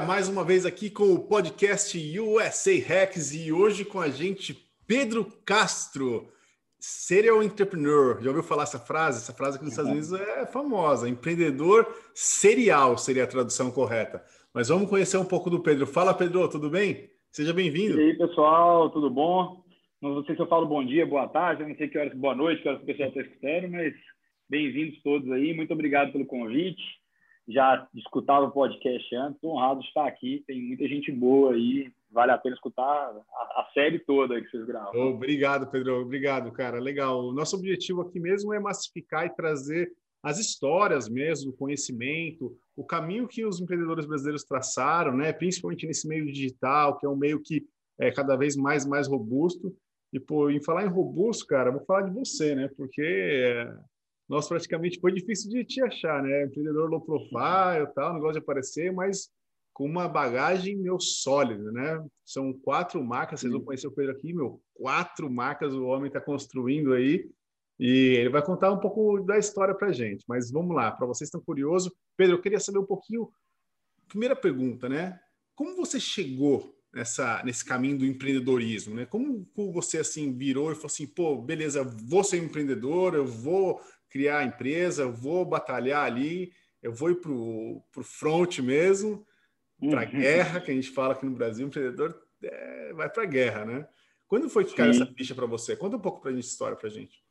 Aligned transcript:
mais 0.00 0.28
uma 0.28 0.44
vez 0.44 0.64
aqui 0.64 0.90
com 0.90 1.12
o 1.12 1.18
podcast 1.18 1.98
USA 2.20 2.70
Hacks 2.86 3.34
e 3.34 3.52
hoje 3.52 3.84
com 3.84 4.00
a 4.00 4.08
gente 4.08 4.56
Pedro 4.86 5.24
Castro, 5.44 6.28
serial 6.78 7.42
entrepreneur. 7.42 8.20
Já 8.20 8.28
ouviu 8.28 8.42
falar 8.42 8.62
essa 8.62 8.78
frase? 8.78 9.18
Essa 9.18 9.32
frase 9.32 9.56
aqui 9.56 9.64
nos 9.64 9.72
Estados 9.72 9.90
Unidos 9.90 10.12
é 10.12 10.46
famosa. 10.46 11.08
Empreendedor 11.08 11.86
serial 12.14 12.96
seria 12.96 13.24
a 13.24 13.26
tradução 13.26 13.70
correta. 13.70 14.22
Mas 14.54 14.68
vamos 14.68 14.88
conhecer 14.88 15.16
um 15.16 15.24
pouco 15.24 15.50
do 15.50 15.60
Pedro. 15.60 15.86
Fala, 15.86 16.14
Pedro, 16.14 16.48
tudo 16.48 16.70
bem? 16.70 17.10
Seja 17.30 17.52
bem-vindo. 17.52 18.00
E 18.00 18.10
aí, 18.10 18.16
pessoal, 18.16 18.90
tudo 18.90 19.10
bom? 19.10 19.64
Não 20.00 20.24
sei 20.24 20.36
se 20.36 20.42
eu 20.42 20.46
falo 20.46 20.66
bom 20.66 20.84
dia, 20.84 21.04
boa 21.04 21.26
tarde, 21.28 21.64
não 21.64 21.74
sei 21.76 21.88
que 21.88 21.98
horas, 21.98 22.14
boa 22.14 22.34
noite, 22.34 22.62
que 22.62 22.68
horas 22.68 22.80
o 22.80 22.86
pessoal 22.86 23.08
está 23.08 23.20
escutando, 23.20 23.68
mas 23.70 23.92
bem-vindos 24.48 25.02
todos 25.02 25.28
aí. 25.32 25.52
Muito 25.54 25.72
obrigado 25.72 26.12
pelo 26.12 26.24
convite 26.24 26.82
já 27.48 27.88
escutava 27.94 28.44
o 28.44 28.50
podcast 28.50 29.14
antes, 29.16 29.42
honrado 29.42 29.80
estar 29.80 30.06
aqui. 30.06 30.44
Tem 30.46 30.60
muita 30.60 30.86
gente 30.86 31.10
boa 31.10 31.54
aí, 31.54 31.90
vale 32.10 32.30
a 32.30 32.38
pena 32.38 32.54
escutar 32.54 32.82
a, 32.82 33.60
a 33.60 33.68
série 33.72 33.98
toda 33.98 34.40
que 34.40 34.50
vocês 34.50 34.66
gravam. 34.66 35.14
Obrigado, 35.14 35.70
Pedro. 35.70 36.02
Obrigado, 36.02 36.52
cara. 36.52 36.78
Legal. 36.78 37.24
O 37.24 37.32
nosso 37.32 37.56
objetivo 37.56 38.02
aqui 38.02 38.20
mesmo 38.20 38.52
é 38.52 38.60
massificar 38.60 39.24
e 39.24 39.34
trazer 39.34 39.90
as 40.22 40.38
histórias 40.38 41.08
mesmo, 41.08 41.52
o 41.52 41.56
conhecimento, 41.56 42.54
o 42.76 42.84
caminho 42.84 43.26
que 43.26 43.46
os 43.46 43.60
empreendedores 43.60 44.04
brasileiros 44.04 44.44
traçaram, 44.44 45.16
né? 45.16 45.32
principalmente 45.32 45.86
nesse 45.86 46.06
meio 46.06 46.26
digital, 46.26 46.98
que 46.98 47.06
é 47.06 47.08
um 47.08 47.16
meio 47.16 47.40
que 47.40 47.66
é 47.98 48.10
cada 48.10 48.36
vez 48.36 48.56
mais 48.56 48.84
mais 48.84 49.08
robusto. 49.08 49.74
E, 50.12 50.18
pô, 50.18 50.50
em 50.50 50.62
falar 50.62 50.84
em 50.84 50.88
robusto, 50.88 51.46
cara, 51.46 51.70
vou 51.70 51.84
falar 51.84 52.02
de 52.02 52.10
você, 52.10 52.54
né? 52.54 52.68
Porque 52.76 53.02
é, 53.02 53.74
nós 54.28 54.46
praticamente 54.46 55.00
foi 55.00 55.12
difícil 55.12 55.50
de 55.50 55.64
te 55.64 55.82
achar, 55.82 56.22
né? 56.22 56.44
Empreendedor 56.44 56.90
low 56.90 57.00
profile, 57.00 57.86
tal, 57.94 58.14
negócio 58.14 58.34
de 58.34 58.38
aparecer, 58.40 58.92
mas 58.92 59.30
com 59.72 59.86
uma 59.86 60.08
bagagem 60.08 60.76
meu 60.76 61.00
sólida, 61.00 61.70
né? 61.70 62.04
São 62.24 62.52
quatro 62.52 63.02
marcas, 63.02 63.40
vocês 63.40 63.52
vão 63.52 63.62
conhecer 63.62 63.86
o 63.86 63.92
Pedro 63.92 64.12
aqui, 64.12 64.34
meu, 64.34 64.60
quatro 64.74 65.30
marcas 65.30 65.72
o 65.72 65.86
homem 65.86 66.08
está 66.08 66.20
construindo 66.20 66.92
aí 66.92 67.30
e 67.78 68.16
ele 68.16 68.28
vai 68.28 68.44
contar 68.44 68.72
um 68.72 68.80
pouco 68.80 69.20
da 69.20 69.38
história 69.38 69.74
para 69.74 69.92
gente. 69.92 70.24
Mas 70.28 70.50
vamos 70.50 70.74
lá, 70.74 70.90
para 70.90 71.06
vocês 71.06 71.28
estão 71.28 71.40
curiosos, 71.40 71.92
Pedro, 72.16 72.36
eu 72.36 72.42
queria 72.42 72.60
saber 72.60 72.80
um 72.80 72.86
pouquinho. 72.86 73.30
Primeira 74.08 74.34
pergunta, 74.34 74.88
né? 74.88 75.18
Como 75.54 75.76
você 75.76 76.00
chegou 76.00 76.74
nessa 76.92 77.42
nesse 77.44 77.64
caminho 77.64 77.98
do 77.98 78.06
empreendedorismo, 78.06 78.94
né? 78.94 79.06
Como, 79.06 79.46
como 79.54 79.72
você 79.72 79.98
assim 79.98 80.36
virou 80.36 80.72
e 80.72 80.74
falou 80.74 80.86
assim, 80.86 81.06
pô, 81.06 81.40
beleza, 81.40 81.84
vou 81.84 82.24
ser 82.24 82.38
empreendedor, 82.38 83.14
eu 83.14 83.26
vou 83.26 83.80
criar 84.08 84.38
a 84.38 84.44
empresa, 84.44 85.02
eu 85.02 85.12
vou 85.12 85.44
batalhar 85.44 86.04
ali, 86.04 86.52
eu 86.82 86.92
vou 86.92 87.10
ir 87.10 87.16
para 87.16 87.30
o 87.30 87.82
front 88.02 88.58
mesmo, 88.60 89.26
para 89.90 90.02
a 90.02 90.04
uhum. 90.04 90.10
guerra, 90.10 90.60
que 90.60 90.70
a 90.70 90.74
gente 90.74 90.90
fala 90.90 91.12
aqui 91.12 91.26
no 91.26 91.36
Brasil, 91.36 91.66
o 91.66 91.68
empreendedor 91.68 92.20
é, 92.42 92.92
vai 92.94 93.08
para 93.08 93.22
a 93.22 93.26
guerra, 93.26 93.64
né? 93.64 93.88
Quando 94.26 94.50
foi 94.50 94.64
que 94.64 94.74
caiu 94.74 94.90
essa 94.90 95.06
ficha 95.06 95.34
para 95.34 95.46
você? 95.46 95.74
Conta 95.74 95.96
um 95.96 96.00
pouco 96.00 96.20
para 96.20 96.30
a 96.30 96.34
gente 96.34 96.44
história 96.44 96.76
para 96.76 96.88
a 96.88 96.90
gente. 96.90 97.22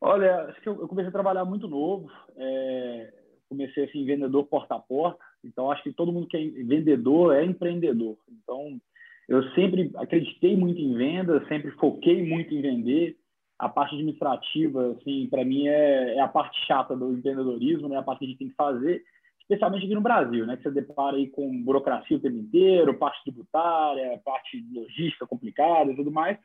Olha, 0.00 0.42
acho 0.44 0.60
que 0.60 0.68
eu, 0.68 0.78
eu, 0.78 0.88
comecei 0.88 1.08
a 1.08 1.12
trabalhar 1.12 1.44
muito 1.44 1.66
novo. 1.66 2.10
É, 2.36 3.14
comecei 3.48 3.84
assim 3.84 4.04
vendedor 4.04 4.44
porta 4.44 4.74
a 4.74 4.78
porta. 4.78 5.24
Então 5.42 5.70
acho 5.70 5.82
que 5.82 5.92
todo 5.92 6.12
mundo 6.12 6.26
que 6.26 6.36
é 6.36 6.62
vendedor 6.64 7.34
é 7.34 7.44
empreendedor. 7.44 8.18
Então 8.28 8.78
eu 9.26 9.42
sempre 9.54 9.90
acreditei 9.96 10.54
muito 10.54 10.80
em 10.80 10.94
venda, 10.94 11.46
sempre 11.48 11.70
foquei 11.72 12.22
muito 12.28 12.54
em 12.54 12.60
vender 12.60 13.16
a 13.58 13.68
parte 13.68 13.94
administrativa, 13.94 14.92
assim, 14.92 15.26
para 15.30 15.44
mim 15.44 15.66
é, 15.66 16.16
é, 16.16 16.20
a 16.20 16.28
parte 16.28 16.58
chata 16.66 16.94
do 16.94 17.12
empreendedorismo, 17.12 17.88
né? 17.88 17.96
A 17.96 18.02
parte 18.02 18.20
que 18.20 18.24
a 18.26 18.28
gente 18.28 18.38
tem 18.38 18.48
que 18.48 18.54
fazer, 18.54 19.02
especialmente 19.40 19.84
aqui 19.84 19.94
no 19.94 20.00
Brasil, 20.00 20.46
né? 20.46 20.56
Que 20.56 20.64
você 20.64 20.70
depara 20.70 21.16
aí 21.16 21.28
com 21.28 21.62
burocracia 21.62 22.16
o 22.16 22.20
tempo 22.20 22.36
inteiro, 22.36 22.98
parte 22.98 23.22
tributária, 23.24 24.20
parte 24.24 24.62
logística 24.72 25.26
complicada 25.26 25.90
e 25.90 25.96
tudo 25.96 26.10
mais. 26.10 26.38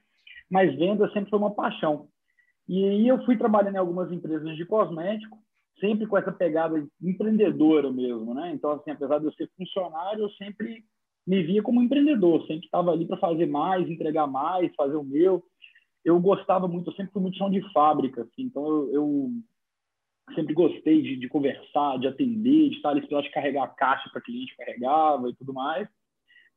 Mas 0.49 0.75
venda 0.75 1.11
sempre 1.11 1.29
foi 1.29 1.39
uma 1.39 1.53
paixão. 1.53 2.07
E 2.67 2.85
aí 2.85 3.07
eu 3.07 3.23
fui 3.25 3.37
trabalhando 3.37 3.75
em 3.75 3.79
algumas 3.79 4.11
empresas 4.11 4.55
de 4.55 4.65
cosmético, 4.65 5.37
sempre 5.79 6.07
com 6.07 6.17
essa 6.17 6.31
pegada 6.31 6.81
empreendedora 7.01 7.91
mesmo, 7.91 8.33
né? 8.33 8.51
Então, 8.53 8.71
assim, 8.71 8.91
apesar 8.91 9.19
de 9.19 9.25
eu 9.25 9.33
ser 9.33 9.49
funcionário, 9.57 10.23
eu 10.23 10.29
sempre 10.31 10.85
me 11.27 11.43
via 11.43 11.61
como 11.61 11.81
empreendedor, 11.81 12.45
sempre 12.47 12.65
estava 12.65 12.91
ali 12.91 13.05
para 13.05 13.17
fazer 13.17 13.47
mais, 13.47 13.89
entregar 13.89 14.27
mais, 14.27 14.73
fazer 14.75 14.95
o 14.95 15.03
meu 15.03 15.43
eu 16.03 16.19
gostava 16.19 16.67
muito, 16.67 16.89
eu 16.89 16.95
sempre 16.95 17.11
fui 17.11 17.21
muito 17.21 17.37
chão 17.37 17.49
de 17.49 17.61
fábrica, 17.71 18.21
assim, 18.23 18.43
então 18.43 18.65
eu, 18.65 18.93
eu 18.93 19.31
sempre 20.35 20.53
gostei 20.53 21.01
de, 21.01 21.15
de, 21.17 21.27
conversar, 21.27 21.97
de 21.99 22.07
atender, 22.07 22.69
de 22.69 22.75
estar 22.77 22.89
ali 22.89 23.01
esperando 23.01 23.25
de 23.25 23.31
carregar 23.31 23.63
a 23.63 23.67
caixa 23.67 24.09
para 24.11 24.21
cliente, 24.21 24.55
carregava 24.57 25.29
e 25.29 25.35
tudo 25.35 25.53
mais. 25.53 25.87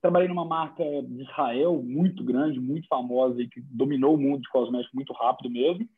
Trabalhei 0.01 0.29
numa 0.29 0.45
marca 0.45 0.85
de 0.85 1.23
Israel 1.23 1.83
muito 1.83 2.23
grande, 2.23 2.61
muito 2.61 2.87
famosa 2.89 3.41
e 3.41 3.49
que 3.49 3.61
dominou 3.61 4.15
o 4.15 4.19
mundo 4.19 4.43
de 4.43 4.49
cosméticos 4.51 4.95
muito 4.95 5.13
rápido 5.15 5.51
mesmo. 5.51 5.89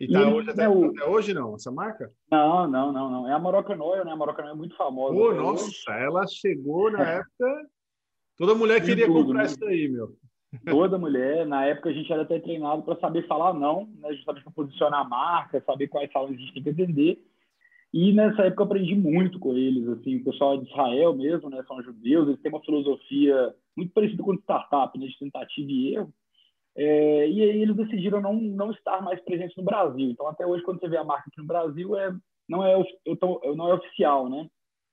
E 0.00 0.10
tá 0.10 0.20
e, 0.20 0.24
hoje, 0.24 0.50
até, 0.50 0.68
o... 0.68 0.86
até, 0.86 1.04
hoje 1.04 1.34
não, 1.34 1.54
essa 1.54 1.70
marca? 1.70 2.10
Não, 2.30 2.66
não, 2.66 2.92
não, 2.92 3.10
não. 3.10 3.28
É 3.28 3.34
a 3.34 3.38
Moroccan 3.38 3.78
Oil, 3.78 4.04
né? 4.04 4.12
A 4.12 4.16
Moroccan 4.16 4.44
Oil 4.44 4.52
é 4.52 4.56
muito 4.56 4.74
famosa. 4.74 5.14
Pô, 5.14 5.34
nossa, 5.34 5.64
hoje. 5.66 5.84
ela 5.88 6.26
chegou 6.26 6.90
na 6.90 7.02
época... 7.02 7.68
Toda 8.38 8.54
mulher 8.54 8.82
queria 8.82 9.06
tudo, 9.06 9.22
comprar 9.22 9.42
né? 9.42 9.46
isso 9.46 9.64
aí, 9.64 9.88
meu. 9.88 10.16
Toda 10.68 10.98
mulher. 10.98 11.46
Na 11.46 11.64
época 11.64 11.88
a 11.88 11.92
gente 11.92 12.12
era 12.12 12.22
até 12.22 12.38
treinado 12.38 12.82
para 12.82 12.98
saber 13.00 13.26
falar 13.26 13.54
não, 13.54 13.88
né? 13.98 14.12
justamente 14.14 14.44
para 14.44 14.52
posicionar 14.52 15.00
a 15.00 15.08
marca, 15.08 15.62
saber 15.64 15.88
quais 15.88 16.10
salas 16.12 16.30
a 16.30 16.34
gente 16.34 16.52
tem 16.52 16.62
que 16.62 16.72
vender. 16.72 17.24
E 17.92 18.12
nessa 18.12 18.42
época 18.42 18.62
eu 18.62 18.66
aprendi 18.66 18.94
muito 18.94 19.38
com 19.38 19.56
eles. 19.56 19.86
Assim, 19.88 20.16
o 20.16 20.24
pessoal 20.24 20.58
de 20.58 20.68
Israel 20.70 21.14
mesmo, 21.14 21.50
né? 21.50 21.62
São 21.66 21.82
judeus, 21.82 22.28
eles 22.28 22.40
têm 22.40 22.50
uma 22.50 22.64
filosofia 22.64 23.54
muito 23.76 23.92
parecida 23.92 24.22
com 24.22 24.34
startup, 24.34 24.98
né? 24.98 25.06
de 25.06 25.18
tentativa 25.18 25.70
e 25.70 25.94
erro. 25.94 26.12
É, 26.74 27.28
e 27.28 27.42
aí 27.42 27.62
eles 27.62 27.76
decidiram 27.76 28.20
não, 28.20 28.34
não 28.34 28.70
estar 28.70 29.02
mais 29.02 29.20
presentes 29.20 29.56
no 29.56 29.62
Brasil. 29.62 30.10
Então, 30.10 30.26
até 30.26 30.46
hoje, 30.46 30.62
quando 30.62 30.80
você 30.80 30.88
vê 30.88 30.96
a 30.96 31.04
marca 31.04 31.28
aqui 31.28 31.38
no 31.38 31.46
Brasil, 31.46 31.96
é, 31.96 32.14
não, 32.48 32.64
é, 32.64 32.82
eu 33.04 33.16
tô, 33.16 33.40
não 33.54 33.68
é 33.68 33.74
oficial, 33.74 34.28
né? 34.28 34.48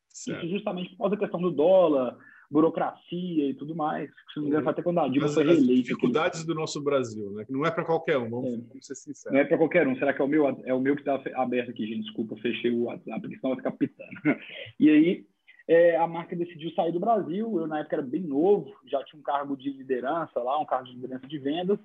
Certo. 0.09 0.45
Isso 0.45 0.55
justamente 0.55 0.89
por 0.91 0.97
causa 0.97 1.15
da 1.15 1.21
questão 1.21 1.39
do 1.39 1.51
dólar, 1.51 2.17
burocracia 2.49 3.49
e 3.49 3.53
tudo 3.53 3.75
mais. 3.75 4.09
Se 4.09 4.37
não 4.37 4.43
me 4.43 4.49
engano, 4.49 4.69
até 4.69 4.81
quando 4.81 4.99
a 4.99 5.07
Dilma 5.07 5.27
foi 5.27 5.43
reeleita. 5.43 5.73
dificuldades 5.73 6.43
do 6.43 6.55
nosso 6.55 6.81
Brasil, 6.81 7.31
né? 7.31 7.45
Que 7.45 7.51
não 7.51 7.65
é 7.65 7.71
para 7.71 7.85
qualquer 7.85 8.17
um, 8.17 8.29
vamos, 8.29 8.53
é. 8.75 8.81
ser 8.81 8.95
sinceros. 8.95 9.33
Não 9.33 9.39
é 9.39 9.45
para 9.45 9.57
qualquer 9.57 9.87
um. 9.87 9.95
Será 9.97 10.13
que 10.13 10.21
é 10.21 10.25
o 10.25 10.27
meu, 10.27 10.47
é 10.47 10.73
o 10.73 10.79
meu 10.79 10.95
que 10.95 11.01
está 11.01 11.21
aberto 11.35 11.69
aqui, 11.69 11.85
gente? 11.85 12.03
Desculpa, 12.03 12.35
fechei 12.37 12.71
o 12.71 12.85
WhatsApp, 12.85 13.21
porque 13.21 13.37
senão 13.37 13.55
vai 13.55 13.57
ficar 13.57 13.71
pitando. 13.71 14.09
E 14.79 14.89
aí, 14.89 15.25
é, 15.67 15.97
a 15.97 16.07
marca 16.07 16.35
decidiu 16.35 16.71
sair 16.71 16.91
do 16.91 16.99
Brasil. 16.99 17.59
Eu, 17.59 17.67
na 17.67 17.79
época, 17.79 17.97
era 17.97 18.05
bem 18.05 18.21
novo, 18.21 18.73
já 18.87 19.03
tinha 19.03 19.19
um 19.19 19.23
cargo 19.23 19.55
de 19.55 19.69
liderança 19.69 20.39
lá, 20.41 20.59
um 20.59 20.65
cargo 20.65 20.87
de 20.87 20.93
liderança 20.93 21.27
de 21.27 21.37
vendas. 21.37 21.79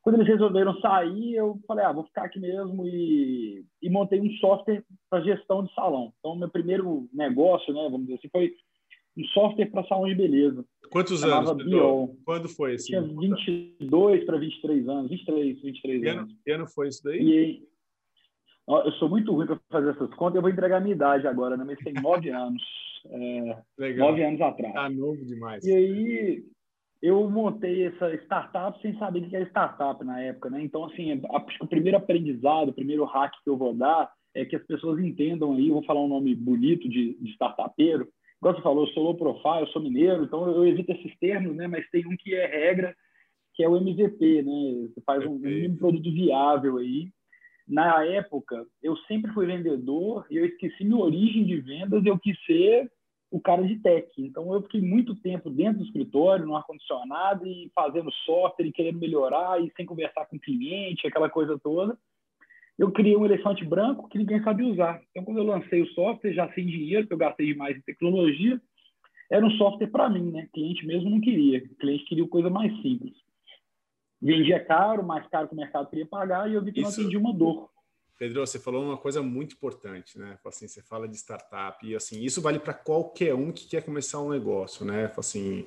Quando 0.00 0.16
eles 0.16 0.28
resolveram 0.28 0.80
sair, 0.80 1.34
eu 1.34 1.58
falei, 1.66 1.84
ah, 1.84 1.92
vou 1.92 2.04
ficar 2.04 2.26
aqui 2.26 2.38
mesmo 2.38 2.86
e, 2.86 3.64
e 3.82 3.90
montei 3.90 4.20
um 4.20 4.30
software 4.34 4.84
para 5.10 5.20
gestão 5.20 5.64
de 5.64 5.74
salão. 5.74 6.12
Então, 6.20 6.36
meu 6.36 6.48
primeiro 6.48 7.08
negócio, 7.12 7.74
né, 7.74 7.82
vamos 7.90 8.06
dizer 8.06 8.14
assim, 8.14 8.28
foi 8.28 8.54
um 9.16 9.24
software 9.26 9.70
para 9.70 9.86
salão 9.86 10.06
de 10.06 10.14
beleza. 10.14 10.64
Quantos 10.90 11.24
anos? 11.24 11.50
Quando 12.24 12.48
foi 12.48 12.74
esse? 12.74 12.86
Tinha 12.86 13.02
22 13.02 14.24
para 14.24 14.38
23 14.38 14.88
anos, 14.88 15.10
23, 15.10 15.62
23 15.62 16.02
que 16.02 16.08
ano, 16.08 16.20
anos. 16.20 16.36
Que 16.44 16.50
ano 16.52 16.66
foi 16.66 16.88
isso 16.88 17.02
daí? 17.02 17.20
E, 17.20 17.62
eu 18.68 18.92
sou 18.92 19.08
muito 19.08 19.32
ruim 19.32 19.46
para 19.46 19.60
fazer 19.70 19.90
essas 19.90 20.12
contas, 20.14 20.36
eu 20.36 20.42
vou 20.42 20.50
entregar 20.50 20.78
a 20.78 20.80
minha 20.80 20.94
idade 20.94 21.26
agora, 21.26 21.56
né? 21.56 21.64
Mas 21.64 21.78
tem 21.78 21.94
nove 21.94 22.30
anos. 22.30 22.62
É, 23.08 23.58
Legal. 23.78 24.08
Nove 24.08 24.24
anos 24.24 24.40
atrás. 24.40 24.74
Tá 24.74 24.90
novo 24.90 25.24
demais. 25.24 25.64
E 25.64 25.72
aí, 25.72 26.44
eu 27.00 27.28
montei 27.30 27.86
essa 27.86 28.12
startup 28.24 28.80
sem 28.82 28.98
saber 28.98 29.20
o 29.20 29.28
que 29.28 29.36
era 29.36 29.46
startup 29.46 30.04
na 30.04 30.20
época, 30.20 30.50
né? 30.50 30.62
Então, 30.62 30.84
assim, 30.84 31.12
acho 31.12 31.58
que 31.58 31.64
o 31.64 31.68
primeiro 31.68 31.96
aprendizado, 31.96 32.70
o 32.70 32.74
primeiro 32.74 33.04
hack 33.04 33.32
que 33.44 33.50
eu 33.50 33.56
vou 33.56 33.72
dar 33.72 34.10
é 34.34 34.44
que 34.44 34.56
as 34.56 34.66
pessoas 34.66 34.98
entendam 34.98 35.52
aí, 35.52 35.68
eu 35.68 35.74
vou 35.74 35.84
falar 35.84 36.02
um 36.02 36.08
nome 36.08 36.34
bonito 36.34 36.88
de, 36.88 37.14
de 37.14 37.30
startupeiro, 37.30 38.08
igual 38.46 38.54
você 38.54 38.62
falou, 38.62 38.86
eu 38.86 38.92
sou 38.92 39.02
low 39.02 39.14
profile, 39.14 39.60
eu 39.60 39.66
sou 39.68 39.82
mineiro, 39.82 40.24
então 40.24 40.46
eu 40.48 40.66
evito 40.66 40.92
esses 40.92 41.18
termos, 41.18 41.54
né? 41.56 41.66
Mas 41.66 41.88
tem 41.90 42.06
um 42.06 42.16
que 42.16 42.34
é 42.34 42.46
regra, 42.46 42.94
que 43.54 43.62
é 43.62 43.68
o 43.68 43.76
MVP, 43.76 44.42
né? 44.42 44.88
Você 44.88 45.00
faz 45.04 45.24
um, 45.26 45.34
um 45.34 45.76
produto 45.76 46.12
viável 46.12 46.76
aí. 46.78 47.10
Na 47.66 48.04
época, 48.04 48.64
eu 48.80 48.96
sempre 49.08 49.32
fui 49.32 49.46
vendedor 49.46 50.24
e 50.30 50.36
eu 50.36 50.46
esqueci 50.46 50.84
minha 50.84 51.02
origem 51.02 51.44
de 51.44 51.60
vendas, 51.60 52.04
eu 52.06 52.16
quis 52.18 52.38
ser 52.44 52.88
o 53.28 53.40
cara 53.40 53.66
de 53.66 53.76
tech. 53.80 54.08
Então, 54.18 54.54
eu 54.54 54.62
fiquei 54.62 54.80
muito 54.80 55.16
tempo 55.16 55.50
dentro 55.50 55.78
do 55.78 55.84
escritório, 55.84 56.46
no 56.46 56.54
ar-condicionado, 56.54 57.44
e 57.44 57.70
fazendo 57.74 58.12
software, 58.24 58.66
e 58.66 58.72
querendo 58.72 59.00
melhorar, 59.00 59.60
e 59.60 59.72
sem 59.76 59.84
conversar 59.84 60.26
com 60.26 60.36
o 60.36 60.40
cliente, 60.40 61.06
aquela 61.06 61.28
coisa 61.28 61.58
toda 61.58 61.98
eu 62.78 62.92
criei 62.92 63.16
um 63.16 63.24
elefante 63.24 63.64
branco 63.64 64.08
que 64.08 64.18
ninguém 64.18 64.42
sabia 64.42 64.66
usar. 64.66 65.00
Então, 65.10 65.24
quando 65.24 65.38
eu 65.38 65.44
lancei 65.44 65.82
o 65.82 65.88
software, 65.88 66.34
já 66.34 66.52
sem 66.52 66.66
dinheiro, 66.66 67.02
porque 67.02 67.14
eu 67.14 67.18
gastei 67.18 67.46
demais 67.46 67.76
em 67.76 67.80
tecnologia, 67.80 68.60
era 69.30 69.44
um 69.44 69.50
software 69.52 69.88
para 69.88 70.08
mim, 70.08 70.30
né? 70.30 70.44
O 70.48 70.52
cliente 70.52 70.86
mesmo 70.86 71.10
não 71.10 71.20
queria. 71.20 71.58
O 71.58 71.74
cliente 71.76 72.04
queria 72.04 72.28
coisa 72.28 72.50
mais 72.50 72.70
simples. 72.82 73.14
Vendia 74.20 74.62
caro, 74.64 75.04
mais 75.04 75.26
caro 75.28 75.48
que 75.48 75.54
o 75.54 75.56
mercado 75.56 75.88
queria 75.88 76.06
pagar, 76.06 76.50
e 76.50 76.54
eu 76.54 76.62
vi 76.62 76.72
que 76.72 76.80
Isso. 76.80 76.90
não 76.90 76.94
atendia 76.94 77.18
uma 77.18 77.32
dor. 77.32 77.70
Pedro, 78.18 78.40
você 78.40 78.58
falou 78.58 78.82
uma 78.82 78.96
coisa 78.96 79.22
muito 79.22 79.54
importante, 79.54 80.18
né? 80.18 80.38
Assim, 80.44 80.66
você 80.66 80.80
fala 80.80 81.06
de 81.06 81.16
startup 81.16 81.86
e 81.86 81.94
assim, 81.94 82.22
isso 82.22 82.40
vale 82.40 82.58
para 82.58 82.72
qualquer 82.72 83.34
um 83.34 83.52
que 83.52 83.68
quer 83.68 83.84
começar 83.84 84.20
um 84.22 84.30
negócio, 84.30 84.86
né? 84.86 85.12
Assim, 85.16 85.66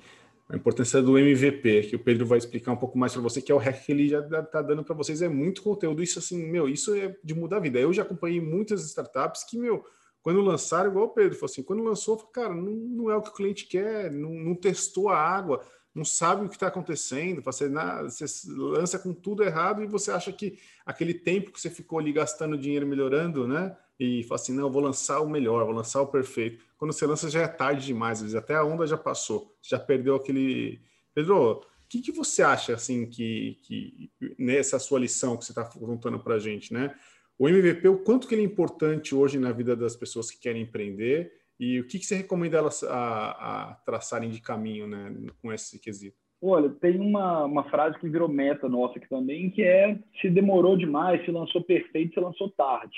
a 0.49 0.55
importância 0.55 1.01
do 1.01 1.17
MVP, 1.17 1.83
que 1.83 1.95
o 1.95 1.99
Pedro 1.99 2.25
vai 2.25 2.39
explicar 2.39 2.71
um 2.71 2.77
pouco 2.77 2.97
mais 2.97 3.13
para 3.13 3.21
você, 3.21 3.39
que 3.41 3.51
é 3.51 3.55
o 3.55 3.59
hack 3.59 3.85
que 3.85 3.91
ele 3.91 4.09
já 4.09 4.19
está 4.19 4.61
dando 4.63 4.83
para 4.83 4.95
vocês, 4.95 5.21
é 5.21 5.29
muito 5.29 5.61
conteúdo. 5.61 6.01
Isso 6.01 6.17
assim, 6.17 6.43
meu, 6.49 6.67
isso 6.67 6.95
é 6.95 7.15
de 7.23 7.35
mudar 7.35 7.57
a 7.57 7.59
vida. 7.59 7.79
Eu 7.79 7.93
já 7.93 8.01
acompanhei 8.01 8.41
muitas 8.41 8.83
startups 8.83 9.43
que, 9.43 9.57
meu, 9.57 9.85
quando 10.23 10.41
lançaram, 10.41 10.89
igual 10.89 11.05
o 11.05 11.09
Pedro, 11.09 11.35
falou 11.35 11.51
assim, 11.51 11.61
quando 11.61 11.83
lançou, 11.83 12.17
cara, 12.17 12.53
não, 12.53 12.71
não 12.71 13.11
é 13.11 13.15
o 13.15 13.21
que 13.21 13.29
o 13.29 13.33
cliente 13.33 13.67
quer, 13.67 14.11
não, 14.11 14.31
não 14.31 14.55
testou 14.55 15.09
a 15.09 15.17
água 15.17 15.61
não 15.93 16.05
sabe 16.05 16.45
o 16.45 16.49
que 16.49 16.55
está 16.55 16.67
acontecendo, 16.67 17.41
você, 17.41 17.67
você 17.67 18.25
lança 18.51 18.99
com 18.99 19.13
tudo 19.13 19.43
errado 19.43 19.83
e 19.83 19.87
você 19.87 20.11
acha 20.11 20.31
que 20.31 20.59
aquele 20.85 21.13
tempo 21.13 21.51
que 21.51 21.59
você 21.59 21.69
ficou 21.69 21.99
ali 21.99 22.13
gastando 22.13 22.57
dinheiro 22.57 22.87
melhorando, 22.87 23.47
né? 23.47 23.75
E 23.99 24.23
fala 24.23 24.39
assim, 24.39 24.53
não, 24.53 24.71
vou 24.71 24.81
lançar 24.81 25.19
o 25.19 25.29
melhor, 25.29 25.65
vou 25.65 25.73
lançar 25.73 26.01
o 26.01 26.07
perfeito. 26.07 26.63
Quando 26.77 26.93
você 26.93 27.05
lança 27.05 27.29
já 27.29 27.41
é 27.41 27.47
tarde 27.47 27.85
demais, 27.85 28.19
às 28.19 28.21
vezes 28.21 28.35
até 28.35 28.55
a 28.55 28.63
onda 28.63 28.87
já 28.87 28.97
passou, 28.97 29.53
já 29.61 29.77
perdeu 29.77 30.15
aquele... 30.15 30.79
Pedro, 31.13 31.51
o 31.51 31.61
que, 31.89 32.01
que 32.01 32.11
você 32.11 32.41
acha, 32.41 32.73
assim, 32.73 33.09
que, 33.09 33.57
que 33.63 34.11
nessa 34.37 34.79
sua 34.79 34.99
lição 34.99 35.35
que 35.35 35.43
você 35.43 35.51
está 35.51 35.65
contando 35.65 36.19
para 36.19 36.35
a 36.35 36.39
gente, 36.39 36.73
né? 36.73 36.95
O 37.37 37.49
MVP, 37.49 37.87
o 37.87 37.97
quanto 37.97 38.27
que 38.27 38.35
ele 38.35 38.41
é 38.41 38.45
importante 38.45 39.15
hoje 39.15 39.39
na 39.39 39.51
vida 39.51 39.75
das 39.75 39.95
pessoas 39.95 40.29
que 40.29 40.39
querem 40.39 40.61
empreender 40.61 41.33
e 41.59 41.79
o 41.79 41.87
que, 41.87 41.99
que 41.99 42.05
você 42.05 42.15
recomenda 42.15 42.57
elas 42.57 42.83
a, 42.83 43.71
a 43.71 43.73
traçarem 43.85 44.29
de 44.29 44.39
caminho 44.39 44.87
né, 44.87 45.13
com 45.41 45.51
esse 45.51 45.79
quesito? 45.79 46.17
Olha, 46.41 46.69
tem 46.69 46.99
uma, 46.99 47.43
uma 47.43 47.69
frase 47.69 47.99
que 47.99 48.07
virou 48.07 48.29
meta 48.29 48.69
nossa 48.69 48.97
aqui 48.97 49.09
também, 49.09 49.49
que 49.49 49.61
é 49.61 49.99
se 50.21 50.29
demorou 50.29 50.77
demais, 50.77 51.23
se 51.25 51.31
lançou 51.31 51.61
perfeito, 51.61 52.13
se 52.13 52.19
lançou 52.19 52.49
tarde. 52.51 52.97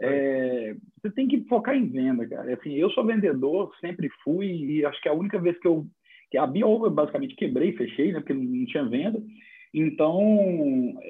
É, 0.00 0.74
você 1.02 1.12
tem 1.14 1.28
que 1.28 1.44
focar 1.44 1.76
em 1.76 1.88
venda, 1.88 2.26
cara. 2.26 2.54
Assim, 2.54 2.74
eu 2.74 2.90
sou 2.90 3.04
vendedor, 3.04 3.74
sempre 3.80 4.08
fui, 4.24 4.46
e 4.46 4.84
acho 4.84 5.00
que 5.02 5.08
a 5.08 5.12
única 5.12 5.38
vez 5.38 5.58
que 5.58 5.66
eu 5.66 5.86
que 6.30 6.38
a 6.38 6.46
Bio 6.46 6.88
basicamente 6.90 7.36
quebrei, 7.36 7.76
fechei, 7.76 8.10
né, 8.10 8.20
porque 8.20 8.32
não 8.32 8.64
tinha 8.64 8.84
venda. 8.86 9.22
Então, 9.74 10.18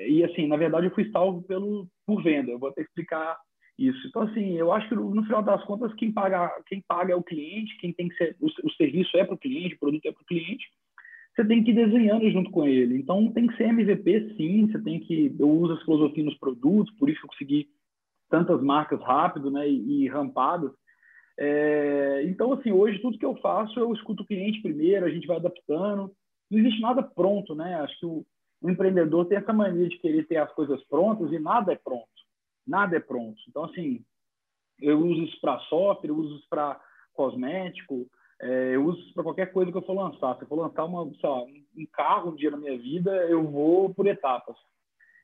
e 0.09 0.25
assim, 0.25 0.49
na 0.49 0.57
verdade 0.57 0.87
eu 0.87 0.95
fui 0.95 1.09
salvo 1.11 1.43
pelo 1.43 1.87
por 2.05 2.23
venda. 2.23 2.51
Eu 2.51 2.59
vou 2.59 2.69
até 2.69 2.83
explicar 2.83 3.39
isso. 3.79 4.07
Então, 4.09 4.23
assim, 4.23 4.57
eu 4.57 4.73
acho 4.73 4.89
que 4.89 4.95
no 4.95 5.23
final 5.25 5.43
das 5.43 5.65
contas, 5.65 5.95
quem 5.95 6.13
paga, 6.13 6.51
quem 6.67 6.83
paga 6.87 7.13
é 7.13 7.17
o 7.17 7.23
cliente, 7.23 7.77
quem 7.79 7.93
tem 7.93 8.09
que 8.09 8.17
ser, 8.17 8.37
o, 8.41 8.47
o 8.47 8.73
serviço 8.73 9.17
é 9.17 9.25
para 9.25 9.35
o 9.35 9.39
cliente, 9.39 9.77
o 9.77 9.79
produto 9.79 10.07
é 10.07 10.13
para 10.13 10.23
o 10.23 10.27
cliente. 10.27 10.65
Você 11.35 11.45
tem 11.47 11.63
que 11.65 11.71
ir 11.71 11.75
desenhando 11.75 12.31
junto 12.31 12.51
com 12.51 12.67
ele. 12.67 12.99
Então, 12.99 13.33
tem 13.33 13.47
que 13.47 13.57
ser 13.57 13.69
MVP, 13.69 14.35
sim. 14.37 14.71
Você 14.71 14.83
tem 14.83 15.01
que. 15.01 15.35
Eu 15.39 15.49
uso 15.49 15.75
as 15.75 15.83
filosofias 15.83 16.27
nos 16.27 16.39
produtos, 16.39 16.95
por 16.97 17.09
isso 17.09 17.21
eu 17.23 17.29
consegui 17.29 17.69
tantas 18.33 18.61
marcas 18.61 19.01
rápido, 19.01 19.51
né, 19.51 19.69
e, 19.69 20.05
e 20.05 20.09
rampadas. 20.09 20.73
É, 21.39 22.23
então, 22.25 22.53
assim, 22.53 22.73
hoje 22.73 22.99
tudo 22.99 23.19
que 23.19 23.25
eu 23.25 23.37
faço, 23.37 23.79
eu 23.79 23.93
escuto 23.93 24.25
o 24.25 24.27
cliente 24.27 24.61
primeiro, 24.61 25.07
a 25.07 25.11
gente 25.11 25.27
vai 25.27 25.37
adaptando. 25.37 26.11
Não 26.51 26.59
existe 26.59 26.81
nada 26.81 27.03
pronto, 27.03 27.55
né? 27.55 27.77
Acho 27.77 27.99
que 27.99 28.07
o, 28.07 28.27
o 28.61 28.71
empreendedor 28.71 29.27
tem 29.27 29.39
essa 29.39 29.53
mania 29.53 29.89
de 29.89 29.99
querer 29.99 30.27
ter 30.27 30.37
as 30.37 30.53
coisas 30.53 30.83
prontas 30.89 31.33
e 31.33 31.39
nada 31.39 31.73
é 31.73 31.77
pronto 31.77 32.09
nada 32.67 32.97
é 32.97 33.01
pronto. 33.01 33.41
Então, 33.49 33.65
assim, 33.65 34.05
eu 34.81 34.99
uso 34.99 35.23
isso 35.25 35.41
para 35.41 35.61
software, 35.61 36.11
eu 36.11 36.17
uso 36.17 36.37
isso 36.37 36.47
para 36.49 36.81
cosmético, 37.15 38.07
é, 38.41 38.75
eu 38.75 38.85
uso 38.85 39.01
isso 39.01 39.15
para 39.15 39.23
qualquer 39.23 39.53
coisa 39.53 39.71
que 39.71 39.79
eu 39.79 39.83
for 39.83 39.95
lançar. 39.95 40.37
Se 40.37 40.43
eu 40.43 40.49
for 40.49 40.57
lançar 40.57 40.85
uma, 40.85 41.05
lá, 41.05 41.43
um 41.43 41.87
carro 41.93 42.31
um 42.31 42.35
dia 42.35 42.51
na 42.51 42.57
minha 42.57 42.77
vida, 42.79 43.11
eu 43.29 43.47
vou 43.49 43.93
por 43.95 44.07
etapas. 44.07 44.57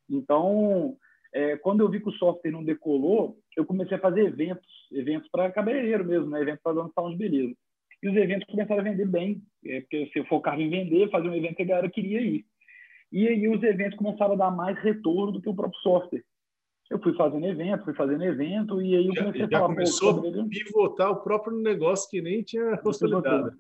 Então, 0.08 0.96
é, 1.33 1.57
quando 1.57 1.81
eu 1.81 1.89
vi 1.89 2.01
que 2.01 2.09
o 2.09 2.13
software 2.13 2.51
não 2.51 2.65
decolou, 2.65 3.39
eu 3.57 3.65
comecei 3.65 3.97
a 3.97 4.01
fazer 4.01 4.27
eventos, 4.27 4.67
eventos 4.93 5.29
para 5.31 5.51
cabeleireiro 5.51 6.05
mesmo, 6.05 6.31
né? 6.31 6.41
eventos 6.41 6.63
para 6.63 6.73
lançar 6.73 6.93
salão 6.95 7.11
de 7.11 7.17
beleza. 7.17 7.55
E 8.03 8.09
os 8.09 8.17
eventos 8.17 8.47
começaram 8.47 8.81
a 8.81 8.85
vender 8.85 9.07
bem, 9.07 9.43
é, 9.65 9.81
porque 9.81 10.09
se 10.13 10.19
eu 10.19 10.25
focava 10.27 10.61
em 10.61 10.71
vender, 10.71 11.11
fazer 11.11 11.29
um 11.29 11.35
evento 11.35 11.57
que 11.57 11.63
a 11.63 11.67
galera 11.67 11.91
queria 11.91 12.21
ir. 12.21 12.45
E 13.11 13.27
aí 13.27 13.49
os 13.49 13.63
eventos 13.63 13.99
começaram 13.99 14.35
a 14.35 14.37
dar 14.37 14.51
mais 14.51 14.79
retorno 14.79 15.33
do 15.33 15.41
que 15.41 15.49
o 15.49 15.55
próprio 15.55 15.81
software 15.81 16.25
eu 16.91 16.99
fui 17.01 17.15
fazendo 17.15 17.47
evento, 17.47 17.85
fui 17.85 17.95
fazendo 17.95 18.25
evento, 18.25 18.81
e 18.81 18.97
aí 18.97 19.07
eu 19.07 19.15
comecei 19.15 19.41
já, 19.41 19.47
a 19.47 19.61
falar... 19.61 19.75
começou 19.75 20.11
a 20.11 20.49
pivotar 20.49 21.11
o 21.11 21.17
próprio 21.17 21.59
negócio 21.59 22.09
que 22.09 22.23
nem 22.23 22.43
tinha 22.43 22.79
consolidado. 22.79 23.53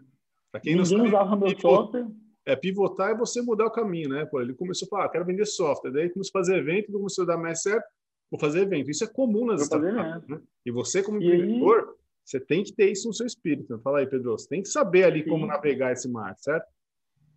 Ninguém 0.64 0.80
usava 0.80 1.36
meu 1.36 1.58
software. 1.58 2.06
É, 2.48 2.56
pivotar 2.56 3.10
é 3.10 3.14
você 3.14 3.42
mudar 3.42 3.66
o 3.66 3.70
caminho, 3.70 4.08
né? 4.08 4.24
Pô, 4.24 4.40
ele 4.40 4.54
começou 4.54 4.86
a 4.86 4.88
falar, 4.88 5.04
ah, 5.04 5.08
quero 5.10 5.26
vender 5.26 5.44
software. 5.44 5.90
Daí 5.90 6.08
começou 6.08 6.30
a 6.30 6.40
fazer 6.40 6.56
evento, 6.56 6.90
começou 6.90 7.24
a 7.24 7.26
dar 7.26 7.36
mais 7.36 7.60
certo, 7.60 7.84
vou 8.30 8.40
fazer 8.40 8.62
evento. 8.62 8.90
Isso 8.90 9.04
é 9.04 9.06
comum 9.06 9.44
nas 9.44 9.60
startups, 9.60 10.26
né? 10.26 10.40
E 10.64 10.70
você, 10.70 11.02
como 11.02 11.20
e 11.20 11.26
empreendedor, 11.26 11.78
aí... 11.80 11.94
você 12.24 12.40
tem 12.40 12.64
que 12.64 12.72
ter 12.72 12.90
isso 12.90 13.06
no 13.06 13.12
seu 13.12 13.26
espírito. 13.26 13.78
Fala 13.80 13.98
aí, 13.98 14.06
Pedro, 14.06 14.30
você 14.30 14.48
tem 14.48 14.62
que 14.62 14.68
saber 14.68 15.04
ali 15.04 15.24
Sim. 15.24 15.28
como 15.28 15.44
navegar 15.44 15.92
esse 15.92 16.10
mar, 16.10 16.34
certo? 16.38 16.66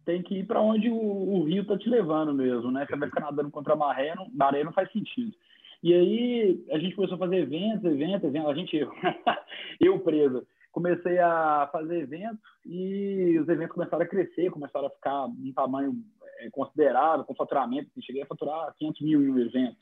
Tem 0.05 0.23
que 0.23 0.39
ir 0.39 0.47
para 0.47 0.61
onde 0.61 0.89
o, 0.89 0.95
o 0.95 1.43
rio 1.43 1.63
está 1.63 1.77
te 1.77 1.89
levando 1.89 2.33
mesmo, 2.33 2.71
né? 2.71 2.87
Você 2.89 2.95
vai 2.95 3.09
ficar 3.09 3.19
nadando 3.19 3.51
contra 3.51 3.73
a 3.73 3.75
maré, 3.75 4.15
não, 4.15 4.29
maré 4.33 4.63
não 4.63 4.71
faz 4.71 4.89
sentido. 4.93 5.35
E 5.83 5.93
aí 5.93 6.63
a 6.71 6.79
gente 6.79 6.95
começou 6.95 7.15
a 7.15 7.19
fazer 7.19 7.35
eventos, 7.35 7.83
eventos, 7.83 8.23
eventos. 8.29 8.49
A 8.49 8.53
gente, 8.53 8.77
eu, 8.77 8.89
eu 9.77 9.99
preso, 9.99 10.47
comecei 10.71 11.19
a 11.19 11.69
fazer 11.71 11.99
eventos 11.99 12.39
e 12.65 13.37
os 13.39 13.47
eventos 13.49 13.73
começaram 13.73 14.03
a 14.03 14.07
crescer, 14.07 14.49
começaram 14.49 14.87
a 14.87 14.91
ficar 14.91 15.25
um 15.25 15.53
tamanho 15.53 15.93
é, 16.39 16.49
considerável, 16.49 17.25
com 17.25 17.35
faturamento. 17.35 17.89
Cheguei 18.01 18.23
a 18.23 18.27
faturar 18.27 18.73
500 18.77 19.01
mil 19.01 19.21
em 19.21 19.31
um 19.31 19.39
evento. 19.39 19.77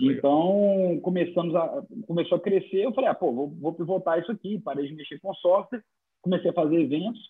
Então, 0.00 0.98
começamos 1.02 1.54
a, 1.54 1.82
começou 2.06 2.38
a 2.38 2.40
crescer. 2.40 2.84
Eu 2.84 2.92
falei, 2.94 3.10
ah, 3.10 3.14
pô, 3.14 3.32
vou, 3.32 3.48
vou 3.50 3.74
pivotar 3.74 4.18
isso 4.18 4.32
aqui. 4.32 4.58
Parei 4.58 4.86
de 4.86 4.94
mexer 4.94 5.20
com 5.20 5.34
software, 5.34 5.82
comecei 6.22 6.50
a 6.50 6.54
fazer 6.54 6.80
eventos 6.80 7.20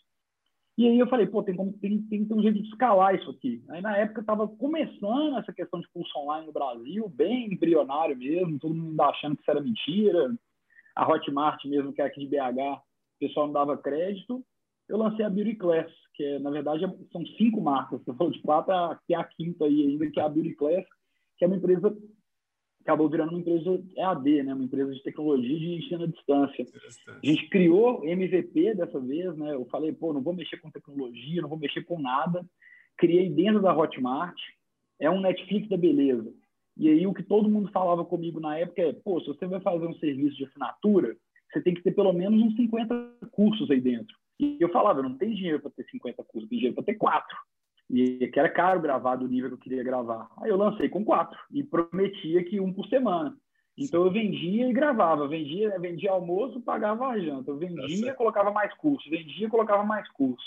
e 0.76 0.88
aí 0.88 0.98
eu 0.98 1.06
falei, 1.06 1.26
pô, 1.26 1.40
tem, 1.42 1.54
como, 1.54 1.72
tem, 1.74 2.02
tem 2.02 2.22
que 2.22 2.28
ter 2.28 2.34
um 2.34 2.42
jeito 2.42 2.60
de 2.60 2.68
escalar 2.68 3.14
isso 3.14 3.30
aqui. 3.30 3.62
Aí 3.70 3.80
na 3.80 3.96
época 3.96 4.20
estava 4.20 4.48
começando 4.48 5.38
essa 5.38 5.52
questão 5.52 5.80
de 5.80 5.88
curso 5.88 6.18
online 6.18 6.46
no 6.46 6.52
Brasil, 6.52 7.08
bem 7.08 7.52
embrionário 7.52 8.16
mesmo, 8.16 8.58
todo 8.58 8.74
mundo 8.74 9.00
achando 9.00 9.36
que 9.36 9.42
isso 9.42 9.50
era 9.50 9.60
mentira. 9.60 10.34
A 10.96 11.08
Hotmart 11.08 11.64
mesmo, 11.64 11.92
que 11.92 12.02
é 12.02 12.04
aqui 12.04 12.20
de 12.20 12.26
BH, 12.26 12.82
pessoal 13.28 13.46
não 13.46 13.54
dava 13.54 13.76
crédito. 13.76 14.44
Eu 14.88 14.98
lancei 14.98 15.24
a 15.24 15.30
Beauty 15.30 15.54
Class, 15.54 15.90
que 16.14 16.22
é, 16.22 16.38
na 16.38 16.50
verdade 16.50 16.84
são 17.10 17.24
cinco 17.38 17.60
marcas. 17.60 18.00
Você 18.02 18.12
falou 18.14 18.32
de 18.32 18.40
quatro, 18.40 18.98
tem 19.06 19.16
a 19.16 19.24
quinta 19.24 19.64
aí 19.64 19.88
ainda, 19.88 20.10
que 20.10 20.20
é 20.20 20.22
a 20.22 20.28
Beauty 20.28 20.54
Class, 20.54 20.84
que 21.38 21.44
é 21.44 21.48
uma 21.48 21.56
empresa 21.56 21.96
acabou 22.84 23.08
virando 23.08 23.30
uma 23.30 23.40
empresa 23.40 23.82
EAD, 23.96 24.42
né? 24.42 24.52
uma 24.52 24.64
empresa 24.64 24.92
de 24.92 25.02
tecnologia 25.02 25.58
de 25.58 25.74
ensino 25.76 26.04
à 26.04 26.06
distância. 26.06 26.66
A 27.08 27.26
gente 27.26 27.48
criou 27.48 28.04
MVP 28.04 28.74
dessa 28.74 29.00
vez, 29.00 29.34
né? 29.38 29.54
eu 29.54 29.64
falei, 29.66 29.90
pô, 29.90 30.12
não 30.12 30.20
vou 30.20 30.34
mexer 30.34 30.58
com 30.58 30.70
tecnologia, 30.70 31.40
não 31.40 31.48
vou 31.48 31.58
mexer 31.58 31.82
com 31.84 31.98
nada. 31.98 32.44
Criei 32.98 33.30
dentro 33.30 33.62
da 33.62 33.74
Hotmart, 33.74 34.36
é 35.00 35.10
um 35.10 35.20
Netflix 35.20 35.66
da 35.68 35.78
beleza. 35.78 36.30
E 36.76 36.88
aí 36.88 37.06
o 37.06 37.14
que 37.14 37.22
todo 37.22 37.48
mundo 37.48 37.70
falava 37.72 38.04
comigo 38.04 38.38
na 38.38 38.58
época 38.58 38.82
é, 38.82 38.92
pô, 38.92 39.18
se 39.20 39.28
você 39.28 39.46
vai 39.46 39.60
fazer 39.60 39.86
um 39.86 39.94
serviço 39.94 40.36
de 40.36 40.44
assinatura, 40.44 41.16
você 41.54 41.62
tem 41.62 41.74
que 41.74 41.82
ter 41.82 41.92
pelo 41.92 42.12
menos 42.12 42.42
uns 42.42 42.56
50 42.56 43.28
cursos 43.30 43.70
aí 43.70 43.80
dentro. 43.80 44.14
E 44.38 44.56
eu 44.60 44.68
falava, 44.70 44.98
eu 44.98 45.04
não 45.04 45.16
tenho 45.16 45.34
dinheiro 45.34 45.60
para 45.60 45.70
ter 45.70 45.84
50 45.84 46.22
cursos, 46.24 46.48
tenho 46.48 46.58
dinheiro 46.58 46.74
para 46.74 46.84
ter 46.84 46.94
quatro. 46.94 47.36
E 47.88 48.26
que 48.28 48.38
era 48.38 48.48
caro 48.48 48.80
gravar 48.80 49.16
do 49.16 49.28
nível 49.28 49.50
que 49.50 49.54
eu 49.54 49.60
queria 49.60 49.84
gravar. 49.84 50.28
Aí 50.38 50.50
eu 50.50 50.56
lancei 50.56 50.88
com 50.88 51.04
quatro 51.04 51.38
e 51.50 51.62
prometia 51.62 52.42
que 52.44 52.58
um 52.58 52.72
por 52.72 52.86
semana. 52.88 53.36
Então 53.76 54.04
eu 54.04 54.10
vendia 54.10 54.68
e 54.68 54.72
gravava, 54.72 55.28
vendia, 55.28 55.78
vendia 55.78 56.10
almoço, 56.10 56.60
pagava 56.60 57.08
a 57.08 57.18
janta. 57.18 57.50
Eu 57.50 57.56
vendia, 57.56 58.06
Nossa. 58.06 58.14
colocava 58.14 58.50
mais 58.50 58.72
curso, 58.74 59.08
vendia, 59.10 59.48
colocava 59.48 59.84
mais 59.84 60.08
curso. 60.12 60.46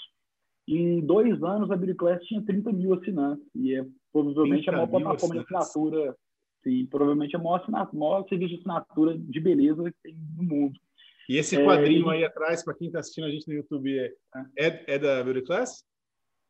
Em 0.68 1.00
dois 1.02 1.42
anos 1.44 1.70
a 1.72 1.78
Class 1.96 2.24
tinha 2.26 2.42
30 2.42 2.72
mil 2.74 2.94
assinantes 2.94 3.46
e 3.56 3.76
é 3.76 3.86
provavelmente 4.12 4.70
a 4.70 4.74
maior 4.74 4.88
plataforma 4.88 5.36
de 5.36 5.42
assinatura, 5.42 6.16
sim, 6.64 6.86
provavelmente 6.88 7.36
a 7.36 7.40
maior, 7.40 7.62
assinatura, 7.62 8.00
maior 8.00 8.28
serviço 8.28 8.54
de 8.56 8.60
assinatura 8.60 9.18
de 9.18 9.40
beleza 9.40 9.92
que 9.92 9.98
tem 10.04 10.18
no 10.36 10.44
mundo. 10.44 10.80
E 11.28 11.38
esse 11.38 11.58
quadrinho 11.64 12.10
é, 12.12 12.18
aí 12.18 12.24
atrás, 12.24 12.64
para 12.64 12.74
quem 12.74 12.88
está 12.88 13.00
assistindo 13.00 13.26
a 13.26 13.30
gente 13.30 13.48
no 13.48 13.54
YouTube, 13.54 14.00
é, 14.00 14.14
é, 14.58 14.84
é 14.88 15.00
da 15.00 15.24
Beauty 15.24 15.42
Class? 15.42 15.86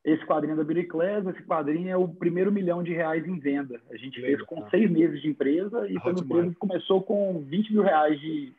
esse 0.07 0.25
quadrinho 0.25 0.55
da 0.55 0.63
Beauty 0.63 0.87
Class, 0.87 1.27
esse 1.27 1.43
quadrinho 1.43 1.89
é 1.89 1.97
o 1.97 2.07
primeiro 2.07 2.49
milhão 2.49 2.81
de 2.81 2.93
reais 2.93 3.27
em 3.27 3.37
venda. 3.37 3.81
A 3.91 3.97
gente 3.97 4.21
Legal. 4.21 4.37
fez 4.37 4.47
com 4.47 4.69
seis 4.69 4.89
meses 4.89 5.21
de 5.21 5.27
empresa 5.27 5.85
e 5.89 5.99
foi 5.99 6.13
uma 6.13 6.21
empresa 6.21 6.49
que 6.49 6.55
começou 6.55 7.03
com 7.03 7.41
20 7.41 7.73
mil 7.73 7.83
reais 7.83 8.17
de, 8.21 8.53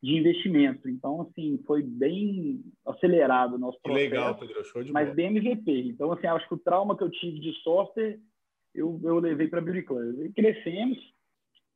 de 0.00 0.16
investimento. 0.16 0.88
Então, 0.88 1.22
assim, 1.22 1.60
foi 1.66 1.82
bem 1.82 2.62
acelerado 2.86 3.54
o 3.54 3.58
nosso 3.58 3.80
processo. 3.82 4.04
Legal, 4.04 4.38
Pedro, 4.38 4.64
show 4.64 4.84
de 4.84 4.92
Mas 4.92 5.12
bem 5.12 5.36
MVP. 5.36 5.88
Então, 5.88 6.12
assim, 6.12 6.28
acho 6.28 6.46
que 6.46 6.54
o 6.54 6.58
trauma 6.58 6.96
que 6.96 7.02
eu 7.02 7.10
tive 7.10 7.40
de 7.40 7.52
software, 7.62 8.20
eu, 8.72 9.00
eu 9.02 9.18
levei 9.18 9.48
para 9.48 9.58
a 9.58 9.62
Beauty 9.62 9.82
Class. 9.82 10.16
E 10.20 10.32
crescemos, 10.32 10.98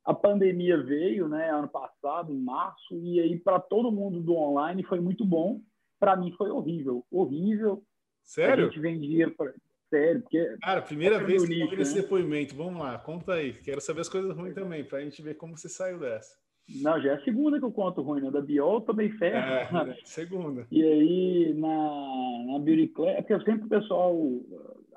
a 0.05 0.13
pandemia 0.13 0.81
veio, 0.81 1.27
né, 1.27 1.49
ano 1.51 1.67
passado, 1.67 2.33
em 2.33 2.39
março, 2.39 2.95
e 2.95 3.19
aí 3.19 3.39
para 3.39 3.59
todo 3.59 3.91
mundo 3.91 4.21
do 4.21 4.35
online 4.35 4.83
foi 4.83 4.99
muito 4.99 5.25
bom. 5.25 5.61
Para 5.99 6.15
mim 6.15 6.31
foi 6.37 6.49
horrível, 6.49 7.05
horrível 7.11 7.83
Sério? 8.23 8.65
A 8.65 8.67
gente 8.67 8.79
vendia. 8.79 9.33
sério. 9.89 10.21
Porque 10.21 10.57
Cara, 10.61 10.81
primeira 10.81 11.17
é 11.17 11.23
vez 11.23 11.45
que 11.45 11.53
eu 11.53 11.65
ouvi 11.65 11.81
esse 11.81 11.95
né? 11.95 12.01
depoimento. 12.01 12.55
Vamos 12.55 12.81
lá, 12.81 12.97
conta 12.99 13.33
aí. 13.33 13.53
Quero 13.53 13.81
saber 13.81 14.01
as 14.01 14.09
coisas 14.09 14.35
ruins 14.35 14.55
também, 14.55 14.83
para 14.83 14.99
a 14.99 15.01
gente 15.01 15.21
ver 15.21 15.35
como 15.35 15.57
você 15.57 15.69
saiu 15.69 15.99
dessa. 15.99 16.39
Não, 16.81 17.01
já 17.01 17.11
é 17.11 17.15
a 17.15 17.23
segunda 17.23 17.59
que 17.59 17.65
eu 17.65 17.71
conto 17.71 18.01
ruim, 18.01 18.21
né? 18.21 18.31
Da 18.31 18.39
Biol 18.39 18.75
eu 18.75 18.81
tomei 18.81 19.09
ferro. 19.11 19.37
É, 19.37 19.95
segunda. 20.05 20.65
E 20.71 20.81
aí, 20.81 21.53
na, 21.55 22.53
na 22.53 22.59
Beauty 22.59 22.87
Class, 22.87 23.17
é 23.17 23.21
porque 23.21 23.43
sempre 23.43 23.65
o 23.65 23.69
pessoal 23.69 24.17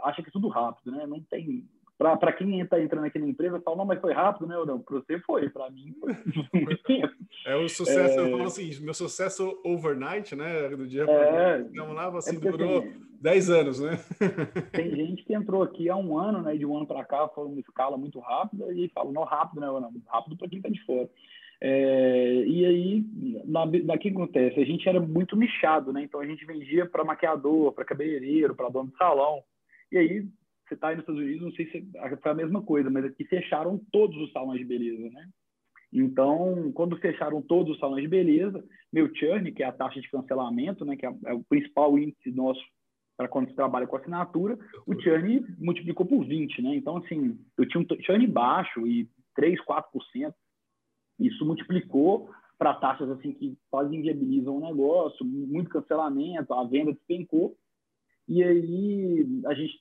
acha 0.00 0.22
que 0.22 0.28
é 0.28 0.32
tudo 0.32 0.48
rápido, 0.48 0.92
né? 0.92 1.06
Não 1.06 1.20
tem 1.22 1.66
para 1.96 2.32
quem 2.32 2.60
está 2.60 2.80
entrando 2.80 3.04
aqui 3.04 3.18
na 3.18 3.28
empresa, 3.28 3.60
fala, 3.60 3.76
não, 3.76 3.84
mas 3.84 4.00
foi 4.00 4.12
rápido, 4.12 4.46
né? 4.46 4.58
Ou 4.58 4.66
não, 4.66 4.80
para 4.80 4.96
você 4.96 5.18
foi, 5.20 5.48
para 5.48 5.70
mim 5.70 5.94
foi 6.00 6.12
muito 6.60 6.82
tempo. 6.84 7.14
É 7.46 7.54
o 7.54 7.68
sucesso, 7.68 8.18
é... 8.18 8.26
eu 8.26 8.30
falo 8.30 8.44
assim, 8.44 8.80
meu 8.82 8.94
sucesso 8.94 9.60
overnight, 9.64 10.34
né? 10.34 10.68
Do 10.70 10.86
dia 10.86 11.04
para 11.04 11.14
é... 11.14 11.62
Vamos 11.62 11.94
lá, 11.94 12.08
assim, 12.18 12.36
é 12.36 12.40
durou 12.40 12.78
assim, 12.78 12.92
10 13.20 13.50
anos, 13.50 13.80
né? 13.80 13.98
tem 14.72 14.90
gente 14.90 15.24
que 15.24 15.34
entrou 15.34 15.62
aqui 15.62 15.88
há 15.88 15.96
um 15.96 16.18
ano, 16.18 16.42
né? 16.42 16.56
De 16.56 16.66
um 16.66 16.76
ano 16.76 16.86
para 16.86 17.04
cá, 17.04 17.28
foi 17.28 17.46
uma 17.46 17.60
escala 17.60 17.96
muito 17.96 18.18
rápida 18.18 18.72
e 18.72 18.88
fala, 18.88 19.12
não, 19.12 19.22
rápido, 19.22 19.60
né? 19.60 19.66
Não, 19.68 19.92
rápido 20.08 20.36
para 20.36 20.48
quem 20.48 20.58
está 20.58 20.68
de 20.68 20.84
fora. 20.84 21.08
É, 21.60 22.44
e 22.44 22.66
aí, 22.66 23.04
na, 23.44 23.64
na 23.64 23.96
que 23.96 24.08
acontece? 24.08 24.60
A 24.60 24.64
gente 24.64 24.88
era 24.88 25.00
muito 25.00 25.36
nichado, 25.36 25.92
né? 25.92 26.02
Então 26.02 26.20
a 26.20 26.26
gente 26.26 26.44
vendia 26.44 26.84
para 26.86 27.04
maquiador, 27.04 27.72
para 27.72 27.84
cabeleireiro, 27.84 28.54
para 28.54 28.68
dono 28.68 28.90
de 28.90 28.96
salão. 28.96 29.42
E 29.92 29.96
aí 29.96 30.26
você 30.68 30.74
está 30.74 30.88
aí 30.88 30.96
nos 30.96 31.02
Estados 31.02 31.20
Unidos, 31.20 31.42
não 31.42 31.52
sei 31.52 31.70
se 31.70 31.86
foi 32.22 32.32
a 32.32 32.34
mesma 32.34 32.62
coisa, 32.62 32.90
mas 32.90 33.04
aqui 33.04 33.24
fecharam 33.24 33.80
todos 33.92 34.16
os 34.16 34.32
salões 34.32 34.58
de 34.58 34.64
beleza, 34.64 35.10
né? 35.10 35.28
Então, 35.92 36.72
quando 36.72 36.96
fecharam 36.96 37.40
todos 37.40 37.74
os 37.74 37.78
salões 37.78 38.02
de 38.02 38.08
beleza, 38.08 38.64
meu 38.92 39.14
churn, 39.14 39.52
que 39.52 39.62
é 39.62 39.66
a 39.66 39.72
taxa 39.72 40.00
de 40.00 40.10
cancelamento, 40.10 40.84
né, 40.84 40.96
que 40.96 41.06
é, 41.06 41.14
é 41.26 41.32
o 41.32 41.44
principal 41.44 41.96
índice 41.96 42.32
nosso 42.32 42.60
para 43.16 43.28
quando 43.28 43.48
você 43.48 43.54
trabalha 43.54 43.86
com 43.86 43.96
assinatura, 43.96 44.58
o 44.86 45.00
churn 45.00 45.46
multiplicou 45.56 46.04
por 46.04 46.24
20, 46.24 46.62
né? 46.62 46.74
Então, 46.74 46.96
assim, 46.96 47.38
eu 47.56 47.68
tinha 47.68 47.80
um 47.80 48.02
churn 48.02 48.26
baixo 48.26 48.84
e 48.86 49.08
3, 49.36 49.60
4%. 49.64 50.34
Isso 51.20 51.46
multiplicou 51.46 52.28
para 52.58 52.74
taxas 52.74 53.08
assim 53.10 53.32
que 53.32 53.56
quase 53.70 53.94
inviabilizam 53.94 54.56
o 54.56 54.60
negócio, 54.60 55.24
muito 55.24 55.70
cancelamento, 55.70 56.52
a 56.54 56.64
venda 56.64 56.92
despencou. 56.92 57.56
E 58.26 58.42
aí 58.42 59.26
a 59.46 59.54
gente 59.54 59.78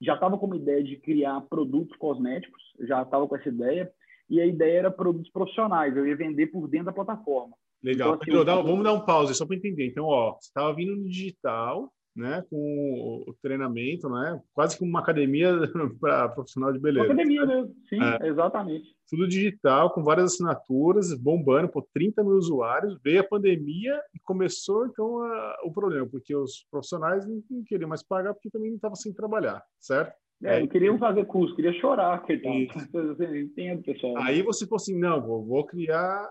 já 0.00 0.14
estava 0.14 0.36
com 0.38 0.46
uma 0.46 0.56
ideia 0.56 0.82
de 0.82 0.96
criar 0.96 1.40
produtos 1.42 1.96
cosméticos, 1.96 2.62
já 2.80 3.02
estava 3.02 3.26
com 3.26 3.36
essa 3.36 3.48
ideia, 3.48 3.90
e 4.28 4.40
a 4.40 4.46
ideia 4.46 4.78
era 4.78 4.90
produtos 4.90 5.30
profissionais, 5.30 5.96
eu 5.96 6.06
ia 6.06 6.16
vender 6.16 6.48
por 6.48 6.68
dentro 6.68 6.86
da 6.86 6.92
plataforma. 6.92 7.54
Legal. 7.82 8.08
Então, 8.08 8.22
assim, 8.22 8.44
Pedro, 8.44 8.62
vamos 8.64 8.84
dar 8.84 8.92
um 8.92 9.04
pause 9.04 9.34
só 9.34 9.46
para 9.46 9.56
entender. 9.56 9.86
Então, 9.86 10.06
ó, 10.06 10.32
você 10.32 10.48
estava 10.48 10.74
vindo 10.74 10.96
no 10.96 11.04
digital, 11.04 11.92
né, 12.14 12.42
com 12.50 13.24
o 13.26 13.34
treinamento, 13.42 14.08
né, 14.08 14.40
quase 14.54 14.78
como 14.78 14.90
uma 14.90 15.00
academia 15.00 15.52
para 16.00 16.30
profissional 16.30 16.72
de 16.72 16.80
beleza. 16.80 17.06
Uma 17.06 17.12
academia 17.12 17.46
mesmo, 17.46 17.74
sim, 17.88 17.98
é. 18.02 18.26
exatamente. 18.26 18.95
Tudo 19.08 19.28
digital, 19.28 19.92
com 19.92 20.02
várias 20.02 20.32
assinaturas, 20.32 21.14
bombando 21.14 21.68
por 21.68 21.86
30 21.92 22.24
mil 22.24 22.34
usuários. 22.34 22.98
Veio 23.02 23.20
a 23.20 23.24
pandemia 23.24 24.00
e 24.14 24.18
começou, 24.18 24.86
então, 24.86 25.22
a, 25.22 25.58
o 25.64 25.72
problema, 25.72 26.06
porque 26.06 26.34
os 26.34 26.66
profissionais 26.70 27.26
não, 27.26 27.42
não 27.50 27.64
queriam 27.64 27.88
mais 27.88 28.02
pagar 28.02 28.34
porque 28.34 28.50
também 28.50 28.70
não 28.70 28.76
estavam 28.76 28.96
sem 28.96 29.12
trabalhar, 29.12 29.62
certo? 29.78 30.12
É, 30.42 30.60
não 30.60 30.66
queriam 30.66 30.98
fazer 30.98 31.24
curso, 31.24 31.54
queria 31.56 31.72
chorar, 31.80 32.24
Entendo, 32.28 33.82
pessoal. 33.82 34.18
Aí 34.18 34.42
você 34.42 34.66
falou 34.66 34.76
assim, 34.76 34.98
não, 34.98 35.20
vou, 35.20 35.44
vou 35.44 35.64
criar 35.64 36.30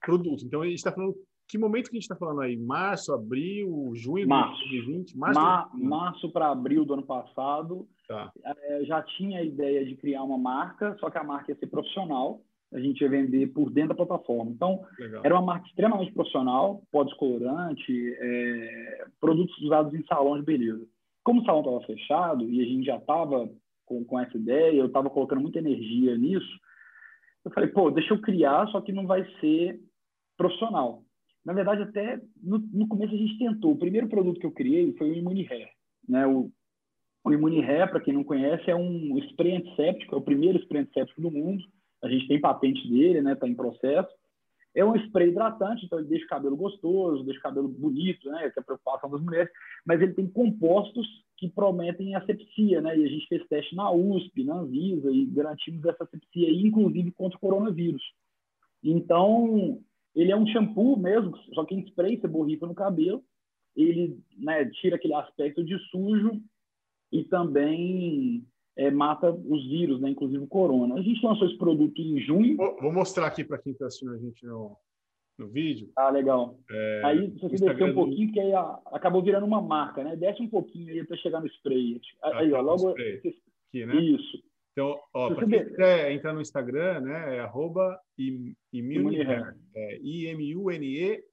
produto. 0.00 0.44
Então, 0.44 0.62
a 0.62 0.66
gente 0.66 0.78
está 0.78 0.90
falando 0.90 1.14
que 1.48 1.56
momento 1.56 1.88
que 1.88 1.96
a 1.96 1.98
gente 1.98 2.02
está 2.02 2.14
falando 2.14 2.42
aí? 2.42 2.56
Março, 2.58 3.12
abril, 3.12 3.90
junho 3.94 4.28
março. 4.28 4.62
de 4.64 4.76
2020? 4.76 5.16
Março, 5.16 5.40
Ma 5.40 5.70
março 5.74 6.30
para 6.30 6.50
abril 6.50 6.84
do 6.84 6.92
ano 6.92 7.06
passado. 7.06 7.88
Tá. 8.08 8.32
É, 8.42 8.84
já 8.84 9.02
tinha 9.02 9.40
a 9.40 9.44
ideia 9.44 9.84
de 9.84 9.94
criar 9.94 10.22
uma 10.22 10.38
marca, 10.38 10.96
só 10.98 11.10
que 11.10 11.18
a 11.18 11.22
marca 11.22 11.52
ia 11.52 11.58
ser 11.58 11.66
profissional. 11.66 12.40
A 12.72 12.80
gente 12.80 13.00
ia 13.00 13.08
vender 13.08 13.46
por 13.48 13.70
dentro 13.70 13.90
da 13.90 14.06
plataforma. 14.06 14.50
Então, 14.50 14.84
Legal. 14.98 15.22
era 15.24 15.34
uma 15.34 15.44
marca 15.44 15.66
extremamente 15.66 16.12
profissional, 16.12 16.82
pó 16.90 17.04
descolorante, 17.04 18.16
é, 18.18 19.06
produtos 19.20 19.56
usados 19.58 19.94
em 19.94 20.04
salão 20.04 20.38
de 20.38 20.44
beleza. 20.44 20.86
Como 21.22 21.40
o 21.40 21.44
salão 21.44 21.60
estava 21.60 21.80
fechado 21.82 22.44
e 22.44 22.60
a 22.60 22.64
gente 22.64 22.86
já 22.86 22.96
estava 22.96 23.48
com, 23.86 24.04
com 24.04 24.20
essa 24.20 24.36
ideia, 24.36 24.78
eu 24.78 24.86
estava 24.86 25.08
colocando 25.08 25.40
muita 25.40 25.58
energia 25.58 26.16
nisso, 26.16 26.58
eu 27.44 27.50
falei, 27.50 27.70
pô, 27.70 27.90
deixa 27.90 28.12
eu 28.12 28.20
criar, 28.20 28.66
só 28.68 28.80
que 28.80 28.92
não 28.92 29.06
vai 29.06 29.24
ser 29.40 29.80
profissional. 30.36 31.02
Na 31.44 31.54
verdade, 31.54 31.82
até 31.82 32.20
no, 32.42 32.58
no, 32.58 32.86
começo 32.86 33.14
a 33.14 33.16
gente 33.16 33.38
tentou. 33.38 33.72
O 33.72 33.78
primeiro 33.78 34.08
produto 34.08 34.38
que 34.38 34.46
eu 34.46 34.52
criei 34.52 34.92
foi 34.94 35.10
o 35.10 35.14
Immune 35.14 35.46
Hair. 35.50 35.70
Né? 36.06 36.26
O, 36.26 36.50
o 37.24 37.32
Immune 37.32 37.64
Hair, 37.64 37.90
para 37.90 38.00
quem 38.00 38.14
não 38.14 38.24
conhece, 38.24 38.70
é 38.70 38.76
um 38.76 39.18
spray 39.18 39.56
antisséptico, 39.56 40.14
é 40.14 40.18
o 40.18 40.22
primeiro 40.22 40.58
spray 40.60 40.82
antisséptico 40.82 41.20
do 41.20 41.30
mundo. 41.30 41.62
A 42.02 42.08
gente 42.08 42.28
tem 42.28 42.40
patente 42.40 42.88
dele, 42.88 43.20
né? 43.20 43.32
Está 43.32 43.48
em 43.48 43.54
processo. 43.54 44.08
É 44.74 44.84
um 44.84 44.94
spray 44.96 45.28
hidratante, 45.28 45.84
então 45.84 45.98
ele 45.98 46.08
deixa 46.08 46.24
o 46.24 46.28
cabelo 46.28 46.56
gostoso, 46.56 47.24
deixa 47.24 47.40
o 47.40 47.42
cabelo 47.42 47.68
bonito, 47.68 48.30
né? 48.30 48.50
Que 48.50 48.60
é 48.60 48.62
a 48.62 48.64
preocupação 48.64 49.10
das 49.10 49.20
mulheres. 49.20 49.50
Mas 49.84 50.00
ele 50.00 50.14
tem 50.14 50.28
compostos 50.28 51.06
que 51.36 51.48
prometem 51.48 52.14
asepsia, 52.14 52.80
né? 52.80 52.96
E 52.96 53.04
a 53.04 53.08
gente 53.08 53.26
fez 53.26 53.46
teste 53.48 53.74
na 53.74 53.90
USP, 53.90 54.44
na 54.44 54.60
Anvisa, 54.60 55.10
e 55.10 55.26
garantimos 55.26 55.84
essa 55.84 56.04
asepsia, 56.04 56.50
inclusive 56.50 57.10
contra 57.12 57.36
o 57.36 57.40
coronavírus. 57.40 58.02
Então, 58.82 59.80
ele 60.14 60.30
é 60.30 60.36
um 60.36 60.46
shampoo 60.46 60.96
mesmo, 60.96 61.36
só 61.54 61.64
que 61.64 61.74
em 61.74 61.80
spray 61.88 62.20
você 62.20 62.28
borrifa 62.28 62.66
no 62.66 62.74
cabelo. 62.74 63.22
Ele 63.76 64.18
né, 64.36 64.64
tira 64.80 64.96
aquele 64.96 65.14
aspecto 65.14 65.64
de 65.64 65.78
sujo 65.90 66.40
e 67.12 67.24
também 67.24 68.44
é, 68.76 68.90
mata 68.90 69.30
os 69.30 69.66
vírus, 69.68 70.00
né, 70.00 70.10
inclusive 70.10 70.42
o 70.42 70.46
corona. 70.46 70.94
A 70.94 71.02
gente 71.02 71.24
lançou 71.24 71.46
esse 71.46 71.58
produto 71.58 72.00
em 72.00 72.20
junho. 72.20 72.56
Vou, 72.56 72.92
mostrar 72.92 73.26
aqui 73.26 73.42
para 73.44 73.58
quem 73.58 73.72
está 73.72 73.86
assistindo 73.86 74.12
a 74.12 74.18
gente 74.18 74.46
no, 74.46 74.76
no 75.38 75.48
vídeo. 75.48 75.90
Ah, 75.96 76.10
legal. 76.10 76.58
É, 76.70 77.02
aí, 77.04 77.30
se 77.32 77.40
você 77.40 77.56
descer 77.56 77.84
um 77.84 77.94
pouquinho, 77.94 78.32
que 78.32 78.40
aí 78.40 78.52
a, 78.54 78.78
acabou 78.86 79.22
virando 79.22 79.46
uma 79.46 79.60
marca, 79.60 80.04
né? 80.04 80.14
Desce 80.16 80.42
um 80.42 80.48
pouquinho 80.48 80.90
aí 80.90 81.00
até 81.00 81.16
chegar 81.16 81.40
no 81.40 81.46
spray. 81.46 82.00
Ah, 82.22 82.38
aí, 82.38 82.52
ó, 82.52 82.56
tá 82.56 82.62
logo... 82.62 82.90
Aqui, 82.90 83.84
né? 83.84 83.96
Isso. 83.96 84.42
Então, 84.78 84.96
ó, 85.12 85.34
para 85.34 85.44
quem 85.48 85.64
quiser 85.64 86.12
entrar 86.12 86.32
no 86.32 86.40
Instagram, 86.40 87.00
né, 87.00 87.38
é 87.38 87.40
arroba 87.40 88.00
imunehair, 88.72 89.56
é 89.74 89.98
I-M-U-N-E-H-A-I-R, 89.98 91.28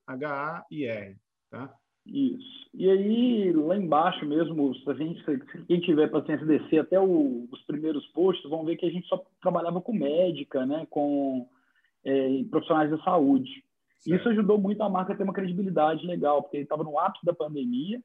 tá? 1.52 1.72
Isso. 2.06 2.70
E 2.74 2.90
aí, 2.90 3.52
lá 3.54 3.76
embaixo 3.76 4.26
mesmo, 4.26 4.76
se 4.76 4.90
a 4.90 4.94
gente, 4.94 5.24
se 5.24 5.66
quem 5.66 5.80
tiver 5.80 6.10
paciência 6.10 6.46
descer 6.46 6.80
até 6.80 7.00
o, 7.00 7.48
os 7.52 7.62
primeiros 7.64 8.06
posts, 8.08 8.50
vão 8.50 8.64
ver 8.64 8.76
que 8.76 8.86
a 8.86 8.92
gente 8.92 9.08
só 9.08 9.24
trabalhava 9.42 9.82
com 9.82 9.94
médica, 9.94 10.66
né, 10.66 10.86
com 10.90 11.48
é, 12.04 12.44
profissionais 12.50 12.92
da 12.92 12.98
saúde. 13.00 13.64
Certo. 14.00 14.20
Isso 14.20 14.30
ajudou 14.30 14.58
muito 14.58 14.82
a 14.84 14.90
marca 14.90 15.14
a 15.14 15.16
ter 15.16 15.24
uma 15.24 15.34
credibilidade 15.34 16.06
legal, 16.06 16.44
porque 16.44 16.58
estava 16.58 16.84
no 16.84 17.00
ápice 17.00 17.26
da 17.26 17.34
pandemia, 17.34 18.00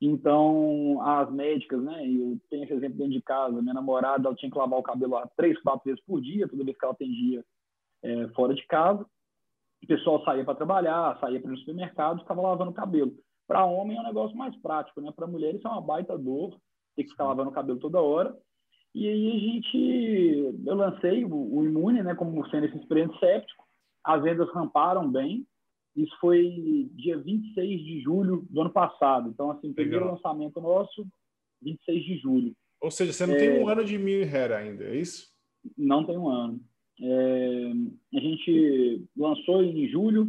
então, 0.00 0.98
as 1.02 1.30
médicas, 1.30 1.82
né? 1.82 2.06
Eu 2.06 2.40
tenho 2.48 2.64
esse 2.64 2.72
exemplo 2.72 2.96
dentro 2.96 3.12
de 3.12 3.20
casa. 3.20 3.60
Minha 3.60 3.74
namorada, 3.74 4.28
ela 4.28 4.34
tinha 4.34 4.50
que 4.50 4.56
lavar 4.56 4.78
o 4.78 4.82
cabelo 4.82 5.20
três, 5.36 5.60
quatro 5.60 5.84
vezes 5.84 6.02
por 6.06 6.22
dia, 6.22 6.48
toda 6.48 6.64
vez 6.64 6.76
que 6.76 6.84
ela 6.84 6.94
atendia 6.94 7.44
é, 8.02 8.28
fora 8.28 8.54
de 8.54 8.66
casa. 8.66 9.04
O 9.82 9.86
pessoal 9.86 10.24
saía 10.24 10.44
para 10.44 10.54
trabalhar, 10.54 11.18
saía 11.20 11.40
para 11.40 11.52
o 11.52 11.56
supermercado, 11.58 12.20
ficava 12.20 12.40
lavando 12.40 12.70
o 12.70 12.74
cabelo. 12.74 13.12
Para 13.50 13.64
homem 13.64 13.96
é 13.96 14.00
um 14.00 14.04
negócio 14.04 14.36
mais 14.36 14.54
prático, 14.62 15.00
né? 15.00 15.10
Para 15.10 15.26
mulher 15.26 15.52
isso 15.56 15.66
é 15.66 15.70
uma 15.72 15.80
baita 15.80 16.16
dor, 16.16 16.56
ter 16.94 17.02
que 17.02 17.10
ficar 17.10 17.24
lavando 17.24 17.50
o 17.50 17.52
cabelo 17.52 17.80
toda 17.80 18.00
hora. 18.00 18.32
E 18.94 19.08
aí 19.08 19.28
a 19.28 19.38
gente, 19.40 20.56
eu 20.64 20.74
lancei 20.76 21.24
o, 21.24 21.56
o 21.56 21.64
Imune, 21.64 22.00
né? 22.00 22.14
Como 22.14 22.48
sendo 22.48 22.66
esse 22.66 22.76
experiente 22.76 23.18
séptico. 23.18 23.66
As 24.04 24.22
vendas 24.22 24.48
ramparam 24.52 25.10
bem, 25.10 25.44
isso 25.96 26.16
foi 26.20 26.88
dia 26.92 27.18
26 27.18 27.80
de 27.80 28.00
julho 28.02 28.46
do 28.48 28.60
ano 28.60 28.70
passado. 28.70 29.28
Então, 29.28 29.50
assim, 29.50 29.72
primeiro 29.72 30.04
Legal. 30.04 30.14
lançamento 30.14 30.60
nosso, 30.60 31.04
26 31.60 32.04
de 32.04 32.18
julho. 32.18 32.56
Ou 32.80 32.90
seja, 32.92 33.12
você 33.12 33.26
não 33.26 33.34
é... 33.34 33.36
tem 33.36 33.64
um 33.64 33.68
ano 33.68 33.84
de 33.84 33.98
Mil 33.98 34.22
Hair 34.22 34.52
ainda, 34.52 34.84
é 34.84 34.94
isso? 34.94 35.28
Não 35.76 36.04
tem 36.04 36.16
um 36.16 36.28
ano. 36.28 36.60
É... 37.02 37.72
A 38.16 38.20
gente 38.20 39.04
lançou 39.16 39.60
em 39.64 39.88
julho. 39.88 40.28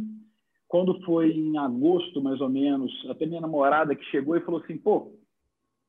Quando 0.72 0.98
foi 1.04 1.32
em 1.32 1.58
agosto, 1.58 2.22
mais 2.22 2.40
ou 2.40 2.48
menos, 2.48 2.90
até 3.10 3.26
minha 3.26 3.42
namorada 3.42 3.94
que 3.94 4.02
chegou 4.06 4.38
e 4.38 4.40
falou 4.40 4.58
assim, 4.58 4.78
pô, 4.78 5.12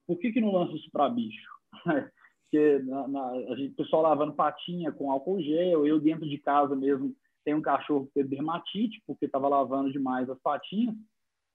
por 0.06 0.20
que, 0.20 0.34
que 0.34 0.42
não 0.42 0.52
lança 0.52 0.75
isso 0.75 0.90
para 0.92 1.08
bicho? 1.08 1.50
Porque 2.52 2.80
na, 2.80 3.08
na, 3.08 3.30
a 3.30 3.56
gente, 3.56 3.72
o 3.72 3.75
pessoal 3.78 4.02
lavando 4.02 4.34
patinha 4.34 4.92
com 4.92 5.10
álcool 5.10 5.42
gel, 5.42 5.88
eu 5.88 6.02
dentro 6.02 6.28
de 6.28 6.38
casa 6.38 6.75
mesmo 6.75 7.16
tem 7.46 7.54
um 7.54 7.62
cachorro 7.62 8.08
que 8.08 8.13
teve 8.16 8.28
dermatite, 8.28 9.02
porque 9.08 9.25
estava 9.25 9.48
lavando 9.48 9.90
demais 9.90 10.30
as 10.30 10.38
patinhas. 10.40 10.94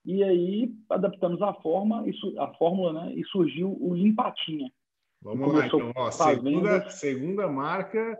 E 0.06 0.24
aí 0.24 0.74
adaptamos 0.88 1.42
a 1.42 1.52
forma, 1.52 2.06
a 2.38 2.48
fórmula, 2.54 2.94
né? 2.94 3.12
E 3.14 3.22
surgiu 3.26 3.76
o 3.78 3.92
Limpatinha. 3.94 4.72
Vamos 5.20 5.52
lá, 5.52 5.66
então. 5.66 5.92
Ó, 5.94 6.10
segunda, 6.10 6.88
segunda 6.88 7.46
marca, 7.46 8.18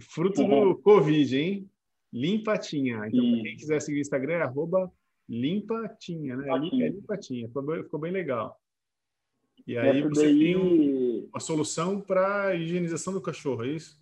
fruto 0.00 0.40
uhum. 0.40 0.70
do 0.70 0.78
Covid, 0.78 1.38
hein? 1.38 1.70
Limpatinha. 2.12 3.06
Então, 3.06 3.42
quem 3.42 3.56
quiser 3.56 3.80
seguir 3.80 3.98
o 3.98 4.00
Instagram, 4.00 4.34
é 4.34 4.42
arroba 4.42 4.90
Limpatinha, 5.28 6.36
né? 6.36 6.44
Limpatinha. 6.44 6.86
É 6.86 6.88
Limpatinha. 6.88 7.48
Ficou 7.48 7.62
bem, 7.62 7.82
ficou 7.82 8.00
bem 8.00 8.12
legal. 8.12 8.58
E 9.66 9.76
aí 9.76 9.98
Essa 9.98 10.08
você 10.08 10.26
daí... 10.26 10.38
tem 10.38 10.56
um, 10.56 11.28
uma 11.28 11.40
solução 11.40 12.00
para 12.00 12.54
higienização 12.54 13.12
do 13.12 13.20
cachorro, 13.20 13.64
é 13.64 13.68
isso? 13.68 14.00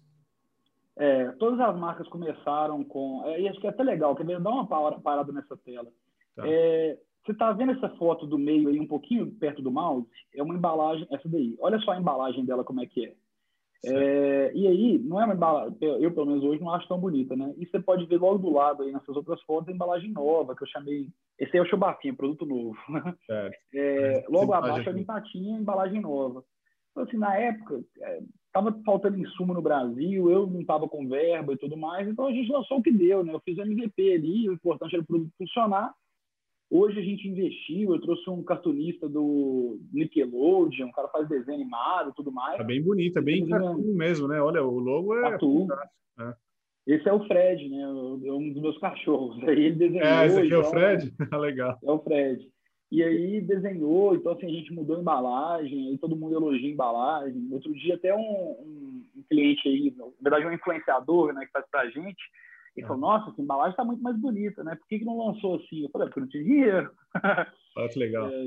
É, 0.96 1.32
todas 1.32 1.58
as 1.58 1.76
marcas 1.76 2.06
começaram 2.08 2.84
com. 2.84 3.22
É, 3.26 3.40
e 3.40 3.48
acho 3.48 3.60
que 3.60 3.66
é 3.66 3.70
até 3.70 3.82
legal, 3.82 4.14
quer 4.14 4.26
ver? 4.26 4.40
Dá 4.40 4.50
uma 4.50 4.66
parada 4.66 5.32
nessa 5.32 5.56
tela. 5.56 5.90
Tá. 6.36 6.44
É, 6.46 6.98
você 7.24 7.32
está 7.32 7.50
vendo 7.52 7.72
essa 7.72 7.88
foto 7.96 8.26
do 8.26 8.38
meio 8.38 8.68
aí, 8.68 8.78
um 8.78 8.86
pouquinho 8.86 9.32
perto 9.32 9.62
do 9.62 9.70
mouse? 9.70 10.06
É 10.34 10.42
uma 10.42 10.54
embalagem, 10.54 11.06
essa 11.10 11.28
daí. 11.28 11.56
Olha 11.58 11.78
só 11.80 11.92
a 11.92 11.98
embalagem 11.98 12.44
dela, 12.44 12.62
como 12.62 12.82
é 12.82 12.86
que 12.86 13.06
é. 13.06 13.14
É 13.86 14.52
e 14.54 14.66
aí, 14.68 14.98
não 14.98 15.20
é 15.20 15.24
uma 15.24 15.34
embalagem, 15.34 15.76
eu 15.80 16.12
pelo 16.12 16.26
menos 16.26 16.44
hoje 16.44 16.60
não 16.60 16.72
acho 16.72 16.86
tão 16.86 16.98
bonita, 16.98 17.34
né? 17.34 17.52
E 17.58 17.66
você 17.66 17.80
pode 17.80 18.06
ver 18.06 18.18
logo 18.18 18.38
do 18.38 18.52
lado 18.52 18.82
aí 18.82 18.92
nessas 18.92 19.16
outras 19.16 19.40
fotos 19.42 19.68
a 19.68 19.72
embalagem 19.72 20.12
nova, 20.12 20.54
que 20.54 20.62
eu 20.62 20.68
chamei. 20.68 21.08
Esse 21.38 21.56
aí 21.56 21.58
é 21.58 21.62
o 21.62 21.68
Chubafinha, 21.68 22.14
produto 22.14 22.46
novo. 22.46 22.76
É, 23.74 24.24
logo 24.28 24.52
abaixo 24.52 24.88
é 24.88 24.92
a 24.92 24.94
Limpatinha, 24.94 25.58
embalagem 25.58 26.00
nova. 26.00 26.44
Então, 26.90 27.02
assim, 27.02 27.16
na 27.16 27.36
época, 27.36 27.82
estava 28.46 28.70
é, 28.70 28.84
faltando 28.84 29.18
insumo 29.18 29.52
no 29.52 29.60
Brasil, 29.60 30.30
eu 30.30 30.46
não 30.46 30.60
estava 30.60 30.88
com 30.88 31.08
verba 31.08 31.52
e 31.52 31.56
tudo 31.56 31.76
mais, 31.76 32.06
então 32.06 32.26
a 32.26 32.32
gente 32.32 32.50
lançou 32.52 32.78
o 32.78 32.82
que 32.82 32.92
deu, 32.92 33.24
né? 33.24 33.34
Eu 33.34 33.40
fiz 33.40 33.58
o 33.58 33.62
MVP 33.62 34.14
ali, 34.14 34.48
o 34.48 34.52
importante 34.52 34.94
era 34.94 35.02
o 35.02 35.06
produto 35.06 35.32
funcionar. 35.36 35.92
Hoje 36.70 36.98
a 36.98 37.02
gente 37.02 37.28
investiu, 37.28 37.94
eu 37.94 38.00
trouxe 38.00 38.28
um 38.28 38.42
cartunista 38.42 39.08
do 39.08 39.78
Nickelodeon, 39.92 40.86
um 40.86 40.92
cara 40.92 41.08
faz 41.08 41.28
desenho 41.28 41.60
animado 41.60 42.10
e 42.10 42.14
tudo 42.14 42.32
mais. 42.32 42.58
É 42.58 42.64
bem 42.64 42.82
bonito, 42.82 43.18
é 43.18 43.22
bem 43.22 43.46
cartoon 43.46 43.94
mesmo, 43.94 44.26
né? 44.26 44.40
Olha, 44.40 44.64
o 44.64 44.78
logo 44.78 45.14
é 45.14 45.36
É. 46.20 46.34
Esse 46.86 47.08
é 47.08 47.12
o 47.12 47.26
Fred, 47.26 47.68
né? 47.68 47.82
É 47.82 48.32
um 48.32 48.52
dos 48.52 48.60
meus 48.60 48.78
cachorros. 48.78 49.42
Aí 49.44 49.66
ele 49.66 49.72
desenhou. 49.72 50.06
É, 50.06 50.26
esse 50.26 50.38
aqui 50.38 50.52
é 50.52 50.56
o 50.56 50.60
então, 50.60 50.70
Fred? 50.70 51.14
Legal. 51.32 51.78
É 51.82 51.90
o 51.90 51.98
Fred. 51.98 52.48
E 52.90 53.02
aí 53.02 53.40
desenhou, 53.40 54.14
então 54.14 54.32
assim, 54.32 54.46
a 54.46 54.50
gente 54.50 54.72
mudou 54.72 54.96
a 54.96 55.00
embalagem, 55.00 55.88
aí 55.88 55.98
todo 55.98 56.16
mundo 56.16 56.34
elogia 56.34 56.68
a 56.68 56.72
embalagem. 56.72 57.48
Outro 57.50 57.72
dia 57.74 57.94
até 57.94 58.14
um, 58.14 58.20
um, 58.20 59.02
um 59.16 59.22
cliente 59.28 59.68
aí, 59.68 59.92
na 59.96 60.04
verdade 60.20 60.46
um 60.46 60.52
influenciador, 60.52 61.32
né, 61.32 61.44
que 61.44 61.52
faz 61.52 61.64
pra 61.70 61.88
gente, 61.90 62.22
ele 62.76 62.86
falou, 62.86 63.00
nossa, 63.00 63.30
essa 63.30 63.40
embalagem 63.40 63.70
está 63.70 63.84
muito 63.84 64.02
mais 64.02 64.16
bonita, 64.16 64.64
né? 64.64 64.74
Por 64.74 64.86
que, 64.88 64.98
que 64.98 65.04
não 65.04 65.18
lançou 65.18 65.56
assim? 65.56 65.82
Eu 65.82 65.90
falei, 65.90 66.08
porque 66.08 66.20
não 66.20 66.28
tinha 66.28 66.42
dinheiro. 66.42 66.90
Olha 67.76 67.88
que 67.88 67.98
legal. 67.98 68.28
É, 68.28 68.46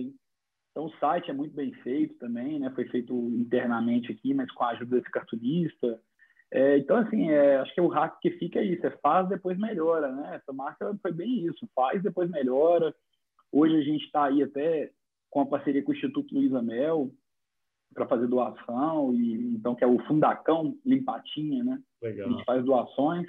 então 0.71 0.85
o 0.85 0.91
site 0.99 1.31
é 1.31 1.33
muito 1.33 1.55
bem 1.55 1.73
feito 1.81 2.15
também, 2.15 2.59
né? 2.59 2.69
Foi 2.71 2.85
feito 2.85 3.13
internamente 3.13 4.11
aqui, 4.11 4.33
mas 4.33 4.51
com 4.51 4.63
a 4.63 4.69
ajuda 4.69 4.97
desse 4.97 5.09
cartunista. 5.09 5.99
É, 6.51 6.77
então, 6.77 6.97
assim, 6.97 7.29
é, 7.29 7.57
acho 7.57 7.73
que 7.73 7.81
o 7.81 7.87
hack 7.87 8.19
que 8.21 8.31
fica 8.31 8.59
é 8.59 8.63
isso, 8.63 8.85
é 8.85 8.91
faz, 9.01 9.27
depois 9.27 9.57
melhora, 9.57 10.11
né? 10.11 10.35
Essa 10.35 10.53
marca 10.53 10.97
foi 11.01 11.11
bem 11.11 11.45
isso, 11.45 11.67
faz, 11.75 12.01
depois 12.01 12.29
melhora. 12.29 12.93
Hoje 13.51 13.75
a 13.75 13.81
gente 13.81 14.05
está 14.05 14.25
aí 14.25 14.43
até 14.43 14.91
com 15.29 15.41
a 15.41 15.45
parceria 15.45 15.83
com 15.83 15.91
o 15.91 15.95
Instituto 15.95 16.33
Luiza 16.33 16.61
Mel 16.61 17.11
para 17.93 18.07
fazer 18.07 18.27
doação, 18.27 19.13
e 19.13 19.55
então 19.55 19.73
que 19.73 19.83
é 19.83 19.87
o 19.87 19.99
Fundacão 20.05 20.77
Limpatinha, 20.85 21.63
né? 21.63 21.81
Legal. 22.01 22.27
A 22.27 22.31
gente 22.31 22.45
faz 22.45 22.63
doações. 22.63 23.27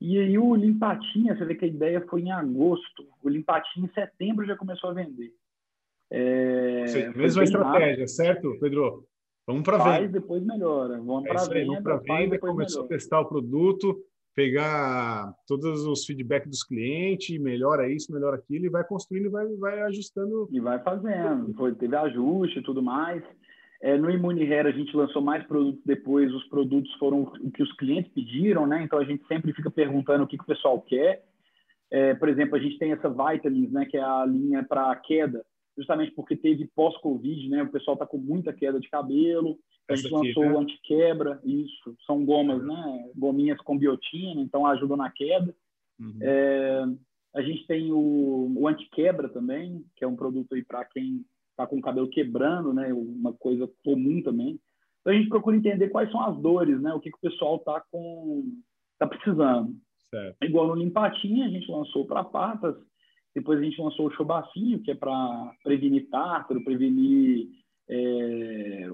E 0.00 0.18
aí 0.18 0.38
o 0.38 0.54
Limpatinha, 0.54 1.36
você 1.36 1.44
vê 1.44 1.54
que 1.54 1.64
a 1.64 1.68
ideia 1.68 2.00
foi 2.08 2.22
em 2.22 2.30
agosto. 2.30 3.06
O 3.22 3.28
Limpatinha 3.28 3.86
em 3.86 3.92
setembro 3.92 4.46
já 4.46 4.56
começou 4.56 4.90
a 4.90 4.94
vender. 4.94 5.32
É, 6.10 6.86
Sim, 6.86 7.18
mesma 7.18 7.42
estratégia, 7.42 7.88
rápido. 7.88 8.08
certo, 8.08 8.58
Pedro? 8.60 9.04
Vamos 9.46 9.62
para 9.62 9.78
venda. 9.78 9.90
Faz, 9.90 10.10
depois 10.12 10.44
melhora. 10.44 10.98
Vamos 10.98 11.24
é 11.26 11.28
para 11.28 11.44
venda, 11.46 11.80
vamos 11.82 12.04
venda, 12.04 12.38
começou 12.38 12.82
melhora. 12.82 12.94
a 12.94 12.98
testar 12.98 13.20
o 13.20 13.28
produto, 13.28 13.98
pegar 14.34 15.34
todos 15.46 15.84
os 15.84 16.04
feedbacks 16.04 16.48
dos 16.48 16.62
clientes, 16.62 17.40
melhora 17.40 17.90
isso, 17.90 18.12
melhora 18.12 18.36
aquilo, 18.36 18.66
e 18.66 18.68
vai 18.68 18.84
construindo 18.84 19.26
e 19.26 19.30
vai, 19.30 19.46
vai 19.56 19.82
ajustando. 19.82 20.48
E 20.52 20.60
vai 20.60 20.78
fazendo. 20.80 21.52
Foi, 21.54 21.74
teve 21.74 21.96
ajuste 21.96 22.60
e 22.60 22.62
tudo 22.62 22.82
mais. 22.82 23.22
É, 23.80 23.96
no 23.96 24.10
ImmuniHair 24.10 24.66
a 24.66 24.72
gente 24.72 24.96
lançou 24.96 25.22
mais 25.22 25.46
produtos 25.46 25.80
depois, 25.84 26.32
os 26.34 26.44
produtos 26.48 26.92
foram 26.94 27.22
o 27.22 27.50
que 27.50 27.62
os 27.62 27.72
clientes 27.76 28.12
pediram, 28.12 28.66
né? 28.66 28.82
Então 28.82 28.98
a 28.98 29.04
gente 29.04 29.24
sempre 29.26 29.52
fica 29.52 29.70
perguntando 29.70 30.24
o 30.24 30.26
que, 30.26 30.36
que 30.36 30.42
o 30.42 30.46
pessoal 30.46 30.80
quer. 30.80 31.24
É, 31.90 32.14
por 32.14 32.28
exemplo, 32.28 32.56
a 32.56 32.58
gente 32.58 32.76
tem 32.78 32.92
essa 32.92 33.08
Vitamins, 33.08 33.70
né? 33.70 33.86
Que 33.86 33.96
é 33.96 34.02
a 34.02 34.26
linha 34.26 34.64
para 34.64 34.94
queda, 34.96 35.44
justamente 35.76 36.10
porque 36.12 36.36
teve 36.36 36.66
pós-Covid, 36.74 37.48
né? 37.48 37.62
O 37.62 37.70
pessoal 37.70 37.94
está 37.94 38.04
com 38.04 38.18
muita 38.18 38.52
queda 38.52 38.80
de 38.80 38.88
cabelo. 38.88 39.56
A 39.88 39.94
gente 39.94 40.12
lançou 40.12 40.44
né? 40.44 40.52
o 40.52 40.58
anti-quebra, 40.58 41.40
isso. 41.44 41.96
São 42.04 42.24
gomas, 42.24 42.62
né? 42.62 43.10
Gominhas 43.16 43.60
com 43.60 43.78
biotina, 43.78 44.40
então 44.40 44.66
ajudam 44.66 44.96
na 44.96 45.10
queda. 45.10 45.54
Uhum. 46.00 46.18
É, 46.20 46.84
a 47.34 47.42
gente 47.42 47.66
tem 47.66 47.92
o, 47.92 48.54
o 48.56 48.68
anti-quebra 48.68 49.28
também, 49.28 49.84
que 49.96 50.04
é 50.04 50.08
um 50.08 50.16
produto 50.16 50.54
aí 50.54 50.64
para 50.64 50.84
quem 50.84 51.24
está 51.58 51.66
com 51.66 51.76
o 51.76 51.82
cabelo 51.82 52.08
quebrando, 52.08 52.72
né? 52.72 52.92
Uma 52.92 53.32
coisa 53.32 53.68
comum 53.84 54.22
também. 54.22 54.60
Então 55.00 55.12
a 55.12 55.16
gente 55.16 55.28
procura 55.28 55.56
entender 55.56 55.88
quais 55.88 56.10
são 56.10 56.22
as 56.22 56.40
dores, 56.40 56.80
né? 56.80 56.94
O 56.94 57.00
que, 57.00 57.10
que 57.10 57.16
o 57.16 57.30
pessoal 57.30 57.56
está 57.56 57.82
com 57.90 58.44
tá 58.98 59.06
precisando. 59.06 59.74
Certo. 60.10 60.36
Igual 60.42 60.68
no 60.68 60.74
limpatinha, 60.74 61.46
a 61.46 61.50
gente 61.50 61.70
lançou 61.70 62.06
para 62.06 62.24
patas, 62.24 62.76
depois 63.34 63.58
a 63.58 63.62
gente 63.62 63.80
lançou 63.80 64.06
o 64.06 64.12
chobacinho, 64.12 64.80
que 64.80 64.90
é 64.90 64.94
para 64.94 65.52
prevenir 65.62 66.08
tártaro, 66.08 66.64
prevenir 66.64 67.48
é, 67.88 68.86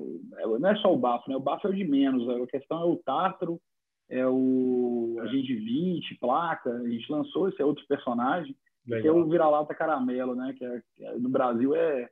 não 0.61 0.69
é 0.69 0.77
só 0.77 0.93
o 0.93 0.99
bafo, 0.99 1.29
né? 1.29 1.37
O 1.37 1.41
bafo 1.41 1.67
é 1.67 1.71
o 1.71 1.75
de 1.75 1.85
menos. 1.85 2.29
A 2.29 2.47
questão 2.47 2.81
é 2.81 2.85
o 2.85 2.97
tártaro, 2.97 3.61
é 4.09 4.27
o 4.27 5.17
a 5.21 5.27
gengivite, 5.27 6.17
placa. 6.17 6.71
A 6.71 6.89
gente 6.89 7.11
lançou 7.11 7.49
esse 7.49 7.61
é 7.61 7.65
outro 7.65 7.85
personagem, 7.87 8.55
Legal. 8.87 9.03
que 9.03 9.09
é 9.09 9.13
o 9.13 9.29
vira-lata 9.29 9.75
caramelo, 9.75 10.35
né? 10.35 10.55
Que, 10.57 10.65
é, 10.65 10.83
que 10.95 11.05
é, 11.05 11.19
no 11.19 11.29
Brasil 11.29 11.75
é, 11.75 12.09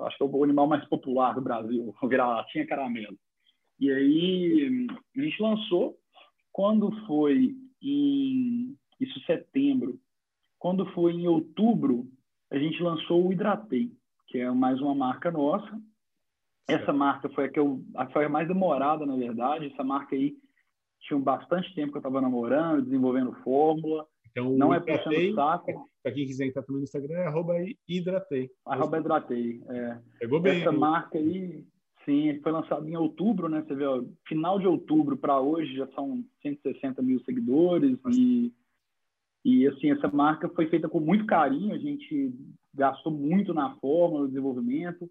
acho 0.00 0.16
que 0.16 0.22
é 0.22 0.26
o 0.26 0.44
animal 0.44 0.66
mais 0.66 0.84
popular 0.88 1.34
do 1.34 1.40
Brasil, 1.40 1.94
o 2.00 2.08
vira-latinha 2.08 2.66
caramelo. 2.66 3.16
E 3.78 3.90
aí 3.90 4.88
a 5.16 5.20
gente 5.20 5.42
lançou 5.42 5.96
quando 6.52 6.90
foi 7.06 7.54
em 7.82 8.76
isso 8.98 9.20
setembro, 9.26 10.00
quando 10.58 10.86
foi 10.92 11.12
em 11.12 11.26
outubro 11.28 12.06
a 12.50 12.58
gente 12.58 12.82
lançou 12.82 13.26
o 13.26 13.32
Hidratei, 13.32 13.90
que 14.28 14.38
é 14.38 14.50
mais 14.50 14.80
uma 14.80 14.94
marca 14.94 15.30
nossa 15.30 15.78
essa 16.68 16.92
marca 16.92 17.28
foi 17.28 17.44
a 17.44 17.48
que 17.48 17.58
eu 17.58 17.80
foi 18.12 18.24
a 18.24 18.28
mais 18.28 18.48
demorada, 18.48 19.06
na 19.06 19.16
verdade. 19.16 19.66
Essa 19.66 19.84
marca 19.84 20.16
aí 20.16 20.36
tinha 21.00 21.18
bastante 21.18 21.72
tempo 21.74 21.92
que 21.92 21.98
eu 21.98 22.00
estava 22.00 22.20
namorando, 22.20 22.82
desenvolvendo 22.82 23.32
fórmula. 23.44 24.06
Então, 24.36 24.52
não 24.52 24.74
é 24.74 24.78
puxando 24.80 25.34
saco. 25.34 25.88
Para 26.02 26.12
quem 26.12 26.26
quiser 26.26 26.46
entrar 26.46 26.62
também 26.62 26.80
no 26.80 26.84
Instagram, 26.84 27.14
é 27.14 27.26
arroba 27.26 27.54
hidratei. 27.88 28.50
Arroba 28.66 28.98
hidratei, 28.98 29.62
é. 29.68 29.98
Pegou 30.20 30.38
bem. 30.38 30.60
Essa 30.60 30.70
marca 30.70 31.18
aí, 31.18 31.64
sim, 32.04 32.38
foi 32.42 32.52
lançada 32.52 32.88
em 32.88 32.96
outubro, 32.96 33.48
né? 33.48 33.64
Você 33.66 33.74
vê, 33.74 33.86
ó, 33.86 34.04
final 34.28 34.58
de 34.58 34.66
outubro 34.66 35.16
para 35.16 35.40
hoje 35.40 35.74
já 35.74 35.86
são 35.88 36.22
160 36.42 37.02
mil 37.02 37.18
seguidores 37.24 37.98
e, 38.12 38.52
e, 39.44 39.66
assim, 39.66 39.90
essa 39.90 40.08
marca 40.08 40.48
foi 40.50 40.66
feita 40.68 40.88
com 40.88 41.00
muito 41.00 41.24
carinho, 41.24 41.74
a 41.74 41.78
gente 41.78 42.32
gastou 42.74 43.10
muito 43.10 43.54
na 43.54 43.74
fórmula, 43.76 44.22
no 44.22 44.28
desenvolvimento 44.28 45.10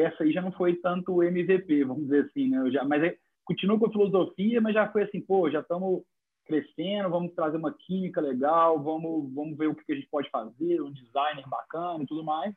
essa 0.00 0.24
aí 0.24 0.32
já 0.32 0.42
não 0.42 0.52
foi 0.52 0.74
tanto 0.76 1.22
MVP, 1.22 1.84
vamos 1.84 2.04
dizer 2.04 2.24
assim, 2.24 2.48
né? 2.48 2.58
Eu 2.58 2.72
já, 2.72 2.84
mas 2.84 3.02
é, 3.02 3.16
continua 3.44 3.78
com 3.78 3.86
a 3.86 3.92
filosofia, 3.92 4.60
mas 4.60 4.74
já 4.74 4.90
foi 4.90 5.04
assim, 5.04 5.20
pô, 5.20 5.50
já 5.50 5.60
estamos 5.60 6.02
crescendo, 6.44 7.10
vamos 7.10 7.34
trazer 7.34 7.56
uma 7.56 7.72
química 7.72 8.20
legal, 8.20 8.82
vamos, 8.82 9.32
vamos 9.32 9.56
ver 9.56 9.68
o 9.68 9.74
que 9.74 9.92
a 9.92 9.94
gente 9.94 10.08
pode 10.08 10.28
fazer, 10.30 10.80
um 10.80 10.92
designer 10.92 11.48
bacana 11.48 12.04
e 12.04 12.06
tudo 12.06 12.22
mais. 12.22 12.54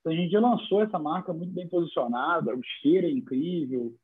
Então, 0.00 0.12
a 0.12 0.16
gente 0.16 0.30
já 0.30 0.40
lançou 0.40 0.82
essa 0.82 0.98
marca 0.98 1.32
muito 1.32 1.52
bem 1.52 1.68
posicionada, 1.68 2.54
o 2.54 2.62
cheiro 2.80 3.06
é 3.06 3.10
incrível. 3.10 3.94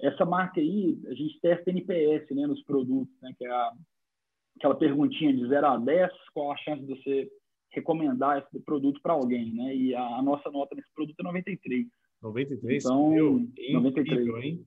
Essa 0.00 0.24
marca 0.24 0.60
aí, 0.60 0.98
a 1.06 1.14
gente 1.14 1.38
testa 1.40 1.70
NPS 1.70 2.30
né, 2.30 2.46
nos 2.46 2.62
produtos, 2.64 3.14
né, 3.20 3.34
que 3.36 3.44
é 3.44 3.50
a, 3.50 3.72
aquela 4.56 4.74
perguntinha 4.74 5.32
de 5.32 5.46
0 5.46 5.66
a 5.66 5.76
10, 5.76 6.10
qual 6.32 6.52
a 6.52 6.56
chance 6.56 6.82
de 6.82 6.88
você 6.88 7.30
recomendar 7.72 8.38
esse 8.38 8.64
produto 8.64 9.00
para 9.02 9.14
alguém, 9.14 9.52
né? 9.52 9.74
E 9.74 9.94
a, 9.94 10.02
a, 10.16 10.22
nossa 10.22 10.50
nota 10.50 10.74
nesse 10.74 10.92
produto 10.94 11.18
é 11.18 11.22
93. 11.22 11.86
93? 12.20 12.84
Então, 12.84 13.10
Meu, 13.10 13.48
93. 13.72 14.44
hein? 14.44 14.66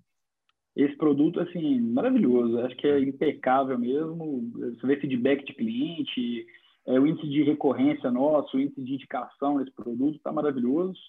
Esse 0.76 0.96
produto, 0.98 1.40
assim, 1.40 1.80
maravilhoso. 1.80 2.60
Acho 2.60 2.76
que 2.76 2.88
é 2.88 3.00
impecável 3.00 3.80
mesmo. 3.80 4.52
Você 4.52 4.86
vê 4.86 4.98
feedback 4.98 5.46
de 5.46 5.54
cliente, 5.54 6.46
é, 6.86 7.00
o 7.00 7.08
índice 7.08 7.28
de 7.30 7.44
recorrência 7.44 8.12
nosso, 8.12 8.58
o 8.58 8.60
índice 8.60 8.84
de 8.84 8.94
indicação 8.94 9.58
desse 9.58 9.72
produto 9.72 10.18
está 10.18 10.32
maravilhoso. 10.32 11.00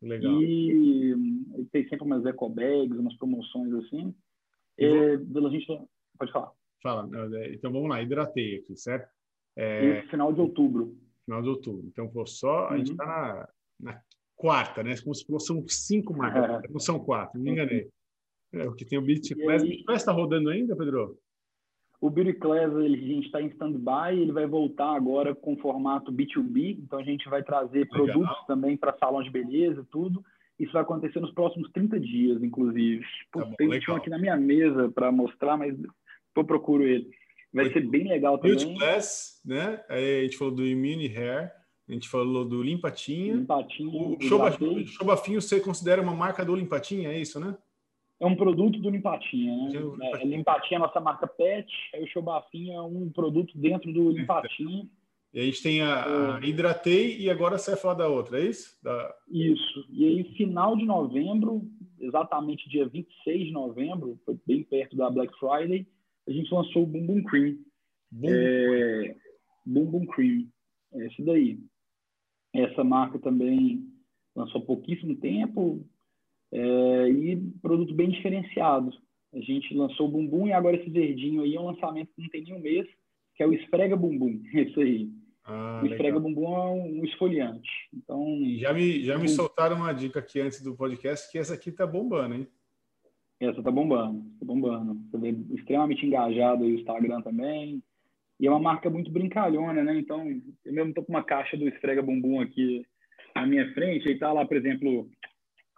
Legal. 0.00 0.40
E, 0.40 1.12
e 1.58 1.64
tem 1.72 1.88
sempre 1.88 2.04
umas 2.04 2.24
eco 2.24 2.48
bags, 2.48 2.96
umas 2.96 3.16
promoções 3.16 3.72
assim. 3.74 4.14
É, 4.78 5.16
vou... 5.16 5.46
a 5.46 5.50
gente 5.50 5.66
pode 6.18 6.32
falar. 6.32 6.52
Fala. 6.82 7.08
É, 7.38 7.54
então 7.54 7.72
vamos 7.72 7.88
lá, 7.88 8.02
hidratei 8.02 8.56
aqui, 8.56 8.76
certo? 8.76 9.08
É... 9.56 9.98
Esse 9.98 10.08
final 10.08 10.32
de 10.32 10.40
outubro. 10.40 10.96
Final 11.24 11.42
de 11.42 11.48
outubro. 11.48 11.86
Então, 11.86 12.08
pô, 12.08 12.24
só 12.26 12.68
a 12.68 12.78
gente 12.78 12.92
está 12.92 13.04
uhum. 13.04 13.10
na, 13.80 13.92
na 13.92 14.02
quarta, 14.36 14.82
né? 14.82 14.94
Como 15.02 15.14
se 15.14 15.26
fosse, 15.26 15.46
são 15.46 15.66
cinco 15.66 16.16
marcas, 16.16 16.64
é. 16.64 16.68
não 16.70 16.78
são 16.78 16.98
quatro, 16.98 17.40
me 17.40 17.50
enganei. 17.50 17.88
É, 18.52 18.66
o 18.66 18.74
que 18.74 18.84
tem 18.84 18.98
o 18.98 19.02
Beauty 19.02 19.34
Class. 19.34 19.62
Class 19.84 20.02
está 20.02 20.12
rodando 20.12 20.50
ainda, 20.50 20.76
Pedro? 20.76 21.18
O 22.00 22.10
Beauty 22.10 22.34
Class, 22.34 22.72
ele, 22.74 22.94
a 22.94 23.14
gente 23.14 23.26
está 23.26 23.40
em 23.40 23.48
stand-by, 23.48 24.20
ele 24.20 24.32
vai 24.32 24.46
voltar 24.46 24.94
agora 24.94 25.34
com 25.34 25.56
formato 25.56 26.12
B2B, 26.12 26.78
então 26.78 26.98
a 26.98 27.02
gente 27.02 27.28
vai 27.28 27.42
trazer 27.42 27.80
Legal. 27.80 28.04
produtos 28.04 28.46
também 28.46 28.76
para 28.76 28.96
salão 28.98 29.22
de 29.22 29.30
beleza 29.30 29.80
e 29.80 29.90
tudo. 29.90 30.22
Isso 30.58 30.72
vai 30.72 30.82
acontecer 30.82 31.20
nos 31.20 31.32
próximos 31.32 31.70
30 31.72 32.00
dias, 32.00 32.42
inclusive. 32.42 33.04
Tá 33.32 33.44
bom, 33.44 33.54
tem 33.56 33.68
um 33.68 33.94
aqui 33.94 34.10
na 34.10 34.18
minha 34.18 34.36
mesa 34.36 34.90
para 34.90 35.12
mostrar, 35.12 35.56
mas 35.56 35.76
eu 36.34 36.44
procuro 36.44 36.84
ele. 36.84 37.10
Vai 37.52 37.72
ser 37.72 37.88
bem 37.88 38.06
legal 38.06 38.38
também. 38.38 38.56
Beauty 38.56 38.78
Class, 38.78 39.40
né? 39.44 39.82
Aí 39.88 40.20
a 40.20 40.22
gente 40.24 40.36
falou 40.36 40.54
do 40.54 40.66
Immune 40.66 41.06
Hair, 41.06 41.52
a 41.88 41.92
gente 41.92 42.08
falou 42.08 42.44
do 42.44 42.62
Limpatinha. 42.62 43.34
Limpatinha. 43.34 43.90
O 43.90 44.86
Chobafinho 44.86 45.40
você 45.40 45.60
considera 45.60 46.02
uma 46.02 46.14
marca 46.14 46.44
do 46.44 46.54
Limpatinha, 46.54 47.10
é 47.10 47.18
isso, 47.18 47.40
né? 47.40 47.56
É 48.18 48.26
um 48.26 48.34
produto 48.34 48.78
do 48.78 48.88
Limpatinha, 48.88 49.54
né? 49.54 49.72
É, 50.14 50.24
Limpatinha 50.24 50.78
é 50.78 50.82
a 50.82 50.86
nossa 50.86 51.00
marca 51.00 51.26
pet, 51.26 51.70
aí 51.94 52.02
o 52.02 52.08
Chobafinho 52.08 52.72
é 52.72 52.82
um 52.82 53.10
produto 53.10 53.56
dentro 53.58 53.92
do 53.92 54.10
Limpatinha. 54.10 54.88
E 55.34 55.40
a 55.40 55.42
gente 55.42 55.62
tem 55.62 55.82
a, 55.82 56.36
a 56.36 56.40
é. 56.42 56.46
Hidratei 56.46 57.18
e 57.18 57.28
agora 57.28 57.58
você 57.58 57.72
vai 57.72 57.80
falar 57.80 57.94
da 57.94 58.08
outra, 58.08 58.40
é 58.40 58.46
isso? 58.46 58.78
Da... 58.82 59.14
Isso. 59.28 59.86
E 59.90 60.06
aí, 60.06 60.24
final 60.34 60.74
de 60.76 60.86
novembro, 60.86 61.68
exatamente 62.00 62.70
dia 62.70 62.88
26 62.88 63.46
de 63.48 63.52
novembro, 63.52 64.18
foi 64.24 64.38
bem 64.46 64.62
perto 64.62 64.96
da 64.96 65.10
Black 65.10 65.38
Friday, 65.38 65.86
a 66.26 66.32
gente 66.32 66.52
lançou 66.52 66.84
o 66.84 66.86
Boom 66.86 67.22
Cream. 67.24 67.58
Boom, 68.10 68.30
é, 68.30 69.14
Cream. 70.14 70.48
É 70.94 71.06
esse 71.06 71.22
daí. 71.22 71.58
Essa 72.54 72.82
marca 72.82 73.18
também 73.18 73.86
lançou 74.34 74.62
há 74.62 74.64
pouquíssimo 74.64 75.16
tempo 75.16 75.86
é, 76.52 77.08
e 77.08 77.36
produto 77.60 77.94
bem 77.94 78.10
diferenciado. 78.10 78.92
A 79.34 79.40
gente 79.40 79.74
lançou 79.74 80.08
o 80.08 80.10
Bumbum 80.10 80.46
e 80.46 80.52
agora 80.52 80.76
esse 80.76 80.88
verdinho 80.88 81.42
aí 81.42 81.54
é 81.54 81.60
um 81.60 81.66
lançamento 81.66 82.10
que 82.14 82.22
não 82.22 82.28
tem 82.28 82.44
nenhum 82.44 82.60
mês, 82.60 82.86
que 83.34 83.42
é 83.42 83.46
o 83.46 83.52
Esfrega 83.52 83.96
Bumbum. 83.96 84.40
Esse 84.54 84.80
aí. 84.80 85.10
Ah, 85.44 85.80
o 85.82 85.86
Esfrega 85.86 86.18
Bumbum 86.18 86.56
é 86.56 86.70
um, 86.70 87.04
esfoliante. 87.04 87.70
Então, 87.94 88.24
já 88.56 88.72
me, 88.72 89.04
já 89.04 89.18
me 89.18 89.28
soltaram 89.28 89.76
uma 89.76 89.92
dica 89.92 90.20
aqui 90.20 90.40
antes 90.40 90.62
do 90.62 90.74
podcast 90.74 91.30
que 91.30 91.38
essa 91.38 91.54
aqui 91.54 91.70
tá 91.70 91.86
bombando, 91.86 92.34
hein? 92.34 92.48
Essa 93.38 93.62
tá 93.62 93.70
bombando, 93.70 94.24
tá 94.40 94.46
bombando. 94.46 94.94
Você 95.10 95.18
vê 95.18 95.36
extremamente 95.54 96.04
engajado 96.04 96.64
aí 96.64 96.72
o 96.72 96.78
Instagram 96.78 97.20
também. 97.20 97.82
E 98.40 98.46
é 98.46 98.50
uma 98.50 98.58
marca 98.58 98.90
muito 98.90 99.10
brincalhona, 99.10 99.84
né? 99.84 99.98
Então, 99.98 100.26
eu 100.64 100.72
mesmo 100.72 100.94
tô 100.94 101.02
com 101.02 101.12
uma 101.12 101.22
caixa 101.22 101.56
do 101.56 101.68
Esfrega 101.68 102.02
Bumbum 102.02 102.40
aqui 102.40 102.84
na 103.34 103.46
minha 103.46 103.70
frente, 103.74 104.08
e 104.08 104.18
tá 104.18 104.32
lá, 104.32 104.46
por 104.46 104.56
exemplo, 104.56 105.10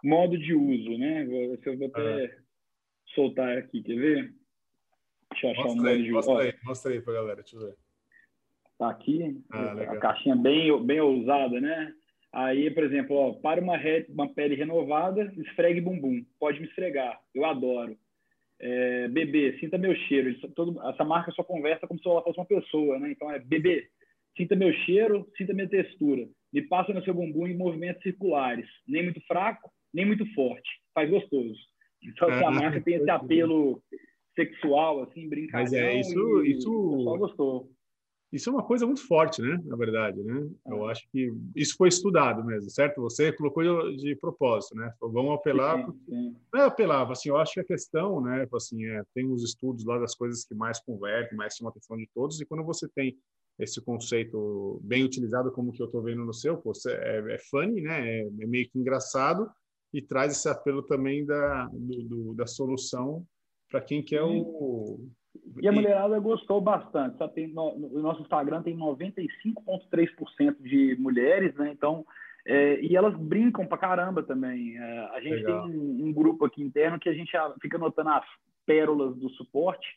modo 0.03 0.37
de 0.37 0.53
uso, 0.53 0.97
né? 0.97 1.23
Eu 1.23 1.77
vou 1.77 1.87
até 1.87 2.25
ah. 2.25 2.41
soltar 3.13 3.57
aqui, 3.57 3.81
quer 3.83 3.95
ver? 3.95 4.33
Deixa 5.31 5.47
eu 5.47 5.51
achar 5.51 5.63
mostra 5.63 5.71
um 5.71 5.75
modo 5.75 5.89
aí, 5.89 6.03
de 6.03 6.13
uso. 6.13 6.13
Mostra 6.13 6.43
aí, 6.43 6.53
mostra 6.63 6.91
aí 6.91 7.01
pra 7.01 7.13
galera, 7.13 7.41
deixa 7.41 7.55
eu 7.55 7.61
ver. 7.61 7.75
Tá 8.77 8.89
aqui, 8.89 9.43
ah, 9.51 9.73
a 9.73 9.97
caixinha 9.97 10.35
bem, 10.35 10.85
bem 10.85 11.01
ousada, 11.01 11.59
né? 11.59 11.93
Aí, 12.31 12.69
por 12.71 12.83
exemplo, 12.83 13.15
ó, 13.15 13.33
para 13.33 13.59
uma, 13.59 13.75
re... 13.75 14.05
uma 14.09 14.33
pele 14.33 14.55
renovada, 14.55 15.33
esfregue 15.37 15.81
bumbum. 15.81 16.23
Pode 16.39 16.59
me 16.59 16.67
esfregar, 16.67 17.19
eu 17.33 17.43
adoro. 17.45 17.97
É, 18.59 19.07
bebê, 19.07 19.57
sinta 19.59 19.77
meu 19.77 19.95
cheiro. 19.95 20.33
Todo... 20.51 20.81
essa 20.89 21.03
marca 21.03 21.31
só 21.31 21.43
conversa 21.43 21.87
como 21.87 21.99
se 21.99 22.07
ela 22.07 22.21
fosse 22.21 22.39
uma 22.39 22.45
pessoa, 22.45 22.99
né? 22.99 23.11
Então 23.11 23.31
é 23.31 23.39
bebê, 23.39 23.89
sinta 24.37 24.55
meu 24.55 24.71
cheiro, 24.71 25.27
sinta 25.37 25.53
minha 25.53 25.67
textura. 25.67 26.27
Me 26.53 26.61
passa 26.61 26.93
no 26.93 27.03
seu 27.03 27.13
bumbum 27.13 27.47
em 27.47 27.57
movimentos 27.57 28.01
circulares, 28.03 28.67
nem 28.87 29.03
muito 29.03 29.21
fraco, 29.21 29.71
nem 29.93 30.05
muito 30.05 30.25
forte. 30.33 30.69
Faz 30.93 31.09
gostoso. 31.09 31.57
Então 32.03 32.29
a 32.29 32.51
marca 32.51 32.81
tem 32.81 32.95
esse 32.95 33.09
apelo 33.09 33.81
sexual, 34.35 35.03
assim, 35.03 35.27
brincadeira. 35.27 35.85
Mas 35.87 35.95
é 35.95 35.99
isso, 35.99 36.43
isso. 36.43 36.91
Pessoal 36.91 37.17
gostou. 37.17 37.71
Isso 38.31 38.47
é 38.47 38.53
uma 38.53 38.63
coisa 38.63 38.85
muito 38.85 39.05
forte, 39.07 39.41
né? 39.41 39.59
Na 39.65 39.75
verdade, 39.75 40.21
né? 40.21 40.47
Eu 40.67 40.87
é. 40.87 40.91
acho 40.91 41.09
que 41.11 41.33
isso 41.55 41.75
foi 41.75 41.89
estudado 41.89 42.45
mesmo, 42.45 42.69
certo? 42.69 43.01
Você 43.01 43.33
colocou 43.33 43.63
de, 43.95 44.15
propósito, 44.15 44.75
né? 44.75 44.93
Vamos 45.01 45.33
apelar. 45.33 45.83
Sim, 45.83 45.99
sim. 46.07 46.35
Não 46.53 46.61
é 46.61 46.65
apelar, 46.65 47.11
assim, 47.11 47.29
eu 47.29 47.37
acho 47.37 47.53
que 47.53 47.59
a 47.59 47.65
questão, 47.65 48.21
né? 48.21 48.47
Assim, 48.53 48.85
é, 48.85 49.03
tem 49.15 49.27
os 49.31 49.43
estudos 49.43 49.83
lá 49.83 49.97
das 49.97 50.13
coisas 50.13 50.45
que 50.45 50.53
mais 50.53 50.79
convertem, 50.79 51.37
mais 51.37 51.55
chamam 51.55 51.69
a 51.69 51.71
atenção 51.71 51.97
de 51.97 52.07
todos, 52.13 52.39
e 52.39 52.45
quando 52.45 52.63
você 52.63 52.87
tem 52.87 53.17
esse 53.57 53.81
conceito 53.81 54.79
bem 54.83 55.03
utilizado, 55.03 55.51
como 55.51 55.71
que 55.73 55.81
eu 55.81 55.87
estou 55.87 56.01
vendo 56.01 56.23
no 56.23 56.33
seu, 56.33 56.55
pô, 56.55 56.71
é, 56.87 57.33
é 57.33 57.37
funny, 57.49 57.81
né? 57.81 58.07
É, 58.07 58.21
é, 58.21 58.45
meio 58.45 58.69
que 58.69 58.77
engraçado 58.77 59.49
e 59.93 60.01
traz 60.01 60.33
esse 60.33 60.47
apelo 60.49 60.83
também 60.83 61.25
da, 61.25 61.65
do, 61.71 62.03
do, 62.03 62.33
da 62.35 62.45
solução 62.45 63.25
para 63.69 63.81
quem 63.81 64.03
quer 64.03 64.23
o 64.23 65.09
e 65.61 65.67
a 65.67 65.71
mulherada 65.71 66.19
gostou 66.19 66.61
bastante. 66.61 67.17
Só 67.17 67.27
tem 67.27 67.47
no, 67.47 67.77
no 67.77 68.01
nosso 68.01 68.21
Instagram 68.21 68.61
tem 68.61 68.77
95,3% 68.77 70.61
de 70.61 70.95
mulheres, 70.99 71.53
né? 71.55 71.71
Então, 71.71 72.05
é, 72.45 72.79
e 72.81 72.95
elas 72.95 73.15
brincam 73.15 73.65
pra 73.65 73.77
caramba 73.77 74.23
também. 74.23 74.77
É, 74.77 74.99
a 75.15 75.21
gente 75.21 75.35
Legal. 75.35 75.67
tem 75.67 75.77
um, 75.77 76.07
um, 76.07 76.13
grupo 76.13 76.45
aqui 76.45 76.61
interno 76.63 76.99
que 76.99 77.09
a 77.09 77.13
gente 77.13 77.31
fica 77.61 77.77
anotando 77.77 78.09
as 78.09 78.25
pérolas 78.65 79.15
do 79.17 79.29
suporte, 79.31 79.87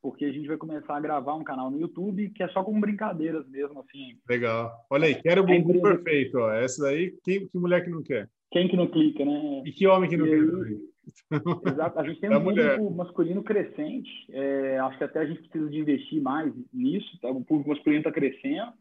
porque 0.00 0.24
a 0.24 0.32
gente 0.32 0.46
vai 0.46 0.56
começar 0.56 0.96
a 0.96 1.00
gravar 1.00 1.34
um 1.34 1.44
canal 1.44 1.70
no 1.70 1.80
YouTube 1.80 2.30
que 2.30 2.42
é 2.42 2.48
só 2.48 2.62
com 2.62 2.80
brincadeiras 2.80 3.46
mesmo, 3.48 3.80
assim. 3.80 4.18
Legal. 4.28 4.72
Olha 4.88 5.06
aí, 5.06 5.14
quero 5.14 5.42
o 5.42 5.46
bumbum 5.46 5.76
empresa... 5.76 5.96
perfeito, 5.96 6.38
ó. 6.38 6.52
Essa 6.52 6.84
daí, 6.84 7.16
que, 7.24 7.48
que 7.48 7.58
mulher 7.58 7.84
que 7.84 7.90
não 7.90 8.02
quer? 8.02 8.28
Quem 8.50 8.68
que 8.68 8.76
não 8.76 8.88
clica, 8.88 9.24
né? 9.24 9.62
E 9.64 9.72
que 9.72 9.86
homem 9.86 10.10
que 10.10 10.16
não 10.16 10.24
aí... 10.24 10.90
Exato. 11.72 11.98
A 11.98 12.04
gente 12.04 12.20
tem 12.20 12.34
um 12.34 12.42
público 12.42 12.90
masculino 12.90 13.42
crescente. 13.42 14.10
É, 14.30 14.78
acho 14.78 14.98
que 14.98 15.04
até 15.04 15.20
a 15.20 15.26
gente 15.26 15.40
precisa 15.42 15.70
de 15.70 15.78
investir 15.78 16.20
mais 16.20 16.52
nisso. 16.72 17.18
Tá? 17.20 17.30
O 17.30 17.44
público 17.44 17.70
masculino 17.70 18.00
está 18.00 18.12
crescendo. 18.12 18.72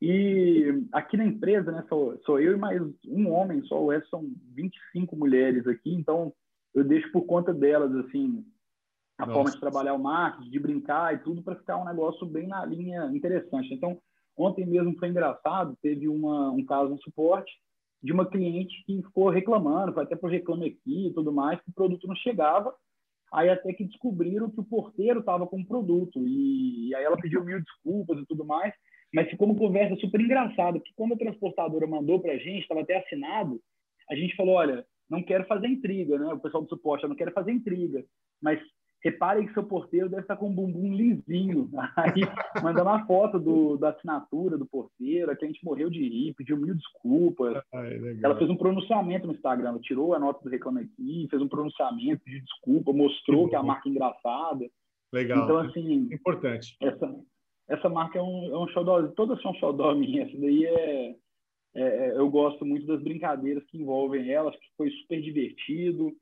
E 0.00 0.84
aqui 0.92 1.16
na 1.16 1.24
empresa, 1.24 1.72
né, 1.72 1.84
sou, 1.88 2.18
sou 2.24 2.38
eu 2.38 2.52
e 2.52 2.56
mais 2.56 2.80
um 3.04 3.32
homem, 3.32 3.64
só 3.64 3.82
o 3.82 3.90
resto 3.90 4.08
são 4.10 4.30
25 4.54 5.16
mulheres 5.16 5.66
aqui. 5.66 5.92
Então, 5.92 6.32
eu 6.72 6.84
deixo 6.84 7.10
por 7.10 7.22
conta 7.22 7.52
delas, 7.52 7.92
assim, 7.96 8.44
a 9.18 9.26
Nossa. 9.26 9.34
forma 9.34 9.50
de 9.50 9.60
trabalhar 9.60 9.94
o 9.94 9.98
marketing, 9.98 10.50
de 10.50 10.60
brincar 10.60 11.14
e 11.14 11.18
tudo, 11.18 11.42
para 11.42 11.56
ficar 11.56 11.78
um 11.78 11.84
negócio 11.84 12.24
bem 12.26 12.46
na 12.46 12.64
linha 12.64 13.10
interessante. 13.12 13.74
Então, 13.74 13.98
ontem 14.36 14.64
mesmo 14.64 14.96
foi 14.98 15.08
engraçado, 15.08 15.76
teve 15.82 16.06
uma, 16.08 16.52
um 16.52 16.64
caso 16.64 16.90
no 16.90 17.02
suporte 17.02 17.50
de 18.02 18.12
uma 18.12 18.26
cliente 18.26 18.82
que 18.84 19.02
ficou 19.02 19.28
reclamando, 19.28 19.92
foi 19.92 20.04
até 20.04 20.14
para 20.14 20.28
o 20.28 20.30
Reclame 20.30 20.68
Aqui 20.68 21.08
e 21.08 21.12
tudo 21.12 21.32
mais, 21.32 21.60
que 21.60 21.70
o 21.70 21.74
produto 21.74 22.06
não 22.06 22.14
chegava. 22.16 22.74
Aí 23.32 23.50
até 23.50 23.72
que 23.72 23.84
descobriram 23.84 24.50
que 24.50 24.60
o 24.60 24.64
porteiro 24.64 25.20
estava 25.20 25.46
com 25.46 25.60
o 25.60 25.66
produto. 25.66 26.26
E, 26.26 26.88
e, 26.88 26.94
aí 26.94 27.04
ela 27.04 27.20
pediu 27.20 27.44
mil 27.44 27.60
desculpas 27.60 28.18
e 28.18 28.26
tudo 28.26 28.44
mais. 28.44 28.72
Mas 29.12 29.28
ficou 29.28 29.48
uma 29.48 29.58
conversa 29.58 29.96
super 29.96 30.20
engraçada, 30.20 30.78
porque 30.78 30.92
quando 30.94 31.14
a 31.14 31.18
transportadora 31.18 31.86
mandou 31.86 32.20
para 32.20 32.32
a 32.32 32.38
gente, 32.38 32.62
estava 32.62 32.82
até 32.82 32.98
assinado, 32.98 33.60
a 34.10 34.14
gente 34.14 34.36
falou, 34.36 34.54
olha, 34.54 34.86
não 35.08 35.22
quero 35.22 35.46
fazer 35.46 35.66
intriga, 35.66 36.18
né? 36.18 36.26
O 36.32 36.40
pessoal 36.40 36.62
do 36.62 36.68
suporte, 36.68 37.04
eu 37.04 37.08
não 37.08 37.16
quero 37.16 37.32
fazer 37.32 37.52
intriga. 37.52 38.04
Mas 38.40 38.60
reparem 39.02 39.46
que 39.46 39.54
seu 39.54 39.62
porteiro 39.62 40.08
deve 40.08 40.22
estar 40.22 40.36
com 40.36 40.48
um 40.48 40.54
bumbum 40.54 40.94
lisinho. 40.94 41.70
Aí 41.96 42.22
manda 42.62 42.82
uma 42.82 43.06
foto 43.06 43.38
do, 43.38 43.76
da 43.76 43.90
assinatura 43.90 44.58
do 44.58 44.66
porteiro, 44.66 45.36
que 45.36 45.44
a 45.44 45.48
gente 45.48 45.64
morreu 45.64 45.88
de 45.88 46.00
rir, 46.00 46.34
pediu 46.34 46.56
mil 46.56 46.74
desculpas. 46.74 47.62
Ai, 47.74 48.18
ela 48.22 48.36
fez 48.36 48.50
um 48.50 48.56
pronunciamento 48.56 49.26
no 49.26 49.34
Instagram, 49.34 49.68
ela 49.68 49.80
tirou 49.80 50.14
a 50.14 50.18
nota 50.18 50.42
do 50.42 50.50
Reclame 50.50 50.82
Aqui, 50.82 51.28
fez 51.30 51.40
um 51.40 51.48
pronunciamento, 51.48 52.22
pediu 52.24 52.40
desculpa, 52.40 52.92
mostrou 52.92 53.44
que, 53.44 53.50
que 53.50 53.56
a 53.56 53.62
marca 53.62 53.88
é 53.88 53.92
engraçada. 53.92 54.68
Legal. 55.12 55.44
Então, 55.44 55.58
assim. 55.58 56.08
Importante. 56.12 56.76
Essa, 56.80 57.14
essa 57.68 57.88
marca 57.88 58.18
é 58.18 58.22
um, 58.22 58.52
é 58.52 58.58
um 58.58 58.68
xodó, 58.68 59.06
todas 59.08 59.40
são 59.42 59.54
xodó 59.54 59.94
minha. 59.96 60.24
Essa 60.24 60.38
daí 60.38 60.64
é, 60.64 61.16
é, 61.74 61.82
é, 61.82 62.18
Eu 62.18 62.28
gosto 62.30 62.64
muito 62.64 62.86
das 62.86 63.02
brincadeiras 63.02 63.64
que 63.66 63.78
envolvem 63.78 64.30
elas, 64.30 64.54
que 64.56 64.66
foi 64.76 64.90
super 64.90 65.20
divertido. 65.20 66.12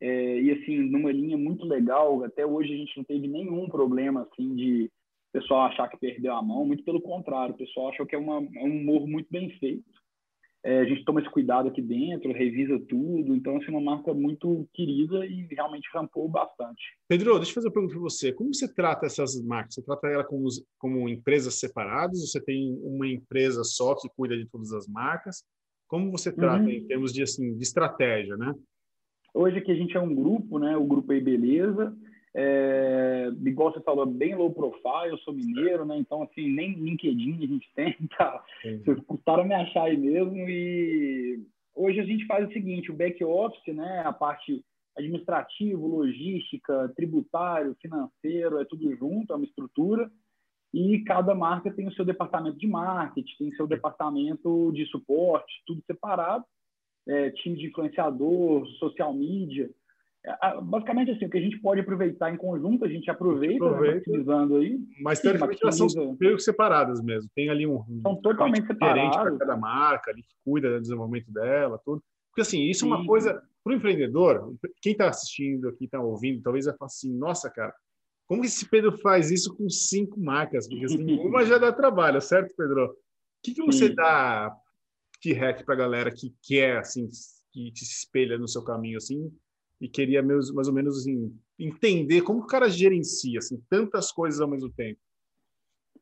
É, 0.00 0.40
e 0.40 0.50
assim, 0.52 0.78
numa 0.78 1.10
linha 1.10 1.36
muito 1.36 1.64
legal, 1.64 2.22
até 2.22 2.46
hoje 2.46 2.72
a 2.72 2.76
gente 2.76 2.96
não 2.96 3.04
teve 3.04 3.26
nenhum 3.26 3.68
problema 3.68 4.22
assim 4.22 4.54
de 4.54 4.90
pessoal 5.32 5.62
achar 5.62 5.88
que 5.88 5.98
perdeu 5.98 6.34
a 6.34 6.42
mão, 6.42 6.64
muito 6.64 6.84
pelo 6.84 7.00
contrário, 7.00 7.54
o 7.54 7.58
pessoal 7.58 7.88
achou 7.90 8.06
que 8.06 8.14
é, 8.14 8.18
uma, 8.18 8.36
é 8.36 8.64
um 8.64 8.80
humor 8.80 9.06
muito 9.06 9.28
bem 9.30 9.50
feito. 9.58 9.84
É, 10.64 10.80
a 10.80 10.84
gente 10.84 11.04
toma 11.04 11.20
esse 11.20 11.30
cuidado 11.30 11.68
aqui 11.68 11.80
dentro, 11.80 12.32
revisa 12.32 12.78
tudo, 12.88 13.34
então 13.34 13.56
assim, 13.56 13.70
uma 13.70 13.80
marca 13.80 14.12
muito 14.12 14.68
querida 14.74 15.24
e 15.24 15.46
realmente 15.52 15.88
rampou 15.94 16.28
bastante. 16.28 16.82
Pedro, 17.06 17.36
deixa 17.36 17.52
eu 17.52 17.54
fazer 17.54 17.68
uma 17.68 17.74
pergunta 17.74 17.94
para 17.94 18.02
você. 18.02 18.32
Como 18.32 18.52
você 18.52 18.72
trata 18.74 19.06
essas 19.06 19.40
marcas? 19.42 19.74
Você 19.74 19.82
trata 19.82 20.08
ela 20.08 20.24
como, 20.24 20.48
como 20.78 21.08
empresas 21.08 21.60
separadas? 21.60 22.20
Você 22.20 22.42
tem 22.42 22.76
uma 22.82 23.06
empresa 23.06 23.62
só 23.62 23.94
que 23.94 24.08
cuida 24.16 24.36
de 24.36 24.46
todas 24.46 24.72
as 24.72 24.88
marcas? 24.88 25.44
Como 25.86 26.10
você 26.10 26.32
trata 26.32 26.64
uhum. 26.64 26.70
em 26.70 26.86
termos 26.86 27.12
de, 27.12 27.22
assim, 27.22 27.56
de 27.56 27.62
estratégia, 27.62 28.36
né? 28.36 28.52
Hoje 29.38 29.58
aqui 29.58 29.70
a 29.70 29.74
gente 29.76 29.96
é 29.96 30.00
um 30.00 30.12
grupo, 30.12 30.58
né? 30.58 30.76
O 30.76 30.84
grupo 30.84 31.12
aí 31.12 31.20
Beleza. 31.20 31.96
É, 32.34 33.30
igual 33.46 33.72
você 33.72 33.80
falou, 33.82 34.04
bem 34.04 34.34
low 34.34 34.52
profile, 34.52 35.12
eu 35.12 35.18
sou 35.18 35.32
mineiro, 35.32 35.84
né? 35.84 35.96
Então, 35.96 36.24
assim, 36.24 36.50
nem 36.50 36.72
LinkedIn 36.72 37.44
a 37.44 37.46
gente 37.46 37.70
tem, 37.72 37.94
tá? 38.18 38.44
Vocês 38.64 38.98
custaram 39.06 39.44
me 39.44 39.54
achar 39.54 39.84
aí 39.84 39.96
mesmo. 39.96 40.36
E 40.36 41.40
hoje 41.72 42.00
a 42.00 42.04
gente 42.04 42.26
faz 42.26 42.48
o 42.48 42.52
seguinte: 42.52 42.90
o 42.90 42.96
back 42.96 43.22
office, 43.22 43.72
né? 43.72 44.02
A 44.04 44.12
parte 44.12 44.60
administrativo, 44.96 45.86
logística, 45.86 46.92
tributário, 46.96 47.76
financeiro, 47.80 48.58
é 48.58 48.64
tudo 48.64 48.92
junto, 48.96 49.32
é 49.32 49.36
uma 49.36 49.46
estrutura. 49.46 50.10
E 50.74 50.98
cada 51.04 51.32
marca 51.32 51.72
tem 51.72 51.86
o 51.86 51.92
seu 51.92 52.04
departamento 52.04 52.58
de 52.58 52.66
marketing, 52.66 53.36
tem 53.38 53.52
seu 53.52 53.68
departamento 53.68 54.72
de 54.72 54.84
suporte, 54.86 55.62
tudo 55.64 55.80
separado 55.86 56.44
é, 57.08 57.30
time 57.30 57.56
de 57.56 57.66
influenciador, 57.66 58.66
social 58.78 59.12
media. 59.14 59.70
É, 60.24 60.60
basicamente, 60.60 61.12
assim, 61.12 61.24
o 61.24 61.30
que 61.30 61.38
a 61.38 61.40
gente 61.40 61.58
pode 61.58 61.80
aproveitar 61.80 62.32
em 62.32 62.36
conjunto, 62.36 62.84
a 62.84 62.88
gente 62.88 63.10
aproveita, 63.10 63.64
né, 63.64 63.70
aproveita 63.70 64.10
né, 64.10 64.56
aí. 64.58 64.78
Mas, 65.00 65.20
teoricamente, 65.20 65.60
elas 65.62 65.76
são 65.76 66.16
meio 66.20 66.38
separadas 66.38 67.02
mesmo. 67.02 67.30
Tem 67.34 67.48
ali 67.48 67.66
um... 67.66 67.82
São 68.02 68.16
totalmente 68.16 68.66
separadas. 68.66 69.16
para 69.16 69.38
cada 69.38 69.56
marca, 69.56 70.10
ali, 70.10 70.22
que 70.22 70.34
cuida 70.44 70.70
do 70.70 70.80
desenvolvimento 70.80 71.32
dela, 71.32 71.80
tudo. 71.84 72.02
Porque, 72.30 72.42
assim, 72.42 72.62
isso 72.64 72.84
Sim. 72.84 72.92
é 72.92 72.94
uma 72.94 73.06
coisa... 73.06 73.42
Para 73.64 73.74
o 73.74 73.76
empreendedor, 73.76 74.54
quem 74.80 74.92
está 74.92 75.08
assistindo 75.08 75.68
aqui, 75.68 75.84
está 75.84 76.00
ouvindo, 76.00 76.42
talvez 76.42 76.64
vai 76.64 76.74
falar 76.76 76.86
assim, 76.86 77.12
nossa, 77.12 77.50
cara, 77.50 77.74
como 78.26 78.40
que 78.40 78.46
esse 78.46 78.68
Pedro 78.68 78.92
faz 78.98 79.30
isso 79.30 79.54
com 79.54 79.68
cinco 79.68 80.18
marcas? 80.20 80.68
Porque, 80.68 80.84
assim, 80.84 80.96
uma 81.20 81.44
já 81.44 81.58
dá 81.58 81.72
trabalho, 81.72 82.20
certo, 82.20 82.54
Pedro? 82.56 82.84
O 82.84 82.94
que, 83.42 83.54
que 83.54 83.62
você 83.62 83.88
Sim. 83.88 83.94
dá 83.94 84.56
de 85.20 85.32
hack 85.32 85.64
para 85.64 85.74
a 85.74 85.78
galera 85.78 86.10
que 86.10 86.34
quer, 86.42 86.78
assim, 86.78 87.08
que 87.52 87.72
se 87.74 88.04
espelha 88.04 88.38
no 88.38 88.48
seu 88.48 88.62
caminho, 88.62 88.96
assim, 88.96 89.32
e 89.80 89.88
queria 89.88 90.22
mais, 90.22 90.50
ou 90.50 90.72
menos 90.72 90.98
assim, 90.98 91.36
entender 91.58 92.22
como 92.22 92.40
o 92.40 92.46
cara 92.46 92.68
gerencia 92.68 93.38
assim, 93.38 93.62
tantas 93.68 94.12
coisas 94.12 94.40
ao 94.40 94.48
mesmo 94.48 94.70
tempo. 94.70 94.98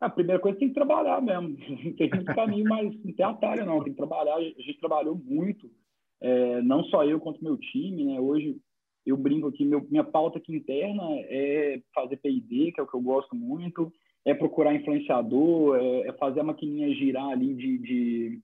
A 0.01 0.11
primeira 0.11 0.41
coisa 0.41 0.59
tem 0.59 0.69
que 0.69 0.75
trabalhar 0.75 1.23
mesmo. 1.23 1.57
Tem 1.97 2.11
muito 2.11 2.35
caminho, 2.35 2.69
mas 2.69 2.95
não 3.03 3.13
tem 3.15 3.25
atalho, 3.25 3.65
não. 3.65 3.83
Tem 3.83 3.93
que 3.93 3.97
trabalhar. 3.97 4.37
A 4.37 4.43
gente 4.43 4.79
trabalhou 4.79 5.17
muito, 5.17 5.71
é, 6.21 6.61
não 6.61 6.85
só 6.85 7.03
eu 7.05 7.19
quanto 7.19 7.43
meu 7.43 7.57
time. 7.57 8.05
Né? 8.05 8.21
Hoje 8.21 8.59
eu 9.07 9.17
brinco 9.17 9.47
aqui, 9.47 9.65
meu, 9.65 9.87
minha 9.89 10.05
pauta 10.05 10.39
aqui 10.39 10.55
interna 10.55 11.03
é 11.13 11.81
fazer 11.95 12.19
P&D, 12.19 12.73
que 12.73 12.81
é 12.81 12.83
o 12.83 12.87
que 12.87 12.95
eu 12.95 13.01
gosto 13.01 13.35
muito, 13.35 13.91
é 14.25 14.35
procurar 14.35 14.75
influenciador, 14.75 15.77
é, 15.77 16.09
é 16.09 16.13
fazer 16.13 16.41
a 16.41 16.45
maquininha 16.45 16.95
girar 16.95 17.29
ali 17.29 17.55
de, 17.55 17.79
de 17.79 18.41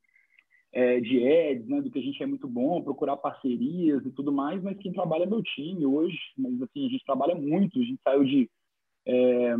é, 0.72 1.00
de 1.00 1.26
ads, 1.26 1.66
né, 1.68 1.80
do 1.82 1.90
que 1.90 1.98
a 1.98 2.02
gente 2.02 2.22
é 2.22 2.26
muito 2.26 2.48
bom, 2.48 2.82
procurar 2.82 3.16
parcerias 3.16 4.04
e 4.04 4.10
tudo 4.10 4.32
mais, 4.32 4.62
mas 4.62 4.78
quem 4.78 4.92
trabalha 4.92 5.24
é 5.24 5.26
meu 5.26 5.42
time 5.42 5.84
hoje, 5.84 6.18
mas 6.36 6.60
assim, 6.62 6.86
a 6.86 6.88
gente 6.88 7.04
trabalha 7.04 7.34
muito, 7.34 7.78
a 7.78 7.82
gente 7.82 8.00
saiu 8.02 8.24
de... 8.24 8.50
É, 9.06 9.54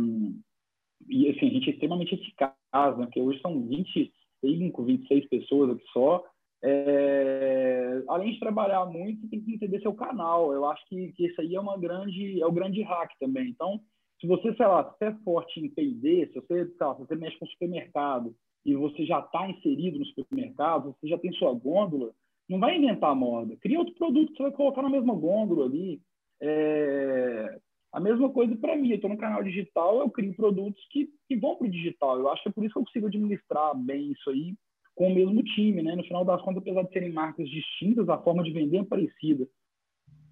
e 1.07 1.29
assim, 1.29 1.47
a 1.47 1.51
gente 1.51 1.69
é 1.69 1.73
extremamente 1.73 2.15
eficaz, 2.15 2.97
né, 2.97 3.05
porque 3.05 3.21
hoje 3.21 3.39
são 3.41 3.67
25, 3.67 4.83
26 4.83 5.29
pessoas 5.29 5.71
aqui 5.71 5.85
só, 5.91 6.23
é, 6.65 8.01
além 8.07 8.31
de 8.31 8.39
trabalhar 8.39 8.85
muito, 8.85 9.27
tem 9.27 9.41
que 9.41 9.53
entender 9.53 9.81
seu 9.81 9.93
canal. 9.93 10.53
Eu 10.53 10.65
acho 10.65 10.81
que, 10.87 11.11
que 11.11 11.25
esse 11.25 11.41
aí 11.41 11.55
é 11.55 11.59
uma 11.59 11.77
grande, 11.77 12.41
é 12.41 12.45
o 12.45 12.53
grande 12.53 12.81
hack 12.81 13.11
também. 13.19 13.49
Então, 13.49 13.81
se 14.21 14.25
você, 14.25 14.55
sei 14.55 14.65
lá, 14.65 14.95
se 14.97 15.03
é 15.03 15.13
forte 15.25 15.59
em 15.59 15.69
P&D, 15.69 16.27
se 16.27 16.39
você, 16.39 16.71
lá, 16.79 16.95
se 16.95 17.01
você 17.01 17.15
mexe 17.15 17.37
com 17.37 17.45
supermercado, 17.47 18.33
e 18.65 18.75
você 18.75 19.05
já 19.05 19.19
está 19.19 19.49
inserido 19.49 19.99
no 19.99 20.05
supermercado, 20.05 20.95
você 20.99 21.07
já 21.07 21.17
tem 21.17 21.31
sua 21.33 21.53
gôndola, 21.53 22.11
não 22.47 22.59
vai 22.59 22.77
inventar 22.77 23.11
a 23.11 23.15
moda. 23.15 23.55
Cria 23.57 23.79
outro 23.79 23.95
produto 23.95 24.31
que 24.31 24.37
você 24.37 24.43
vai 24.43 24.51
colocar 24.51 24.81
na 24.81 24.89
mesma 24.89 25.13
gôndola 25.13 25.65
ali. 25.65 26.01
É... 26.41 27.59
A 27.91 27.99
mesma 27.99 28.29
coisa 28.29 28.55
para 28.55 28.75
mim. 28.75 28.89
Eu 28.89 28.95
estou 28.95 29.09
no 29.09 29.17
canal 29.17 29.43
digital, 29.43 29.99
eu 29.99 30.09
crio 30.09 30.33
produtos 30.35 30.83
que, 30.89 31.09
que 31.27 31.35
vão 31.35 31.55
para 31.55 31.67
o 31.67 31.71
digital. 31.71 32.19
Eu 32.19 32.29
acho 32.29 32.43
que 32.43 32.49
é 32.49 32.51
por 32.51 32.63
isso 32.63 32.73
que 32.73 32.79
eu 32.79 32.85
consigo 32.85 33.07
administrar 33.07 33.75
bem 33.77 34.11
isso 34.11 34.29
aí 34.29 34.55
com 34.95 35.07
o 35.07 35.13
mesmo 35.13 35.43
time. 35.43 35.81
Né? 35.81 35.95
No 35.95 36.03
final 36.03 36.25
das 36.25 36.41
contas, 36.41 36.61
apesar 36.61 36.83
de 36.83 36.91
serem 36.91 37.11
marcas 37.11 37.47
distintas, 37.49 38.09
a 38.09 38.17
forma 38.17 38.43
de 38.43 38.51
vender 38.51 38.77
é 38.77 38.83
parecida. 38.83 39.47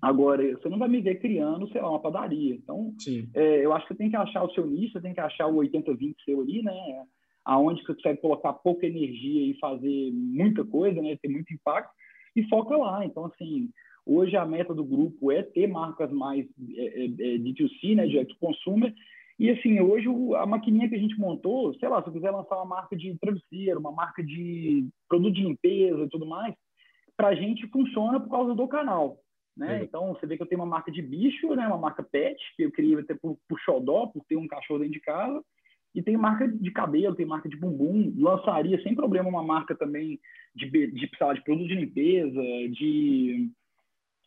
Agora, 0.02 0.44
você 0.58 0.68
não 0.68 0.80
vai 0.80 0.90
me 0.90 1.00
ver 1.00 1.20
criando, 1.20 1.70
sei 1.70 1.80
lá, 1.80 1.92
uma 1.92 2.02
padaria. 2.02 2.56
Então, 2.56 2.92
é, 3.36 3.64
eu 3.64 3.72
acho 3.72 3.88
que 3.88 3.94
você 3.94 3.98
tem 4.00 4.10
que 4.10 4.16
achar 4.16 4.44
o 4.44 4.52
seu 4.52 4.66
nicho, 4.66 4.94
você 4.94 5.02
tem 5.02 5.14
que 5.14 5.20
achar 5.20 5.46
o 5.46 5.58
80-20 5.58 6.16
seu 6.26 6.42
ali, 6.42 6.64
né? 6.64 6.74
Aonde 7.46 7.82
você 7.82 7.94
consegue 7.94 8.22
colocar 8.22 8.54
pouca 8.54 8.86
energia 8.86 9.52
e 9.52 9.58
fazer 9.60 10.12
muita 10.14 10.64
coisa, 10.64 11.02
né, 11.02 11.18
ter 11.22 11.30
muito 11.30 11.54
impacto, 11.54 11.92
e 12.36 12.44
foca 12.48 12.78
lá. 12.78 13.06
Então, 13.06 13.26
assim, 13.26 13.70
hoje 14.06 14.36
a 14.36 14.46
meta 14.46 14.74
do 14.74 14.84
grupo 14.84 15.32
é 15.32 15.44
ter 15.44 15.68
marcas 15.68 16.12
mais 16.12 16.46
é, 16.76 16.86
é, 16.86 17.06
é 17.06 17.38
D2C, 17.38 17.96
né, 17.96 18.08
direct 18.08 18.38
consumer, 18.40 18.94
e 19.42 19.50
assim, 19.50 19.80
hoje 19.80 20.08
a 20.38 20.46
maquininha 20.46 20.88
que 20.88 20.94
a 20.94 21.00
gente 21.00 21.20
montou, 21.20 21.74
sei 21.80 21.90
lá, 21.90 22.00
se 22.04 22.10
eu 22.10 22.14
quiser 22.14 22.30
lançar 22.30 22.58
uma 22.58 22.66
marca 22.66 22.96
de 22.96 23.18
travesseiro, 23.18 23.80
uma 23.80 23.92
marca 23.92 24.24
de 24.24 24.88
produto 25.10 25.34
de 25.34 25.42
limpeza 25.42 26.04
e 26.04 26.10
tudo 26.10 26.28
mais, 26.28 26.54
para 27.18 27.30
a 27.30 27.36
gente 27.36 27.68
funciona 27.70 28.20
por 28.20 28.30
causa 28.30 28.54
do 28.54 28.68
canal. 28.68 29.18
Né? 29.58 29.78
Uhum. 29.78 29.84
Então, 29.84 30.14
você 30.14 30.28
vê 30.28 30.38
que 30.38 30.44
eu 30.44 30.48
tenho 30.48 30.62
uma 30.62 30.68
marca 30.68 30.92
de 30.92 31.02
bicho, 31.02 31.56
né? 31.56 31.66
uma 31.66 31.78
marca 31.78 32.04
pet, 32.04 32.40
que 32.56 32.64
eu 32.64 32.72
queria 32.72 33.00
até 33.00 33.16
por, 33.16 33.36
por 33.50 33.60
xodó, 33.60 34.06
por 34.06 34.24
ter 34.26 34.36
um 34.36 34.48
cachorro 34.48 34.80
dentro 34.80 34.94
de 34.94 35.02
casa. 35.02 35.44
E 35.94 36.02
tem 36.02 36.16
marca 36.16 36.48
de 36.48 36.72
cabelo, 36.72 37.16
tem 37.16 37.26
marca 37.26 37.50
de 37.50 37.58
bumbum. 37.58 38.14
Lançaria 38.18 38.82
sem 38.82 38.96
problema 38.96 39.28
uma 39.28 39.44
marca 39.44 39.76
também 39.76 40.20
de, 40.56 40.70
de, 40.70 40.88
de, 40.88 41.08
de 41.08 41.44
produto 41.44 41.68
de 41.68 41.76
limpeza, 41.76 42.42
de, 42.70 43.50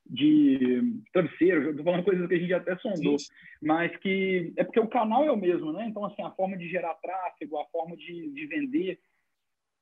de 0.06 0.82
travesseiro. 1.12 1.70
Estou 1.70 1.84
falando 1.84 2.04
coisas 2.04 2.28
que 2.28 2.34
a 2.34 2.38
gente 2.38 2.52
até 2.52 2.76
sondou. 2.76 3.18
Sim. 3.18 3.32
Mas 3.62 3.96
que 3.96 4.52
é 4.56 4.64
porque 4.64 4.80
o 4.80 4.88
canal 4.88 5.24
é 5.24 5.32
o 5.32 5.36
mesmo, 5.36 5.72
né? 5.72 5.86
Então, 5.88 6.04
assim, 6.04 6.22
a 6.22 6.30
forma 6.32 6.56
de 6.56 6.68
gerar 6.68 6.94
tráfego, 6.94 7.58
a 7.58 7.66
forma 7.66 7.96
de, 7.96 8.30
de 8.30 8.46
vender 8.46 8.98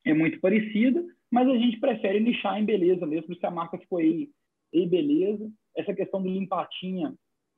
é 0.04 0.14
muito 0.14 0.40
parecida, 0.40 1.04
mas 1.30 1.48
a 1.48 1.56
gente 1.56 1.78
prefere 1.78 2.20
nichar 2.20 2.60
em 2.60 2.64
beleza 2.64 3.06
mesmo, 3.06 3.34
se 3.34 3.46
a 3.46 3.50
marca 3.50 3.78
ficou 3.78 3.98
aí, 3.98 4.30
e 4.72 4.86
beleza. 4.86 5.50
Essa 5.76 5.94
questão 5.94 6.22
do 6.22 6.28
limpatinha 6.28 7.14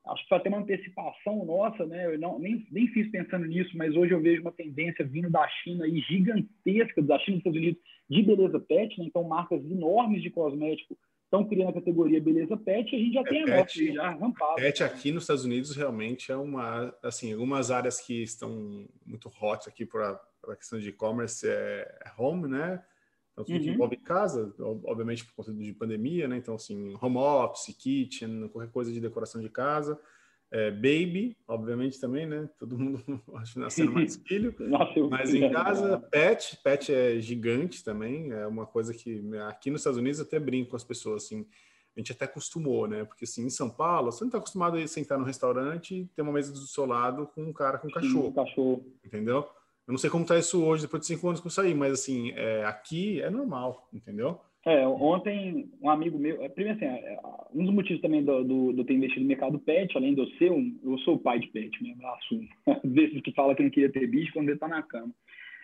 acho 0.07 0.23
que 0.23 0.29
foi 0.29 0.39
até 0.39 0.49
uma 0.49 0.59
antecipação 0.59 1.45
nossa, 1.45 1.87
né? 1.87 2.07
Eu 2.07 2.19
não, 2.19 2.39
nem, 2.39 2.67
nem 2.71 2.89
fiz 2.89 3.11
pensando 3.11 3.47
nisso, 3.47 3.77
mas 3.77 3.97
hoje 3.97 4.13
eu 4.13 4.21
vejo 4.21 4.43
uma 4.43 4.53
tendência 4.53 5.05
vindo 5.05 5.31
da 5.31 5.47
China 5.49 5.87
e 5.87 6.01
gigantesca, 6.01 7.03
da 7.03 7.19
China 7.19 7.39
e 7.39 7.41
dos 7.41 7.47
Estados 7.47 7.59
Unidos, 7.59 7.83
de 8.09 8.23
beleza 8.23 8.61
pet, 8.61 8.99
né? 8.99 9.07
Então, 9.07 9.25
marcas 9.25 9.65
enormes 9.65 10.23
de 10.23 10.31
cosmético 10.31 10.97
estão 11.25 11.45
criando 11.45 11.71
a 11.71 11.75
categoria 11.75 12.21
beleza 12.21 12.57
pet 12.57 12.93
e 12.93 12.97
a 12.97 12.99
gente 12.99 13.15
já 13.15 13.21
é, 13.21 13.25
tem 13.25 13.43
a 13.43 13.47
pet, 13.47 13.81
nossa 13.81 13.93
já 13.93 14.11
rampado. 14.11 14.55
Pet 14.57 14.85
aqui 14.85 15.11
nos 15.11 15.25
Estados 15.25 15.45
Unidos 15.45 15.75
realmente 15.75 16.31
é 16.31 16.37
uma, 16.37 16.95
assim, 17.03 17.33
algumas 17.33 17.71
áreas 17.71 18.01
que 18.01 18.23
estão 18.23 18.87
muito 19.05 19.31
hot 19.41 19.69
aqui 19.69 19.87
para 19.87 20.21
a 20.49 20.57
questão 20.57 20.79
de 20.79 20.91
e-commerce 20.91 21.49
é, 21.49 21.99
é 22.05 22.23
home, 22.23 22.49
né? 22.49 22.83
Então, 23.35 23.45
tudo 23.45 23.57
uhum. 23.57 23.63
que 23.63 23.71
envolve 23.71 23.97
casa, 23.97 24.55
obviamente 24.85 25.25
por 25.25 25.35
conta 25.35 25.53
de 25.53 25.73
pandemia, 25.73 26.29
né? 26.29 26.37
Então, 26.37 26.55
assim, 26.55 26.97
home 27.03 27.17
office, 27.17 27.77
kitchen, 27.77 28.49
qualquer 28.49 28.71
coisa 28.71 28.93
de 28.93 29.01
decoração 29.01 29.41
de 29.41 29.49
casa. 29.49 30.01
É, 30.53 30.71
baby, 30.71 31.37
obviamente 31.49 31.99
também, 31.99 32.27
né? 32.27 32.49
Todo 32.57 32.79
mundo 32.79 33.03
acho 33.35 33.59
nascendo 33.59 33.91
mais 33.91 34.15
filho. 34.25 34.55
mas 35.11 35.35
em 35.35 35.51
casa, 35.51 35.99
pet, 36.13 36.57
pet 36.63 36.95
é 36.95 37.19
gigante 37.19 37.83
também. 37.83 38.31
É 38.31 38.47
uma 38.47 38.65
coisa 38.65 38.95
que 38.95 39.21
aqui 39.49 39.69
nos 39.69 39.81
Estados 39.81 39.99
Unidos 39.99 40.21
até 40.21 40.39
brinco 40.39 40.71
com 40.71 40.77
as 40.77 40.85
pessoas 40.85 41.25
assim. 41.25 41.45
A 41.97 42.01
gente 42.01 42.13
até 42.13 42.25
acostumou, 42.25 42.87
né? 42.87 43.05
Porque 43.05 43.25
assim, 43.25 43.45
em 43.45 43.51
São 43.51 43.69
Paulo, 43.69 44.13
você 44.13 44.23
não 44.23 44.29
está 44.29 44.39
acostumado 44.39 44.77
a 44.77 44.87
sentar 44.87 45.19
no 45.19 45.25
restaurante 45.25 45.95
e 45.95 46.07
ter 46.07 46.23
uma 46.23 46.33
mesa 46.33 46.53
do 46.53 46.59
seu 46.59 46.87
lado 46.87 47.27
com 47.35 47.43
um 47.43 47.53
cara 47.53 47.79
com 47.79 47.89
um 47.89 47.91
cachorro. 47.91 48.29
Sim, 48.29 48.35
cachorro. 48.35 48.87
Entendeu? 49.05 49.49
Eu 49.87 49.93
não 49.93 49.99
sei 49.99 50.09
como 50.09 50.23
está 50.25 50.39
isso 50.39 50.65
hoje, 50.65 50.83
depois 50.83 51.03
de 51.03 51.09
cinco 51.09 51.29
anos 51.29 51.41
que 51.41 51.47
eu 51.47 51.51
saí, 51.51 51.75
mas 51.75 51.93
assim, 51.93 52.33
é, 52.33 52.65
aqui 52.65 53.21
é 53.21 53.29
normal, 53.29 53.89
entendeu? 53.93 54.41
É, 54.67 54.87
ontem 54.87 55.71
um 55.83 55.91
amigo 55.91 56.19
meu, 56.19 56.43
é, 56.43 56.49
primeiro 56.49 56.79
assim, 56.79 56.87
é, 56.87 57.19
um 57.53 57.65
dos 57.65 57.75
motivos 57.75 58.01
também 58.01 58.25
do, 58.25 58.43
do, 58.43 58.73
do 58.73 58.85
ter 58.85 58.95
investido 58.95 59.21
no 59.21 59.29
mercado 59.29 59.59
pet, 59.59 59.95
além 59.95 60.15
de 60.15 60.23
eu 60.23 60.27
ser 60.39 60.51
um, 60.51 60.75
eu 60.83 60.97
sou 61.01 61.19
pai 61.19 61.39
de 61.39 61.49
pet 61.49 61.83
mesmo, 61.83 62.03
eu 62.03 62.09
assumo. 62.09 62.49
Vezes 62.83 63.21
que 63.21 63.33
fala 63.33 63.55
que 63.55 63.63
não 63.63 63.71
queria 63.71 63.93
ter 63.93 64.07
bicho 64.07 64.33
quando 64.33 64.49
ele 64.49 64.57
está 64.57 64.67
na 64.67 64.83
cama. 64.83 65.13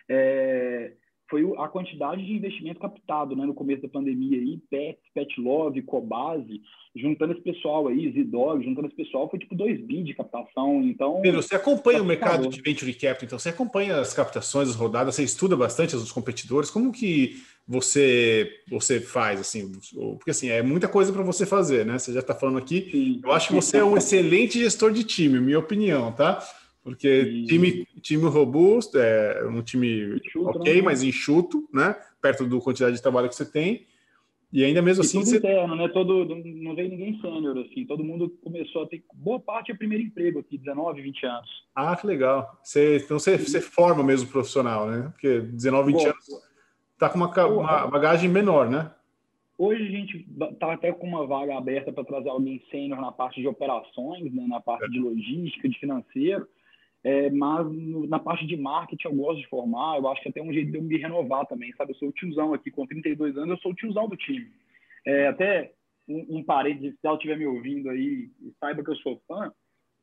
É, 0.07 0.93
foi 1.31 1.49
a 1.57 1.67
quantidade 1.69 2.23
de 2.25 2.33
investimento 2.33 2.81
captado 2.81 3.35
né, 3.37 3.45
no 3.45 3.53
começo 3.53 3.81
da 3.81 3.87
pandemia 3.87 4.37
aí, 4.37 4.59
Pet, 4.69 4.99
Pet 5.15 5.39
Love, 5.39 5.81
Cobase, 5.81 6.61
juntando 6.93 7.31
esse 7.31 7.41
pessoal 7.41 7.87
aí, 7.87 8.11
Zidog, 8.11 8.61
juntando 8.63 8.87
esse 8.87 8.97
pessoal, 8.97 9.29
foi 9.29 9.39
tipo 9.39 9.55
2 9.55 9.81
bi 9.85 10.03
de 10.03 10.13
captação, 10.13 10.83
então... 10.83 11.21
Pedro, 11.21 11.41
você 11.41 11.55
acompanha 11.55 12.01
o 12.01 12.05
mercado 12.05 12.49
de 12.49 12.61
Venture 12.61 12.93
Capital, 12.93 13.25
então 13.25 13.39
você 13.39 13.47
acompanha 13.47 13.95
as 13.95 14.13
captações, 14.13 14.67
as 14.67 14.75
rodadas, 14.75 15.15
você 15.15 15.23
estuda 15.23 15.55
bastante 15.55 15.95
os 15.95 16.11
competidores, 16.11 16.69
como 16.69 16.91
que 16.91 17.37
você 17.65 18.51
você 18.69 18.99
faz, 18.99 19.39
assim, 19.39 19.71
porque 20.17 20.31
assim, 20.31 20.49
é 20.49 20.61
muita 20.61 20.89
coisa 20.89 21.13
para 21.13 21.23
você 21.23 21.45
fazer, 21.45 21.85
né? 21.85 21.97
Você 21.97 22.11
já 22.11 22.19
está 22.19 22.35
falando 22.35 22.57
aqui, 22.57 22.89
Sim. 22.91 23.21
eu 23.23 23.31
acho 23.31 23.47
que 23.47 23.53
você 23.53 23.77
é 23.77 23.83
um 23.83 23.95
excelente 23.95 24.59
gestor 24.59 24.91
de 24.91 25.05
time, 25.05 25.39
minha 25.39 25.59
opinião, 25.59 26.11
tá? 26.11 26.43
Porque 26.83 27.07
e... 27.07 27.45
time, 27.45 27.87
time 28.01 28.25
robusto, 28.25 28.97
é 28.97 29.45
um 29.47 29.61
time 29.61 30.17
enxuto, 30.17 30.59
ok, 30.59 30.75
né? 30.75 30.81
mas 30.81 31.03
enxuto, 31.03 31.69
né? 31.73 31.95
Perto 32.21 32.47
da 32.47 32.59
quantidade 32.59 32.95
de 32.95 33.01
trabalho 33.01 33.29
que 33.29 33.35
você 33.35 33.45
tem. 33.45 33.85
E 34.51 34.65
ainda 34.65 34.81
mesmo 34.81 35.03
e 35.03 35.05
assim. 35.05 35.19
Tudo 35.19 35.29
você... 35.29 35.37
interno, 35.37 35.75
né? 35.75 35.87
Todo, 35.89 36.25
não 36.25 36.75
veio 36.75 36.89
ninguém 36.89 37.19
sênior, 37.21 37.57
assim. 37.59 37.85
Todo 37.85 38.03
mundo 38.03 38.29
começou 38.43 38.83
a 38.83 38.87
ter. 38.87 39.03
Boa 39.13 39.39
parte 39.39 39.71
é 39.71 39.75
primeiro 39.75 40.03
emprego 40.03 40.39
aqui, 40.39 40.57
19, 40.57 41.01
20 41.01 41.25
anos. 41.25 41.49
Ah, 41.73 41.95
que 41.95 42.05
legal. 42.05 42.59
Você, 42.61 42.97
então 42.97 43.17
você, 43.17 43.37
você 43.37 43.61
forma 43.61 44.03
mesmo 44.03 44.29
profissional, 44.29 44.87
né? 44.87 45.09
Porque 45.11 45.39
19, 45.39 45.93
20 45.93 46.05
anos 46.05 46.25
tá 46.97 47.09
com 47.09 47.17
uma, 47.17 47.27
uma 47.27 47.87
bagagem 47.87 48.29
menor, 48.29 48.69
né? 48.69 48.91
Hoje 49.57 49.83
a 49.83 49.91
gente 49.91 50.27
está 50.51 50.73
até 50.73 50.91
com 50.91 51.07
uma 51.07 51.25
vaga 51.25 51.55
aberta 51.55 51.93
para 51.93 52.03
trazer 52.03 52.29
alguém 52.29 52.61
sênior 52.71 52.99
na 52.99 53.11
parte 53.11 53.39
de 53.39 53.47
operações, 53.47 54.33
né? 54.33 54.45
na 54.47 54.59
parte 54.59 54.85
é. 54.85 54.87
de 54.87 54.99
logística, 54.99 55.69
de 55.69 55.79
financeiro. 55.79 56.47
É, 57.03 57.31
mas 57.31 57.65
no, 57.65 58.07
na 58.07 58.19
parte 58.19 58.45
de 58.45 58.55
marketing 58.55 59.07
eu 59.07 59.15
gosto 59.15 59.41
de 59.41 59.47
formar, 59.47 59.97
eu 59.97 60.07
acho 60.07 60.21
que 60.21 60.29
até 60.29 60.41
um 60.41 60.53
jeito 60.53 60.71
de 60.71 60.77
eu 60.77 60.83
me 60.83 60.97
renovar 60.97 61.45
também, 61.47 61.73
sabe? 61.73 61.91
Eu 61.91 61.95
sou 61.95 62.09
o 62.09 62.13
tiozão 62.13 62.53
aqui, 62.53 62.69
com 62.69 62.85
32 62.85 63.35
anos, 63.37 63.49
eu 63.49 63.57
sou 63.57 63.71
o 63.71 63.75
tiozão 63.75 64.07
do 64.07 64.15
time. 64.15 64.47
É, 65.05 65.27
até 65.27 65.73
um, 66.07 66.37
um 66.37 66.43
parênteses, 66.43 66.93
se 66.99 67.07
ela 67.07 67.15
estiver 67.15 67.37
me 67.37 67.47
ouvindo 67.47 67.89
aí, 67.89 68.29
saiba 68.59 68.83
que 68.83 68.91
eu 68.91 68.95
sou 68.97 69.19
fã, 69.27 69.51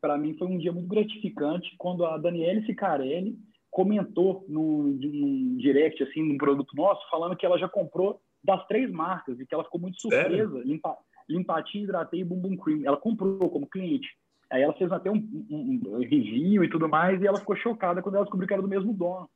para 0.00 0.18
mim 0.18 0.36
foi 0.36 0.48
um 0.48 0.58
dia 0.58 0.72
muito 0.72 0.88
gratificante 0.88 1.74
quando 1.78 2.04
a 2.04 2.18
Daniele 2.18 2.64
Sicarelli 2.66 3.36
comentou 3.70 4.44
num, 4.48 4.82
num 4.82 5.56
direct, 5.56 6.02
assim, 6.02 6.22
num 6.22 6.38
produto 6.38 6.74
nosso, 6.74 7.08
falando 7.10 7.36
que 7.36 7.46
ela 7.46 7.58
já 7.58 7.68
comprou 7.68 8.20
das 8.42 8.66
três 8.66 8.90
marcas 8.90 9.38
e 9.38 9.46
que 9.46 9.54
ela 9.54 9.64
ficou 9.64 9.80
muito 9.80 10.00
surpresa. 10.00 10.58
Limpa, 10.64 10.96
Limpatia, 11.28 11.82
Hidratei 11.82 12.20
e 12.20 12.24
Bumbum 12.24 12.56
Cream. 12.56 12.82
Ela 12.84 12.96
comprou 12.96 13.50
como 13.50 13.68
cliente. 13.68 14.08
Aí 14.50 14.62
ela 14.62 14.72
fez 14.74 14.90
até 14.90 15.10
um, 15.10 15.16
um, 15.50 15.80
um, 15.84 15.98
review 15.98 16.64
e 16.64 16.70
tudo 16.70 16.88
mais, 16.88 17.20
e 17.20 17.26
ela 17.26 17.38
ficou 17.38 17.56
chocada 17.56 18.00
quando 18.00 18.14
ela 18.14 18.24
descobriu 18.24 18.48
que 18.48 18.54
era 18.54 18.62
do 18.62 18.68
mesmo 18.68 18.94
dono. 18.94 19.28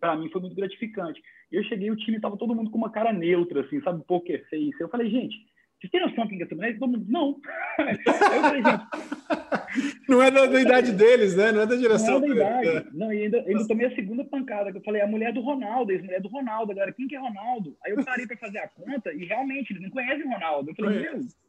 Para 0.00 0.16
mim 0.16 0.30
foi 0.30 0.40
muito 0.40 0.56
gratificante. 0.56 1.22
Eu 1.52 1.62
cheguei, 1.64 1.90
o 1.90 1.96
time 1.96 2.20
tava 2.20 2.36
todo 2.36 2.54
mundo 2.54 2.70
com 2.70 2.78
uma 2.78 2.90
cara 2.90 3.12
neutra, 3.12 3.60
assim, 3.60 3.80
sabe, 3.82 4.04
poker 4.04 4.42
face. 4.48 4.74
Eu 4.80 4.88
falei, 4.88 5.10
gente, 5.10 5.36
vocês 5.78 5.90
têm 5.90 6.00
noção 6.00 6.26
quem 6.26 6.38
que 6.38 6.44
é 6.44 6.46
essa 6.46 6.54
mulher? 6.54 6.78
Todo 6.78 6.90
mundo, 6.90 7.06
não. 7.08 7.38
eu 7.78 8.14
falei, 8.14 8.62
gente... 8.62 10.06
Não 10.08 10.22
é 10.22 10.30
da, 10.30 10.46
da, 10.46 10.60
idade 10.60 10.92
deles, 10.92 11.36
né? 11.36 11.52
Não 11.52 11.60
é 11.60 11.66
da 11.66 11.76
geração. 11.76 12.18
Não 12.18 12.32
é 12.32 12.34
da 12.34 12.62
idade. 12.64 12.88
Não, 12.96 13.12
e 13.12 13.24
ainda, 13.24 13.38
ainda 13.40 13.68
tomei 13.68 13.86
a 13.86 13.94
segunda 13.94 14.24
pancada, 14.24 14.72
que 14.72 14.78
eu 14.78 14.82
falei, 14.82 15.02
a 15.02 15.06
mulher 15.06 15.34
do 15.34 15.42
Ronaldo, 15.42 15.92
a 15.92 15.98
mulher 15.98 16.20
do 16.22 16.28
Ronaldo. 16.28 16.72
Agora, 16.72 16.92
quem 16.92 17.06
que 17.06 17.14
é 17.14 17.18
Ronaldo? 17.18 17.76
Aí 17.84 17.92
eu 17.92 18.02
parei 18.02 18.26
para 18.26 18.38
fazer 18.38 18.58
a 18.58 18.68
conta 18.68 19.12
e 19.12 19.26
realmente 19.26 19.72
eles 19.72 19.82
não 19.82 19.90
conhecem 19.90 20.26
o 20.26 20.30
Ronaldo. 20.30 20.70
Eu 20.70 20.74
falei, 20.74 21.00
meu... 21.00 21.12
É 21.12 21.45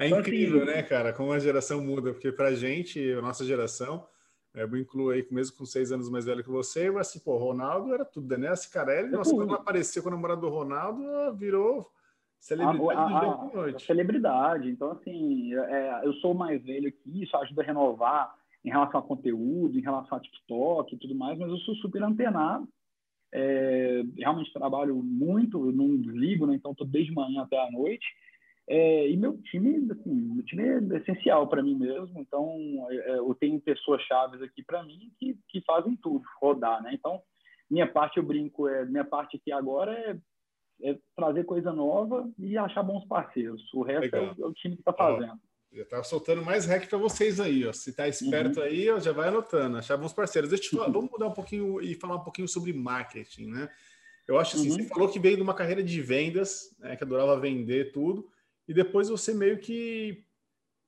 então, 0.00 0.20
incrível, 0.20 0.64
né, 0.64 0.82
cara? 0.82 1.12
Como 1.12 1.32
a 1.32 1.38
geração 1.38 1.82
muda, 1.82 2.12
porque 2.12 2.30
pra 2.30 2.54
gente, 2.54 3.12
a 3.12 3.22
nossa 3.22 3.44
geração, 3.44 4.06
eu 4.54 4.76
incluo 4.76 5.10
aí, 5.10 5.26
mesmo 5.30 5.56
com 5.56 5.64
seis 5.64 5.92
anos 5.92 6.08
mais 6.08 6.24
velho 6.24 6.42
que 6.42 6.50
você, 6.50 6.90
mas 6.90 7.08
assim, 7.08 7.18
pô, 7.18 7.36
Ronaldo 7.36 7.92
era 7.94 8.04
tudo, 8.04 8.36
né? 8.36 8.52
Esse 8.52 8.70
Carelli, 8.70 9.10
nossa, 9.10 9.34
quando 9.34 9.54
apareceu 9.54 10.02
com 10.02 10.08
o 10.08 10.12
namorado 10.12 10.40
do 10.40 10.48
Ronaldo, 10.48 11.36
virou 11.36 11.90
Celebridade 12.38 13.12
a, 13.12 13.18
a, 13.18 13.34
do 13.34 13.50
dia 13.50 13.60
noite. 13.60 13.86
celebridade. 13.86 14.70
Então, 14.70 14.92
assim, 14.92 15.54
é, 15.54 16.00
eu 16.04 16.12
sou 16.14 16.32
mais 16.32 16.62
velho 16.62 16.88
aqui, 16.88 17.22
isso 17.22 17.36
ajuda 17.36 17.62
a 17.62 17.64
renovar 17.64 18.34
em 18.64 18.70
relação 18.70 19.00
a 19.00 19.02
conteúdo, 19.02 19.78
em 19.78 19.82
relação 19.82 20.16
a 20.16 20.20
TikTok 20.20 20.94
e 20.94 20.98
tudo 20.98 21.14
mais, 21.14 21.38
mas 21.38 21.50
eu 21.50 21.58
sou 21.58 21.74
super 21.76 22.02
antenado. 22.02 22.68
É, 23.32 24.02
realmente 24.16 24.52
trabalho 24.52 24.94
muito, 25.02 25.72
não 25.72 25.96
desligo, 25.96 26.46
né? 26.46 26.54
Então, 26.54 26.72
estou 26.72 26.86
desde 26.86 27.12
manhã 27.12 27.42
até 27.42 27.58
a 27.60 27.70
noite. 27.70 28.06
É, 28.68 29.08
e 29.08 29.16
meu 29.16 29.40
time, 29.42 29.90
assim, 29.92 30.12
meu 30.12 30.44
time 30.44 30.62
é 30.62 30.98
essencial 30.98 31.48
para 31.48 31.62
mim 31.62 31.76
mesmo. 31.76 32.18
Então, 32.18 32.56
é, 32.90 33.18
eu 33.18 33.34
tenho 33.38 33.60
pessoas 33.60 34.02
chaves 34.02 34.42
aqui 34.42 34.62
para 34.64 34.82
mim 34.82 35.12
que, 35.18 35.38
que 35.48 35.60
fazem 35.62 35.96
tudo, 35.96 36.24
rodar, 36.40 36.82
né? 36.82 36.90
Então, 36.92 37.22
minha 37.70 37.86
parte 37.86 38.16
eu 38.16 38.22
brinco, 38.22 38.68
é, 38.68 38.84
minha 38.84 39.04
parte 39.04 39.36
aqui 39.36 39.52
agora 39.52 39.92
é 39.92 40.16
é 40.82 40.96
trazer 41.14 41.44
coisa 41.44 41.72
nova 41.72 42.28
e 42.38 42.56
achar 42.56 42.82
bons 42.82 43.06
parceiros. 43.06 43.62
O 43.72 43.82
resto 43.82 44.14
é 44.14 44.20
o, 44.20 44.44
é 44.44 44.46
o, 44.46 44.52
time 44.52 44.74
que 44.74 44.82
está 44.82 44.92
fazendo. 44.92 45.38
já 45.72 45.82
está 45.82 46.02
soltando 46.02 46.44
mais 46.44 46.66
rec 46.66 46.88
para 46.88 46.98
vocês 46.98 47.40
aí, 47.40 47.66
ó. 47.66 47.72
Se 47.72 47.90
está 47.90 48.08
esperto 48.08 48.60
uhum. 48.60 48.66
aí, 48.66 48.90
ó, 48.90 48.98
já 48.98 49.12
vai 49.12 49.28
anotando, 49.28 49.78
achar 49.78 49.96
bons 49.96 50.12
parceiros. 50.12 50.50
Deixa 50.50 50.74
eu 50.74 50.80
falar, 50.80 50.92
vamos 50.92 51.10
mudar 51.10 51.28
um 51.28 51.34
pouquinho 51.34 51.80
e 51.80 51.94
falar 51.94 52.16
um 52.16 52.24
pouquinho 52.24 52.48
sobre 52.48 52.72
marketing, 52.72 53.46
né? 53.46 53.68
Eu 54.28 54.38
acho 54.38 54.56
assim, 54.56 54.70
uhum. 54.70 54.76
você 54.76 54.88
falou 54.88 55.08
que 55.08 55.20
veio 55.20 55.36
de 55.36 55.42
uma 55.42 55.54
carreira 55.54 55.82
de 55.82 56.00
vendas, 56.02 56.74
né, 56.80 56.96
que 56.96 57.04
adorava 57.04 57.38
vender 57.38 57.92
tudo, 57.92 58.28
e 58.68 58.74
depois 58.74 59.08
você 59.08 59.32
meio 59.32 59.58
que, 59.58 60.24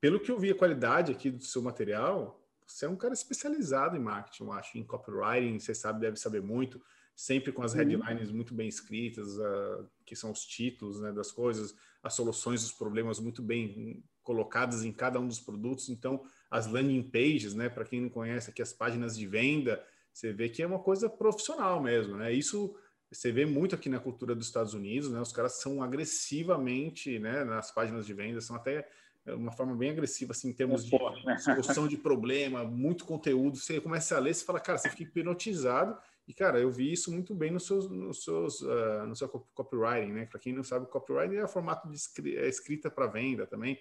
pelo 0.01 0.21
que 0.21 0.31
eu 0.31 0.38
vi 0.38 0.51
a 0.51 0.55
qualidade 0.55 1.12
aqui 1.12 1.31
do 1.31 1.43
seu 1.43 1.62
material, 1.62 2.43
você 2.67 2.87
é 2.87 2.88
um 2.88 2.97
cara 2.97 3.14
especializado 3.14 3.97
em 3.97 4.01
marketing, 4.01 4.45
eu 4.45 4.53
acho, 4.53 4.79
em 4.79 4.85
copywriting, 4.85 5.59
você 5.59 5.75
sabe, 5.75 6.01
deve 6.01 6.17
saber 6.17 6.43
muito 6.43 6.81
sempre 7.19 7.51
com 7.51 7.64
as 7.64 7.73
uhum. 7.73 7.79
headlines 7.79 8.31
muito 8.31 8.55
bem 8.55 8.69
escritas, 8.69 9.37
uh, 9.38 9.85
que 10.07 10.14
são 10.14 10.31
os 10.31 10.45
títulos 10.47 11.01
né, 11.01 11.11
das 11.11 11.33
coisas, 11.33 11.75
as 12.01 12.14
soluções 12.14 12.62
dos 12.62 12.71
problemas 12.71 13.19
muito 13.19 13.43
bem 13.43 14.05
colocadas 14.23 14.85
em 14.85 14.93
cada 14.93 15.19
um 15.19 15.27
dos 15.27 15.41
produtos. 15.41 15.88
Então, 15.88 16.25
as 16.49 16.69
landing 16.69 17.03
pages, 17.03 17.55
né, 17.55 17.69
para 17.69 17.85
quem 17.85 18.01
não 18.03 18.09
conhece 18.09 18.51
aqui, 18.51 18.62
as 18.62 18.73
páginas 18.73 19.19
de 19.19 19.27
venda, 19.27 19.85
você 20.12 20.33
vê 20.33 20.49
que 20.49 20.62
é 20.62 20.67
uma 20.67 20.79
coisa 20.79 21.11
profissional 21.11 21.83
mesmo, 21.83 22.17
né? 22.17 22.33
Isso 22.33 22.77
você 23.11 23.33
vê 23.33 23.47
muito 23.47 23.75
aqui 23.75 23.88
na 23.88 23.99
cultura 23.99 24.35
dos 24.35 24.47
Estados 24.47 24.75
Unidos, 24.75 25.11
né? 25.11 25.21
Os 25.21 25.33
caras 25.33 25.55
são 25.55 25.83
agressivamente, 25.83 27.18
né, 27.18 27.44
nas 27.44 27.71
páginas 27.71 28.07
de 28.07 28.12
venda, 28.12 28.40
são 28.40 28.57
até 28.57 28.87
uma 29.27 29.53
forma 29.53 29.75
bem 29.75 29.90
agressiva, 29.90 30.33
assim, 30.33 30.49
em 30.49 30.53
termos 30.53 30.85
de 30.85 30.97
né? 31.25 31.38
solução 31.38 31.87
de 31.87 31.97
problema, 31.97 32.64
muito 32.64 33.05
conteúdo. 33.05 33.57
Você 33.57 33.81
começa 33.81 34.16
a 34.16 34.18
ler, 34.18 34.35
você 34.35 34.44
fala, 34.44 34.61
cara, 34.61 34.79
você 34.79 34.88
fica 34.90 35.03
hipnotizado 35.03 35.99
e, 36.27 36.35
cara, 36.35 36.59
eu 36.59 36.71
vi 36.71 36.92
isso 36.92 37.11
muito 37.12 37.35
bem 37.35 37.51
nos 37.51 37.66
seus, 37.66 37.90
nos 37.90 38.25
seus, 38.25 38.61
uh, 38.61 39.07
no 39.07 39.16
seu 39.16 39.29
copywriting, 39.29 40.12
né? 40.12 40.27
Para 40.27 40.38
quem 40.38 40.53
não 40.53 40.62
sabe, 40.62 40.87
copywriting 40.87 41.37
é 41.37 41.44
o 41.44 41.49
formato 41.49 41.88
de 41.88 42.37
é 42.37 42.49
escrita 42.49 42.90
para 42.90 43.07
venda 43.07 43.47
também. 43.47 43.79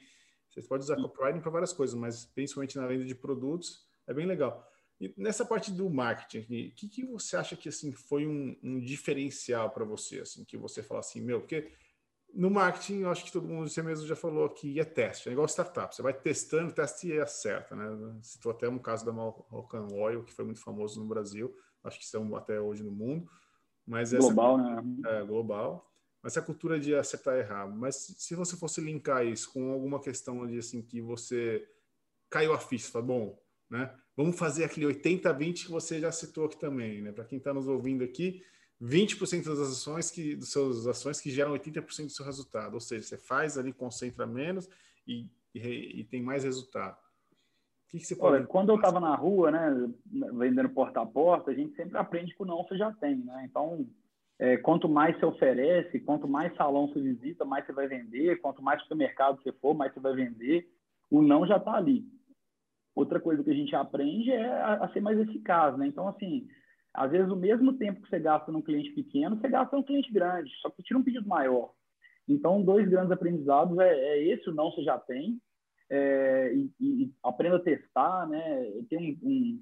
Você 0.50 0.62
pode 0.62 0.84
usar 0.84 0.96
copywriting 0.96 1.40
para 1.40 1.52
várias 1.52 1.74
coisas, 1.74 1.96
mas 1.96 2.26
principalmente 2.26 2.78
na 2.78 2.88
venda 2.88 3.06
de 3.06 3.16
produtos 3.16 3.86
é 4.08 4.14
bem 4.14 4.26
legal. 4.26 4.66
E 5.00 5.14
nessa 5.18 5.46
parte 5.46 5.72
do 5.72 5.90
marketing, 5.90 6.70
o 6.70 6.76
que, 6.76 6.88
que 6.88 7.06
você 7.06 7.38
acha 7.38 7.56
que 7.56 7.70
assim 7.70 7.92
foi 7.92 8.26
um, 8.26 8.58
um 8.64 8.80
diferencial 8.80 9.70
para 9.70 9.86
você, 9.86 10.22
assim, 10.22 10.44
que 10.44 10.58
você 10.58 10.82
fala 10.82 11.02
assim, 11.02 11.22
meu, 11.22 11.42
porque 11.42 11.72
no 12.34 12.50
marketing, 12.50 13.02
eu 13.02 13.10
acho 13.10 13.24
que 13.24 13.32
todo 13.32 13.48
mundo, 13.48 13.70
você 13.70 13.82
mesmo 13.82 14.06
já 14.06 14.16
falou 14.16 14.50
que 14.50 14.80
é 14.80 14.84
teste, 14.84 15.30
é 15.30 15.32
igual 15.32 15.48
startup, 15.48 15.96
você 15.96 16.02
vai 16.02 16.14
testando, 16.14 16.74
teste 16.74 17.08
e 17.08 17.20
acerta, 17.20 17.76
né? 17.76 18.20
Citou 18.22 18.52
até 18.52 18.68
um 18.68 18.78
caso 18.78 19.06
da 19.06 19.12
Malcolm 19.12 19.94
Oil, 19.94 20.24
que 20.24 20.34
foi 20.34 20.46
muito 20.46 20.62
famoso 20.62 21.00
no 21.00 21.08
Brasil, 21.08 21.56
acho 21.84 22.00
que 22.00 22.06
são 22.06 22.36
até 22.36 22.60
hoje 22.60 22.84
no 22.84 22.92
mundo. 22.92 23.30
Mas 23.86 24.12
global, 24.12 24.60
essa, 24.60 24.82
né? 24.82 25.02
É, 25.06 25.24
global. 25.24 25.90
Mas 26.22 26.34
essa 26.36 26.46
cultura 26.46 26.80
de 26.80 26.94
acertar 26.94 27.38
e 27.38 27.40
errar. 27.40 27.68
Mas 27.68 27.96
se 28.18 28.36
você 28.36 28.58
fosse 28.58 28.82
linkar 28.82 29.26
isso 29.26 29.54
com 29.54 29.72
alguma 29.72 30.02
questão 30.02 30.46
de 30.46 30.58
assim 30.58 30.82
que 30.82 31.02
você 31.02 31.66
caiu 32.30 32.54
a 32.54 32.60
ficha, 32.60 32.92
tá 32.92 33.02
bom, 33.02 33.42
né? 33.70 33.96
Vamos 34.18 34.38
fazer 34.38 34.64
aquele 34.64 34.88
80-20 34.88 35.66
que 35.66 35.72
você 35.72 36.00
já 36.00 36.12
citou 36.12 36.46
aqui 36.46 36.60
também, 36.60 37.04
né? 37.04 37.12
Para 37.12 37.24
quem 37.24 37.38
está 37.38 37.54
nos 37.54 37.68
ouvindo 37.68 38.04
aqui, 38.04 38.42
20% 38.82 39.44
das 39.44 39.60
ações 39.60 40.10
que 40.10 40.36
dos 40.36 40.52
seus 40.52 40.88
ações 40.88 41.22
que 41.22 41.30
geram 41.30 41.54
80% 41.54 42.06
do 42.06 42.10
seu 42.10 42.26
resultado. 42.26 42.74
Ou 42.74 42.80
seja, 42.80 43.04
você 43.04 43.18
faz 43.18 43.60
ali, 43.60 43.72
concentra 43.72 44.26
menos 44.26 44.68
e, 45.08 45.30
e, 45.54 46.00
e 46.00 46.04
tem 46.04 46.24
mais 46.24 46.44
resultado. 46.44 46.98
O 46.98 47.90
que, 47.90 48.00
que 48.00 48.06
você 48.06 48.16
pode... 48.16 48.38
Olha, 48.38 48.48
quando 48.48 48.70
eu 48.70 48.76
estava 48.78 49.00
na 49.00 49.16
rua, 49.16 49.52
né, 49.52 49.90
vendendo 50.34 50.70
porta 50.70 51.00
a 51.00 51.06
porta, 51.06 51.52
a 51.52 51.54
gente 51.54 51.76
sempre 51.76 51.96
aprende 51.96 52.36
que 52.36 52.42
o 52.42 52.46
não 52.46 52.64
você 52.64 52.76
já 52.76 52.92
tem, 52.94 53.18
né? 53.18 53.46
Então, 53.48 53.88
é, 54.40 54.58
quanto 54.58 54.90
mais 54.90 55.18
você 55.18 55.26
oferece, 55.28 56.00
quanto 56.00 56.28
mais 56.28 56.56
salão 56.56 56.88
você 56.88 57.00
visita, 57.00 57.46
mais 57.46 57.66
você 57.66 57.72
vai 57.72 57.88
vender, 57.88 58.42
quanto 58.42 58.64
mais 58.64 58.82
supermercado 58.82 59.42
você 59.42 59.52
for, 59.54 59.76
mais 59.76 59.94
você 59.94 60.00
vai 60.00 60.16
vender, 60.16 60.68
o 61.10 61.22
não 61.22 61.46
já 61.46 61.58
está 61.58 61.76
ali. 61.76 62.04
Outra 62.98 63.20
coisa 63.20 63.44
que 63.44 63.52
a 63.52 63.54
gente 63.54 63.76
aprende 63.76 64.32
é 64.32 64.44
a, 64.44 64.86
a, 64.86 64.92
ser 64.92 65.02
mais 65.02 65.20
eficaz, 65.20 65.78
né? 65.78 65.86
Então, 65.86 66.08
assim, 66.08 66.48
às 66.92 67.12
vezes 67.12 67.32
o 67.32 67.36
mesmo 67.36 67.74
tempo 67.74 68.02
que 68.02 68.10
você 68.10 68.20
gasta 68.20 68.52
num 68.52 68.60
cliente 68.60 68.90
pequeno, 68.90 69.36
você 69.38 69.48
gasta 69.48 69.78
num 69.78 69.84
cliente 69.84 70.12
grande, 70.12 70.50
só 70.60 70.72
que 70.72 70.82
tira 70.82 70.98
um 70.98 71.04
pedido 71.04 71.28
maior. 71.28 71.74
Então, 72.28 72.64
dois 72.64 72.90
grandes 72.90 73.12
aprendizados 73.12 73.78
é, 73.78 73.88
é 73.88 74.24
esse, 74.24 74.50
o 74.50 74.52
não 74.54 74.72
você 74.72 74.82
já 74.82 74.98
tem, 74.98 75.40
é, 75.92 76.52
e, 76.56 76.72
e, 76.80 77.14
aprenda 77.24 77.58
a 77.58 77.62
testar, 77.62 78.28
né? 78.28 78.66
Tem 78.90 79.20
um, 79.22 79.62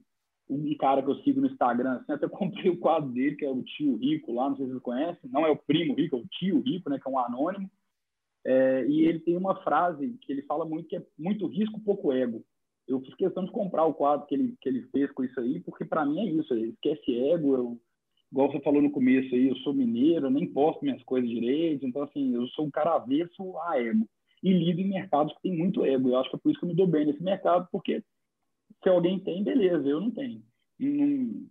um, 0.50 0.71
um, 0.71 0.78
cara 0.78 1.04
que 1.04 1.10
eu 1.10 1.15
sigo 1.17 1.41
no 1.41 1.48
Instagram, 1.48 1.98
assim, 1.98 2.13
até 2.13 2.30
comprei 2.30 2.71
o 2.71 2.80
quadro 2.80 3.10
dele, 3.10 3.36
que 3.36 3.43
é 3.43 3.52
o 3.52 3.62
tio 3.63 3.98
Rico 3.98 4.32
lá, 4.32 4.48
não 4.48 4.56
sei 4.56 4.65
se 4.65 4.71
vocês 4.71 4.82
conhecem, 4.82 5.30
não 5.30 5.45
é 5.45 5.50
o 5.50 5.58
primo 5.58 5.93
Rico, 5.93 6.15
é 6.15 6.19
o 6.19 6.28
tio 6.28 6.62
Rico, 6.62 6.89
né? 6.89 6.98
Que 6.98 7.10
é 7.10 7.12
um 7.12 7.19
anônimo. 7.19 7.69
É, 8.45 8.86
e 8.88 9.02
ele 9.02 9.19
tem 9.19 9.36
uma 9.36 9.62
frase 9.62 10.17
que 10.21 10.32
ele 10.32 10.43
fala 10.43 10.63
muito 10.63 10.88
que 10.88 10.95
é 10.95 11.06
muito 11.19 11.48
risco, 11.48 11.82
pouco 11.82 12.13
ego. 12.13 12.45
Eu 12.88 13.00
fiz 13.02 13.15
questão 13.15 13.45
de 13.45 13.52
comprar 13.52 13.86
o 13.86 13.93
quadro 13.93 14.28
que 14.28 14.36
ele, 14.36 14.56
que 14.62 14.69
ele 14.69 14.84
fez 14.91 15.12
com 15.12 15.24
isso 15.24 15.39
aí, 15.39 15.60
porque 15.60 15.86
para 15.86 16.06
mim 16.06 16.19
é 16.19 16.26
isso, 16.26 16.54
esquece 16.56 17.19
ego, 17.32 17.56
eu, 17.56 17.80
igual 18.32 18.52
você 18.52 18.60
falou 18.60 18.82
no 18.82 18.91
começo 18.91 19.34
aí, 19.34 19.48
eu 19.48 19.56
sou 19.58 19.74
mineiro, 19.74 20.28
eu 20.28 20.32
nem 20.32 20.45
posto 20.45 20.84
minhas 20.84 21.02
coisas 21.04 21.30
direito, 21.30 21.86
então 21.86 22.04
assim, 22.04 22.36
eu 22.36 22.48
sou 22.50 22.65
um 22.65 22.71
cara 22.71 22.95
avesso 22.95 23.58
a 23.60 23.80
ego 23.80 24.08
e 24.43 24.54
lido 24.54 24.80
em 24.80 24.89
mercados 24.89 25.34
que 25.34 25.41
tem 25.41 25.58
muito 25.58 25.84
ego. 25.84 26.10
Eu 26.10 26.19
acho 26.19 26.30
que 26.30 26.36
é 26.36 26.39
por 26.39 26.52
isso 26.52 26.60
que 26.60 26.65
eu 26.65 26.69
me 26.69 26.76
dou 26.76 26.86
bem 26.86 27.06
nesse 27.06 27.24
mercado, 27.24 27.67
porque 27.71 28.04
se 28.84 28.89
alguém 28.89 29.19
tem, 29.19 29.43
beleza, 29.43 29.88
eu 29.88 30.00
não 30.00 30.12
tenho. 30.12 30.43
Não, 30.80 31.48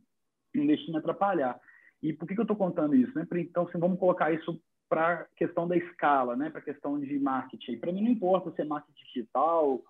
não 0.55 0.67
deixe 0.67 0.89
me 0.91 0.99
atrapalhar. 0.99 1.61
E 2.01 2.13
por 2.13 2.29
que, 2.29 2.35
que 2.35 2.41
eu 2.41 2.45
estou 2.45 2.57
contando 2.57 2.95
isso? 2.95 3.13
Né? 3.19 3.27
Então, 3.37 3.67
assim, 3.67 3.79
vamos 3.79 3.99
colocar 3.99 4.33
isso 4.33 4.61
para 4.89 5.13
a 5.13 5.25
questão 5.37 5.67
da 5.67 5.77
escala, 5.77 6.37
né? 6.37 6.51
para 6.51 6.61
a 6.61 6.65
questão 6.65 7.01
de 7.01 7.19
marketing. 7.19 7.79
Para 7.79 7.91
mim, 7.91 8.03
não 8.03 8.11
importa 8.13 8.53
se 8.53 8.63
é 8.63 8.65
marketing 8.65 9.05
digital, 9.07 9.83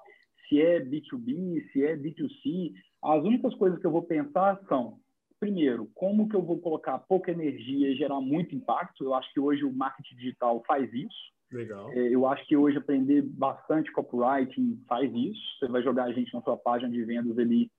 se 0.49 0.61
é 0.61 0.81
B2B, 0.81 1.71
se 1.73 1.85
é 1.85 1.97
B2C. 1.97 2.73
As 3.03 3.23
únicas 3.23 3.55
coisas 3.55 3.79
que 3.79 3.87
eu 3.87 3.91
vou 3.91 4.03
pensar 4.03 4.61
são, 4.69 4.99
primeiro, 5.39 5.91
como 5.95 6.29
que 6.29 6.37
eu 6.37 6.43
vou 6.43 6.59
colocar 6.59 6.99
pouca 6.99 7.31
energia 7.31 7.91
e 7.91 7.97
gerar 7.97 8.21
muito 8.21 8.55
impacto. 8.55 9.05
Eu 9.05 9.15
acho 9.15 9.33
que 9.33 9.41
hoje 9.41 9.65
o 9.65 9.73
marketing 9.73 10.17
digital 10.17 10.63
faz 10.67 10.93
isso. 10.93 11.35
Legal. 11.53 11.91
É, 11.93 12.09
eu 12.09 12.27
acho 12.27 12.47
que 12.47 12.57
hoje 12.57 12.79
aprender 12.79 13.23
bastante 13.23 13.93
copywriting 13.93 14.83
faz 14.89 15.13
isso. 15.15 15.41
Você 15.59 15.69
vai 15.69 15.83
jogar 15.83 16.05
a 16.05 16.13
gente 16.13 16.33
na 16.35 16.43
sua 16.43 16.57
página 16.57 16.91
de 16.91 17.05
vendas 17.05 17.39
ali 17.39 17.71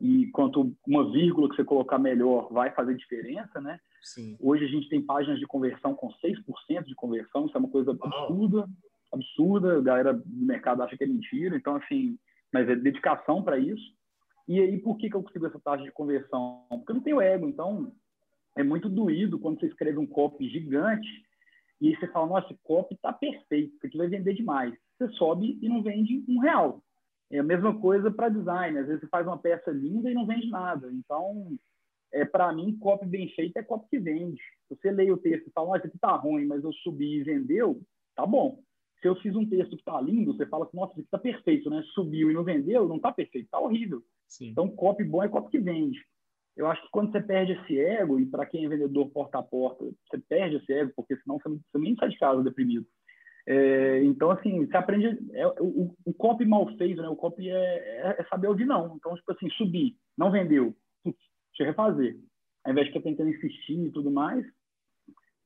e 0.00 0.28
quanto 0.30 0.74
uma 0.86 1.10
vírgula 1.10 1.48
que 1.48 1.56
você 1.56 1.64
colocar 1.64 1.98
melhor 1.98 2.52
vai 2.52 2.70
fazer 2.72 2.96
diferença, 2.96 3.60
né? 3.60 3.80
Sim. 4.00 4.36
Hoje 4.40 4.64
a 4.64 4.68
gente 4.68 4.88
tem 4.88 5.02
páginas 5.02 5.38
de 5.38 5.46
conversão 5.46 5.94
com 5.94 6.08
6% 6.08 6.84
de 6.84 6.94
conversão, 6.94 7.46
isso 7.46 7.56
é 7.56 7.60
uma 7.60 7.68
coisa 7.68 7.90
absurda, 7.90 8.68
absurda, 9.12 9.78
a 9.78 9.80
galera 9.80 10.12
do 10.12 10.24
mercado 10.26 10.82
acha 10.82 10.96
que 10.96 11.04
é 11.04 11.06
mentira, 11.06 11.56
então 11.56 11.76
assim, 11.76 12.18
mas 12.52 12.68
é 12.68 12.76
dedicação 12.76 13.42
para 13.42 13.58
isso. 13.58 13.96
E 14.46 14.60
aí, 14.60 14.78
por 14.78 14.96
que, 14.96 15.10
que 15.10 15.16
eu 15.16 15.22
consigo 15.22 15.46
essa 15.46 15.60
taxa 15.60 15.84
de 15.84 15.92
conversão? 15.92 16.64
Porque 16.70 16.92
eu 16.92 16.96
não 16.96 17.02
tenho 17.02 17.20
ego, 17.20 17.48
então 17.48 17.92
é 18.56 18.62
muito 18.62 18.88
doído 18.88 19.38
quando 19.38 19.60
você 19.60 19.66
escreve 19.66 19.98
um 19.98 20.06
copy 20.06 20.48
gigante 20.48 21.08
e 21.80 21.94
você 21.94 22.08
fala, 22.08 22.26
nossa, 22.26 22.52
esse 22.52 22.60
copy 22.62 22.94
está 22.94 23.12
perfeito, 23.12 23.76
isso 23.76 23.86
aqui 23.86 23.96
vai 23.96 24.08
vender 24.08 24.34
demais. 24.34 24.74
Você 24.98 25.08
sobe 25.12 25.58
e 25.62 25.68
não 25.68 25.82
vende 25.82 26.24
um 26.28 26.40
real. 26.40 26.82
É 27.30 27.38
a 27.38 27.42
mesma 27.42 27.78
coisa 27.78 28.10
para 28.10 28.30
design. 28.30 28.78
Às 28.78 28.86
vezes 28.86 29.02
você 29.02 29.08
faz 29.08 29.26
uma 29.26 29.38
peça 29.38 29.70
linda 29.70 30.10
e 30.10 30.14
não 30.14 30.26
vende 30.26 30.48
nada. 30.48 30.90
Então, 30.90 31.56
é, 32.12 32.24
para 32.24 32.52
mim, 32.52 32.76
copy 32.78 33.06
bem 33.06 33.28
feito 33.28 33.56
é 33.58 33.62
copy 33.62 33.86
que 33.90 33.98
vende. 33.98 34.40
Você 34.70 34.90
lê 34.90 35.10
o 35.12 35.18
texto 35.18 35.46
e 35.46 35.52
fala, 35.52 35.76
ah, 35.76 35.78
isso 35.78 35.86
aqui 35.86 35.98
tá 35.98 36.16
ruim, 36.16 36.46
mas 36.46 36.64
eu 36.64 36.72
subi 36.72 37.18
e 37.18 37.22
vendeu, 37.22 37.80
tá 38.16 38.26
bom. 38.26 38.60
Se 39.00 39.08
eu 39.08 39.14
fiz 39.16 39.34
um 39.36 39.48
texto 39.48 39.76
que 39.76 39.84
tá 39.84 40.00
lindo, 40.00 40.34
você 40.34 40.46
fala, 40.46 40.68
nossa, 40.74 40.92
isso 40.92 41.00
aqui 41.00 41.10
tá 41.10 41.18
perfeito, 41.18 41.70
né? 41.70 41.82
Subiu 41.94 42.30
e 42.30 42.34
não 42.34 42.42
vendeu, 42.42 42.88
não 42.88 42.98
tá 42.98 43.12
perfeito, 43.12 43.48
tá 43.50 43.60
horrível. 43.60 44.02
Sim. 44.26 44.48
Então, 44.48 44.68
copy 44.68 45.04
bom 45.04 45.22
é 45.22 45.28
copy 45.28 45.50
que 45.50 45.58
vende. 45.58 45.98
Eu 46.56 46.66
acho 46.66 46.82
que 46.82 46.90
quando 46.90 47.12
você 47.12 47.20
perde 47.20 47.52
esse 47.52 47.78
ego, 47.78 48.18
e 48.18 48.26
para 48.26 48.44
quem 48.44 48.64
é 48.64 48.68
vendedor 48.68 49.08
porta 49.10 49.38
a 49.38 49.42
porta, 49.42 49.84
você 49.84 50.18
perde 50.28 50.56
esse 50.56 50.72
ego, 50.72 50.92
porque 50.96 51.16
senão 51.18 51.38
você, 51.38 51.48
você 51.48 51.78
nem 51.78 51.94
sai 51.94 52.08
de 52.08 52.18
casa 52.18 52.42
deprimido. 52.42 52.84
É, 53.46 54.04
então, 54.04 54.30
assim, 54.30 54.66
você 54.66 54.76
aprende. 54.76 55.06
É, 55.32 55.46
o, 55.46 55.94
o 56.04 56.12
copy 56.12 56.44
mal 56.44 56.66
feito, 56.76 57.00
né? 57.00 57.08
O 57.08 57.16
copy 57.16 57.48
é, 57.48 57.54
é, 57.54 58.16
é, 58.18 58.24
saber 58.24 58.48
ouvir 58.48 58.66
não. 58.66 58.96
Então, 58.96 59.14
tipo 59.14 59.32
assim, 59.32 59.48
subir, 59.50 59.96
não 60.18 60.30
vendeu, 60.30 60.74
deixa 61.04 61.60
eu 61.60 61.66
refazer. 61.66 62.18
Ao 62.64 62.72
invés 62.72 62.88
de 62.88 62.92
ficar 62.92 63.04
tentando 63.04 63.30
insistir 63.30 63.86
e 63.86 63.90
tudo 63.90 64.10
mais. 64.10 64.44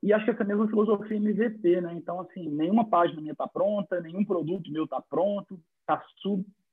E 0.02 0.12
acho 0.12 0.24
que 0.24 0.32
essa 0.32 0.44
mesma 0.44 0.66
filosofia 0.66 1.16
MVP, 1.16 1.80
né? 1.80 1.94
Então, 1.94 2.20
assim, 2.20 2.48
nenhuma 2.48 2.88
página 2.88 3.20
minha 3.20 3.32
está 3.32 3.46
pronta, 3.46 4.00
nenhum 4.00 4.24
produto 4.24 4.70
meu 4.70 4.84
está 4.84 5.00
pronto, 5.00 5.60
está 5.80 6.02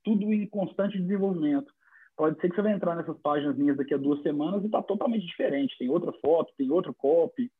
tudo 0.02 0.32
em 0.32 0.46
constante 0.46 1.00
desenvolvimento. 1.00 1.72
Pode 2.16 2.40
ser 2.40 2.50
que 2.50 2.56
você 2.56 2.62
vai 2.62 2.72
entrar 2.72 2.96
nessas 2.96 3.16
páginas 3.20 3.56
minhas 3.56 3.76
daqui 3.76 3.94
a 3.94 3.98
duas 3.98 4.20
semanas 4.22 4.62
e 4.62 4.66
está 4.66 4.82
totalmente 4.82 5.24
diferente. 5.24 5.78
Tem 5.78 5.88
outra 5.88 6.12
foto, 6.20 6.52
tem 6.58 6.70
outro 6.70 6.92
copy. 6.92 7.50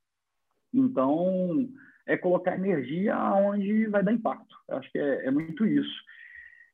Então, 0.75 1.69
é 2.07 2.17
colocar 2.17 2.57
energia 2.57 3.17
onde 3.35 3.87
vai 3.87 4.03
dar 4.03 4.13
impacto. 4.13 4.55
Eu 4.69 4.77
acho 4.77 4.91
que 4.91 4.99
é, 4.99 5.27
é, 5.27 5.31
muito 5.31 5.65
isso. 5.65 6.03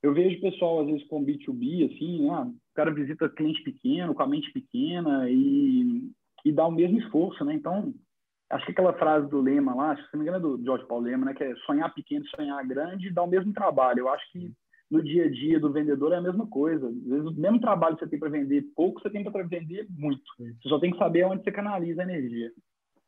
Eu 0.02 0.14
vejo 0.14 0.40
pessoal, 0.40 0.80
às 0.80 0.86
vezes, 0.86 1.06
com 1.06 1.24
B2B, 1.24 1.92
assim, 1.92 2.30
ah, 2.30 2.42
o 2.42 2.74
cara 2.74 2.92
visita 2.92 3.28
cliente 3.28 3.62
pequeno, 3.62 4.14
com 4.14 4.22
a 4.22 4.26
mente 4.26 4.50
pequena 4.52 5.28
e, 5.28 6.10
e 6.44 6.52
dá 6.52 6.66
o 6.66 6.72
mesmo 6.72 6.98
esforço, 6.98 7.44
né? 7.44 7.54
Então, 7.54 7.94
acho 8.50 8.66
que 8.66 8.72
aquela 8.72 8.92
frase 8.92 9.28
do 9.28 9.40
Lema 9.40 9.74
lá, 9.74 9.96
se 9.96 10.02
não 10.12 10.20
me 10.20 10.28
engano 10.28 10.36
é 10.36 10.40
do 10.40 10.64
George 10.64 10.86
Paul 10.86 11.00
Lema, 11.00 11.26
né? 11.26 11.34
Que 11.34 11.44
é 11.44 11.56
sonhar 11.66 11.92
pequeno, 11.94 12.26
sonhar 12.28 12.66
grande, 12.66 13.12
dá 13.12 13.22
o 13.22 13.28
mesmo 13.28 13.52
trabalho. 13.52 14.00
Eu 14.00 14.08
acho 14.08 14.30
que 14.32 14.52
no 14.90 15.02
dia 15.02 15.24
a 15.24 15.30
dia 15.30 15.58
do 15.58 15.72
vendedor 15.72 16.12
é 16.12 16.16
a 16.16 16.22
mesma 16.22 16.46
coisa. 16.46 16.86
Às 16.88 16.94
vezes, 16.94 17.26
o 17.26 17.34
mesmo 17.34 17.60
trabalho 17.60 17.96
que 17.96 18.04
você 18.04 18.10
tem 18.10 18.18
para 18.18 18.28
vender 18.28 18.62
pouco, 18.74 19.00
você 19.00 19.10
tem 19.10 19.24
para 19.24 19.42
vender 19.44 19.86
muito. 19.90 20.22
Você 20.38 20.68
só 20.68 20.78
tem 20.78 20.92
que 20.92 20.98
saber 20.98 21.24
onde 21.24 21.42
você 21.42 21.50
canaliza 21.50 22.02
a 22.02 22.04
energia. 22.04 22.52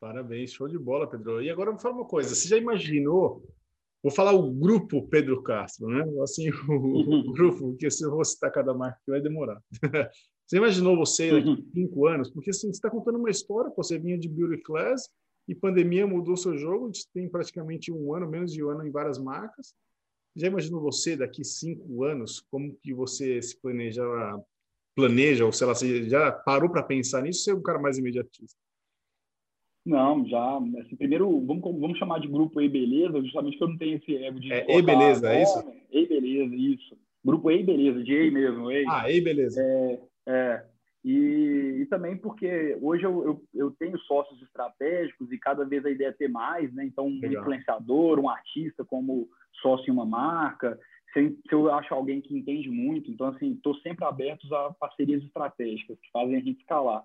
Parabéns, 0.00 0.52
show 0.52 0.68
de 0.68 0.78
bola, 0.78 1.08
Pedro. 1.08 1.42
E 1.42 1.50
agora 1.50 1.72
me 1.72 1.80
fala 1.80 1.94
uma 1.94 2.04
coisa: 2.04 2.34
você 2.34 2.48
já 2.48 2.56
imaginou? 2.56 3.42
Vou 4.00 4.12
falar 4.12 4.32
o 4.32 4.52
grupo 4.52 5.08
Pedro 5.08 5.42
Castro, 5.42 5.88
né? 5.88 6.04
Assim, 6.22 6.50
o, 6.68 7.28
o 7.28 7.32
grupo, 7.34 7.70
porque 7.70 7.90
se 7.90 8.04
eu 8.04 8.10
vou 8.10 8.24
citar 8.24 8.50
cada 8.52 8.74
marca, 8.74 8.98
vai 9.06 9.20
demorar. 9.20 9.60
você 10.46 10.56
imaginou 10.56 10.96
você 10.96 11.30
daqui 11.30 11.52
a 11.52 11.72
cinco 11.72 12.06
anos? 12.06 12.30
Porque 12.30 12.50
assim, 12.50 12.68
você 12.68 12.76
está 12.76 12.90
contando 12.90 13.18
uma 13.18 13.30
história, 13.30 13.72
você 13.76 13.98
vinha 13.98 14.18
de 14.18 14.28
Beauty 14.28 14.62
Class 14.62 15.08
e 15.48 15.54
pandemia 15.54 16.06
mudou 16.06 16.36
seu 16.36 16.56
jogo, 16.58 16.92
tem 17.12 17.26
praticamente 17.26 17.90
um 17.90 18.14
ano, 18.14 18.28
menos 18.28 18.52
de 18.52 18.62
um 18.62 18.68
ano 18.68 18.86
em 18.86 18.90
várias 18.90 19.18
marcas. 19.18 19.74
Já 20.36 20.46
imaginou 20.46 20.80
você 20.80 21.16
daqui 21.16 21.42
cinco 21.42 22.04
anos? 22.04 22.44
Como 22.50 22.76
que 22.82 22.92
você 22.92 23.40
se 23.40 23.58
planeja, 23.58 24.04
planeja 24.94 25.46
ou 25.46 25.52
sei 25.52 25.66
lá, 25.66 25.74
você 25.74 26.08
já 26.08 26.30
parou 26.30 26.70
para 26.70 26.82
pensar 26.82 27.22
nisso? 27.22 27.42
Ser 27.42 27.52
é 27.52 27.54
um 27.54 27.62
cara 27.62 27.78
mais 27.78 27.96
imediatista? 27.96 28.56
Não, 29.86 30.28
já. 30.28 30.58
Assim, 30.80 30.96
primeiro, 30.96 31.40
vamos, 31.46 31.62
vamos 31.62 31.98
chamar 31.98 32.20
de 32.20 32.28
grupo 32.28 32.60
E 32.60 32.68
Beleza, 32.68 33.22
justamente 33.22 33.56
porque 33.58 33.64
eu 33.64 33.68
não 33.68 33.78
tenho 33.78 33.96
esse 33.96 34.16
ego 34.16 34.38
de. 34.38 34.52
É 34.52 34.76
E 34.76 34.82
Beleza, 34.82 35.32
é 35.32 35.42
isso? 35.42 35.64
E 35.90 36.06
Beleza, 36.06 36.54
isso. 36.54 36.98
Grupo 37.24 37.50
E 37.50 37.62
Beleza, 37.62 38.04
de 38.04 38.12
E 38.12 38.30
mesmo. 38.30 38.70
E. 38.70 38.84
Ah, 38.86 39.10
E 39.10 39.18
Beleza. 39.18 39.62
É, 39.62 40.00
é. 40.26 40.66
E, 41.10 41.80
e 41.80 41.86
também 41.86 42.18
porque 42.18 42.76
hoje 42.82 43.04
eu, 43.04 43.24
eu, 43.24 43.42
eu, 43.54 43.70
tenho 43.78 43.98
sócios 44.00 44.42
estratégicos 44.42 45.32
e 45.32 45.38
cada 45.38 45.64
vez 45.64 45.82
a 45.86 45.90
ideia 45.90 46.08
é 46.08 46.12
ter 46.12 46.28
mais, 46.28 46.70
né? 46.74 46.84
Então, 46.84 47.06
um 47.06 47.18
Legal. 47.18 47.40
influenciador, 47.40 48.20
um 48.20 48.28
artista 48.28 48.84
como 48.84 49.26
sócio 49.62 49.88
em 49.88 49.90
uma 49.90 50.04
marca, 50.04 50.78
se, 51.14 51.30
se 51.48 51.54
eu 51.54 51.72
acho 51.72 51.94
alguém 51.94 52.20
que 52.20 52.36
entende 52.36 52.68
muito, 52.68 53.10
então, 53.10 53.28
assim, 53.28 53.52
estou 53.52 53.74
sempre 53.76 54.04
aberto 54.04 54.54
a 54.54 54.74
parcerias 54.74 55.22
estratégicas 55.22 55.98
que 55.98 56.10
fazem 56.10 56.36
a 56.36 56.40
gente 56.40 56.60
escalar. 56.60 57.02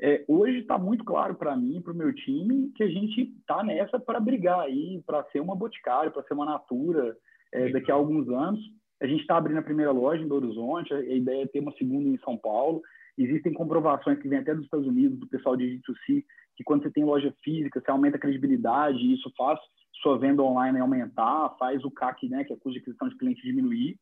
É, 0.00 0.24
hoje 0.26 0.60
está 0.60 0.78
muito 0.78 1.04
claro 1.04 1.34
para 1.34 1.54
mim, 1.54 1.82
para 1.82 1.92
o 1.92 1.96
meu 1.96 2.14
time, 2.14 2.72
que 2.76 2.82
a 2.82 2.88
gente 2.88 3.34
está 3.40 3.62
nessa 3.62 4.00
para 4.00 4.18
brigar 4.20 4.60
aí, 4.60 5.02
para 5.04 5.22
ser 5.24 5.40
uma 5.40 5.54
Boticário, 5.54 6.12
para 6.12 6.22
ser 6.22 6.32
uma 6.32 6.46
Natura 6.46 7.14
é, 7.52 7.68
daqui 7.68 7.92
a 7.92 7.94
alguns 7.94 8.26
anos. 8.30 8.60
A 9.02 9.06
gente 9.06 9.20
está 9.20 9.36
abrindo 9.36 9.58
a 9.58 9.62
primeira 9.62 9.92
loja 9.92 10.22
em 10.22 10.26
Belo 10.26 10.46
Horizonte, 10.46 10.94
a 10.94 11.00
ideia 11.02 11.42
é 11.42 11.46
ter 11.46 11.60
uma 11.60 11.72
segunda 11.72 12.08
em 12.08 12.18
São 12.20 12.38
Paulo. 12.38 12.80
Existem 13.18 13.52
comprovações 13.52 14.18
que 14.20 14.28
vêm 14.28 14.38
até 14.38 14.54
dos 14.54 14.64
Estados 14.64 14.86
Unidos, 14.86 15.18
do 15.18 15.26
pessoal 15.26 15.56
de 15.56 15.80
D2C, 15.80 16.24
que 16.56 16.64
quando 16.64 16.84
você 16.84 16.90
tem 16.90 17.04
loja 17.04 17.34
física, 17.42 17.80
você 17.80 17.90
aumenta 17.90 18.16
a 18.16 18.20
credibilidade 18.20 18.98
e 18.98 19.14
isso 19.14 19.32
faz 19.36 19.58
sua 20.02 20.16
venda 20.18 20.42
online 20.42 20.78
aumentar, 20.78 21.56
faz 21.58 21.84
o 21.84 21.90
CAC, 21.90 22.28
né, 22.28 22.44
que 22.44 22.52
é 22.52 22.56
a 22.56 22.58
custo 22.58 22.72
de 22.72 22.78
aquisição 22.78 23.08
de 23.08 23.16
cliente, 23.16 23.42
diminuir. 23.42 23.98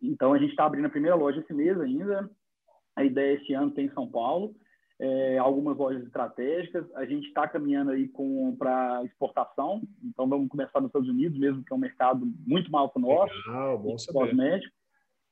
Então, 0.00 0.32
a 0.32 0.38
gente 0.38 0.50
está 0.50 0.64
abrindo 0.64 0.86
a 0.86 0.90
primeira 0.90 1.16
loja 1.16 1.40
esse 1.40 1.52
mês 1.52 1.78
ainda. 1.78 2.30
A 2.96 3.04
ideia 3.04 3.36
esse 3.36 3.52
ano 3.52 3.70
tem 3.70 3.86
em 3.86 3.92
São 3.92 4.08
Paulo 4.08 4.54
é, 4.98 5.38
algumas 5.38 5.76
lojas 5.76 6.02
estratégicas. 6.04 6.86
A 6.94 7.04
gente 7.04 7.26
está 7.28 7.48
caminhando 7.48 7.90
aí 7.90 8.10
para 8.58 9.04
exportação, 9.04 9.82
então 10.02 10.28
vamos 10.28 10.48
começar 10.48 10.80
nos 10.80 10.88
Estados 10.88 11.08
Unidos, 11.08 11.38
mesmo 11.38 11.64
que 11.64 11.72
é 11.72 11.76
um 11.76 11.80
mercado 11.80 12.26
muito 12.46 12.70
que 12.70 12.98
o 12.98 13.02
nosso, 13.02 13.34
Legal, 13.46 13.78
bom 13.78 13.98
saber. 13.98 14.18
cosmético. 14.18 14.74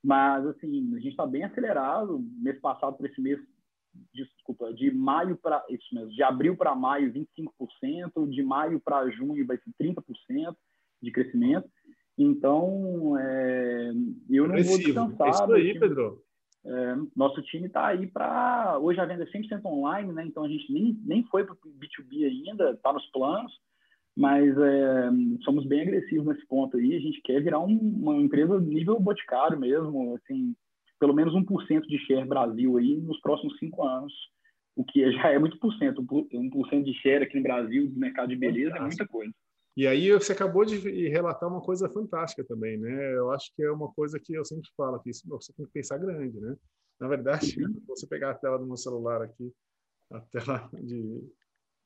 Mas, 0.03 0.47
assim, 0.47 0.95
a 0.95 0.99
gente 0.99 1.11
está 1.11 1.27
bem 1.27 1.45
acelerado. 1.45 2.25
Mês 2.39 2.59
passado, 2.61 2.97
para 2.97 3.07
esse 3.07 3.21
mês, 3.21 3.39
desculpa, 4.13 4.73
de 4.73 4.91
maio 4.91 5.37
para, 5.37 5.65
isso 5.71 5.95
mesmo, 5.95 6.11
de 6.11 6.23
abril 6.23 6.57
para 6.57 6.75
maio, 6.75 7.13
25%, 7.13 8.29
de 8.29 8.43
maio 8.43 8.81
para 8.81 9.09
junho 9.11 9.47
vai 9.47 9.59
ser 9.59 9.71
30% 9.81 10.57
de 11.01 11.11
crescimento. 11.11 11.69
Então, 12.19 13.17
é, 13.19 13.93
eu 14.29 14.49
não 14.49 14.63
vou 14.63 14.79
descansar. 14.79 15.29
É 15.29 15.31
isso 15.31 15.53
aí, 15.53 15.79
Pedro. 15.79 16.23
É, 16.65 16.97
nosso 17.17 17.43
time 17.43 17.67
está 17.67 17.89
aí 17.89 18.07
para. 18.07 18.79
Hoje 18.79 19.01
a 19.01 19.05
venda 19.05 19.25
é 19.25 19.27
100% 19.27 19.65
online, 19.65 20.13
né? 20.13 20.25
então 20.25 20.45
a 20.45 20.49
gente 20.49 20.73
nem, 20.73 20.97
nem 21.05 21.25
foi 21.25 21.45
para 21.45 21.55
o 21.55 21.57
B2B 21.57 22.25
ainda, 22.25 22.71
está 22.71 22.93
nos 22.93 23.05
planos, 23.07 23.53
mas 24.17 24.57
é, 24.59 25.11
somos 25.45 25.67
bem 25.67 25.83
agressivos 25.83 26.27
nesse 26.27 26.47
ponto 26.47 26.77
aí. 26.77 26.95
A 26.95 27.01
gente 27.01 27.21
quer 27.23 27.43
virar 27.43 27.61
um, 27.61 27.79
uma 27.79 28.17
empresa 28.17 28.61
nível 28.61 29.01
boticário 29.01 29.59
mesmo, 29.59 30.15
assim, 30.17 30.55
pelo 31.01 31.15
menos 31.15 31.35
1% 31.35 31.83
de 31.87 31.99
share 32.07 32.27
Brasil 32.27 32.77
aí 32.77 32.97
nos 32.97 33.21
próximos 33.21 33.59
cinco 33.59 33.83
anos, 33.83 34.13
o 34.77 34.85
que 34.85 35.11
já 35.13 35.31
é 35.31 35.39
muito 35.39 35.59
por 35.59 35.73
cento. 35.75 36.03
1% 36.03 36.85
de 36.85 36.95
share 36.95 37.25
aqui 37.25 37.37
no 37.37 37.43
Brasil 37.43 37.89
do 37.89 37.99
mercado 37.99 38.29
de 38.29 38.37
beleza 38.37 38.77
é 38.77 38.81
muita 38.81 39.07
coisa. 39.07 39.33
E 39.75 39.87
aí 39.87 40.13
você 40.13 40.33
acabou 40.33 40.67
de 40.67 41.09
relatar 41.09 41.49
uma 41.49 41.63
coisa 41.63 41.89
fantástica 41.89 42.45
também, 42.45 42.77
né? 42.77 43.17
Eu 43.17 43.31
acho 43.31 43.51
que 43.57 43.63
é 43.63 43.71
uma 43.71 43.91
coisa 43.93 44.21
que 44.21 44.35
eu 44.35 44.45
sempre 44.45 44.69
falo 44.77 45.01
que 45.01 45.11
você 45.27 45.53
tem 45.55 45.65
que 45.65 45.73
pensar 45.73 45.97
grande, 45.97 46.39
né? 46.39 46.55
Na 47.01 47.09
verdade, 47.09 47.57
você 47.89 48.07
pegar 48.07 48.33
a 48.33 48.35
tela 48.35 48.59
do 48.59 48.67
meu 48.67 48.77
celular 48.77 49.23
aqui, 49.23 49.51
a 50.11 50.21
tela 50.21 50.69
de, 50.75 51.27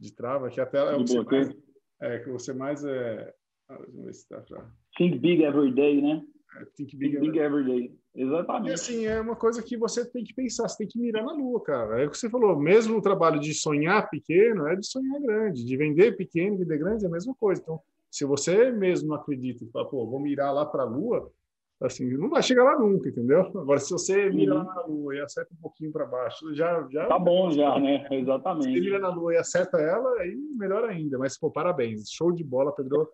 de 0.00 0.12
trava, 0.12 0.50
que 0.50 0.60
a 0.60 0.66
tela 0.66 0.92
é 0.92 0.96
o 0.96 1.04
que 1.04 1.12
você 1.12 1.22
mais, 1.22 1.56
é, 2.00 2.18
que 2.18 2.30
você 2.30 2.52
mais 2.52 2.84
é, 2.84 3.32
ah, 3.68 3.78
vamos 3.88 4.04
ver 4.04 4.14
se 4.14 4.28
tá 4.28 4.40
pra... 4.40 4.70
Think 4.96 5.18
big 5.18 5.42
every 5.42 5.72
day, 5.72 6.00
né? 6.00 6.22
É, 6.58 6.64
think 6.76 6.96
big, 6.96 7.18
think 7.18 7.30
big 7.32 7.38
every 7.38 7.64
day. 7.64 7.98
Exatamente. 8.14 8.70
E 8.70 8.72
assim, 8.72 9.06
é 9.06 9.20
uma 9.20 9.36
coisa 9.36 9.62
que 9.62 9.76
você 9.76 10.08
tem 10.10 10.24
que 10.24 10.34
pensar, 10.34 10.68
você 10.68 10.78
tem 10.78 10.88
que 10.88 10.98
mirar 10.98 11.24
na 11.24 11.32
lua, 11.32 11.62
cara. 11.62 12.02
É 12.02 12.06
o 12.06 12.10
que 12.10 12.16
você 12.16 12.30
falou, 12.30 12.56
mesmo 12.58 12.96
o 12.96 13.02
trabalho 13.02 13.40
de 13.40 13.52
sonhar 13.52 14.08
pequeno 14.08 14.66
é 14.68 14.76
de 14.76 14.86
sonhar 14.86 15.20
grande, 15.20 15.64
de 15.64 15.76
vender 15.76 16.16
pequeno, 16.16 16.58
vender 16.58 16.78
grande 16.78 17.04
é 17.04 17.08
a 17.08 17.10
mesma 17.10 17.34
coisa. 17.34 17.60
Então, 17.60 17.80
se 18.10 18.24
você 18.24 18.70
mesmo 18.70 19.08
não 19.08 19.16
acredita 19.16 19.64
e 19.64 19.70
fala, 19.70 19.88
pô, 19.88 20.06
vou 20.06 20.20
mirar 20.20 20.52
lá 20.52 20.64
para 20.64 20.84
a 20.84 20.86
lua, 20.86 21.30
assim, 21.80 22.08
não 22.16 22.28
vai 22.28 22.42
chegar 22.42 22.64
lá 22.64 22.78
nunca, 22.78 23.08
entendeu? 23.08 23.40
Agora, 23.40 23.78
se 23.78 23.90
você 23.90 24.30
mira 24.30 24.54
uhum. 24.54 24.64
lá 24.64 24.74
na 24.74 24.86
lua 24.86 25.16
e 25.16 25.20
acerta 25.20 25.52
um 25.52 25.60
pouquinho 25.60 25.92
para 25.92 26.06
baixo, 26.06 26.54
já, 26.54 26.86
já. 26.90 27.06
Tá 27.06 27.18
bom, 27.18 27.50
já, 27.50 27.78
né? 27.78 28.06
Exatamente. 28.10 28.72
Se 28.72 28.80
mira 28.80 28.98
na 28.98 29.08
lua 29.08 29.34
e 29.34 29.36
acerta 29.36 29.78
ela, 29.78 30.20
aí 30.20 30.34
melhor 30.56 30.84
ainda. 30.84 31.18
Mas, 31.18 31.38
pô, 31.38 31.50
parabéns. 31.50 32.10
Show 32.10 32.32
de 32.32 32.42
bola, 32.42 32.74
Pedro. 32.74 33.08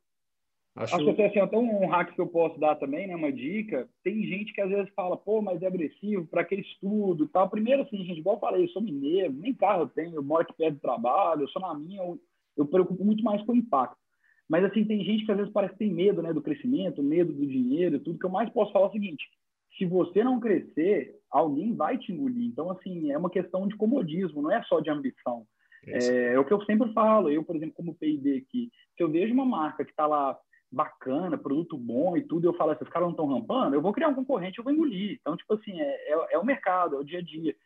Acho, 0.75 0.97
Acho 0.97 1.15
que 1.15 1.23
assim, 1.23 1.39
até 1.39 1.59
um 1.59 1.87
hack 1.87 2.15
que 2.15 2.21
eu 2.21 2.27
posso 2.27 2.59
dar 2.59 2.77
também, 2.77 3.07
né, 3.07 3.15
uma 3.15 3.31
dica. 3.31 3.87
Tem 4.03 4.25
gente 4.25 4.55
que 4.55 4.61
às 4.61 4.71
vezes 4.71 4.91
fala, 4.95 5.19
pô, 5.19 5.43
mas 5.43 5.61
é 5.61 5.67
agressivo 5.67 6.27
para 6.27 6.41
aquele 6.41 6.63
estudo 6.63 7.29
tal. 7.29 7.51
Primeiro, 7.51 7.83
assim, 7.83 7.99
gente, 8.05 8.21
igual 8.21 8.37
eu 8.37 8.41
falei, 8.41 8.65
eu 8.65 8.69
sou 8.69 8.81
mineiro, 8.81 9.35
nem 9.35 9.53
carro 9.53 9.83
eu 9.83 9.89
tenho, 9.89 10.15
eu 10.15 10.23
moro 10.23 10.43
aqui 10.43 10.55
perto 10.55 10.77
do 10.77 10.81
trabalho, 10.81 11.43
eu 11.43 11.49
sou 11.49 11.61
na 11.61 11.75
minha, 11.75 12.01
eu, 12.01 12.19
eu 12.57 12.67
preocupo 12.67 13.05
muito 13.05 13.23
mais 13.23 13.43
com 13.43 13.53
o 13.53 13.57
impacto. 13.57 13.99
Mas, 14.53 14.67
assim, 14.67 14.85
tem 14.85 15.03
gente 15.03 15.25
que 15.25 15.33
às 15.33 15.39
vezes 15.39 15.51
parece 15.51 15.73
que 15.73 15.79
tem 15.79 15.91
medo, 15.91 16.21
né, 16.21 16.31
do 16.31 16.43
crescimento, 16.43 17.03
medo 17.03 17.33
do 17.33 17.47
dinheiro, 17.47 17.99
tudo. 17.99 18.19
que 18.19 18.27
eu 18.27 18.31
mais 18.31 18.51
posso 18.51 18.71
falar 18.71 18.85
é 18.85 18.89
o 18.91 18.93
seguinte: 18.93 19.25
se 19.79 19.87
você 19.87 20.23
não 20.23 20.39
crescer, 20.39 21.17
alguém 21.31 21.75
vai 21.75 21.97
te 21.97 22.13
engolir. 22.13 22.49
Então, 22.49 22.71
assim, 22.71 23.11
é 23.11 23.17
uma 23.17 23.31
questão 23.31 23.67
de 23.67 23.75
comodismo, 23.75 24.43
não 24.43 24.53
é 24.53 24.63
só 24.65 24.81
de 24.81 24.91
ambição. 24.91 25.47
É, 25.87 26.35
é, 26.35 26.39
o 26.39 26.45
que 26.45 26.53
eu 26.53 26.63
sempre 26.67 26.93
falo. 26.93 27.31
Eu, 27.31 27.43
por 27.43 27.57
exemplo, 27.57 27.75
como 27.75 27.95
P&D 27.95 28.45
aqui, 28.47 28.71
se 28.95 29.03
eu 29.03 29.11
vejo 29.11 29.33
uma 29.33 29.47
marca 29.47 29.87
que 29.87 29.91
está 29.91 30.07
lá 30.07 30.39
bacana, 30.71 31.39
produto 31.39 31.79
bom 31.79 32.15
e 32.15 32.23
tudo, 32.23 32.47
eu 32.47 32.53
falo, 32.53 32.73
esses 32.73 32.89
caras 32.91 33.07
não 33.07 33.13
estão 33.13 33.27
rampando, 33.27 33.75
eu 33.75 33.81
vou 33.81 33.93
criar 33.93 34.09
um 34.09 34.15
concorrente, 34.15 34.59
eu 34.59 34.65
vou 34.65 34.73
engolir. 34.75 35.17
Então, 35.19 35.35
tipo 35.35 35.55
assim, 35.55 35.81
é, 35.81 36.13
é, 36.13 36.35
é, 36.35 36.39
o 36.39 36.45
mercado, 36.45 36.97
é 36.97 36.99
o 36.99 37.05
dia 37.05 37.21
a 37.21 37.23
dia. 37.23 37.57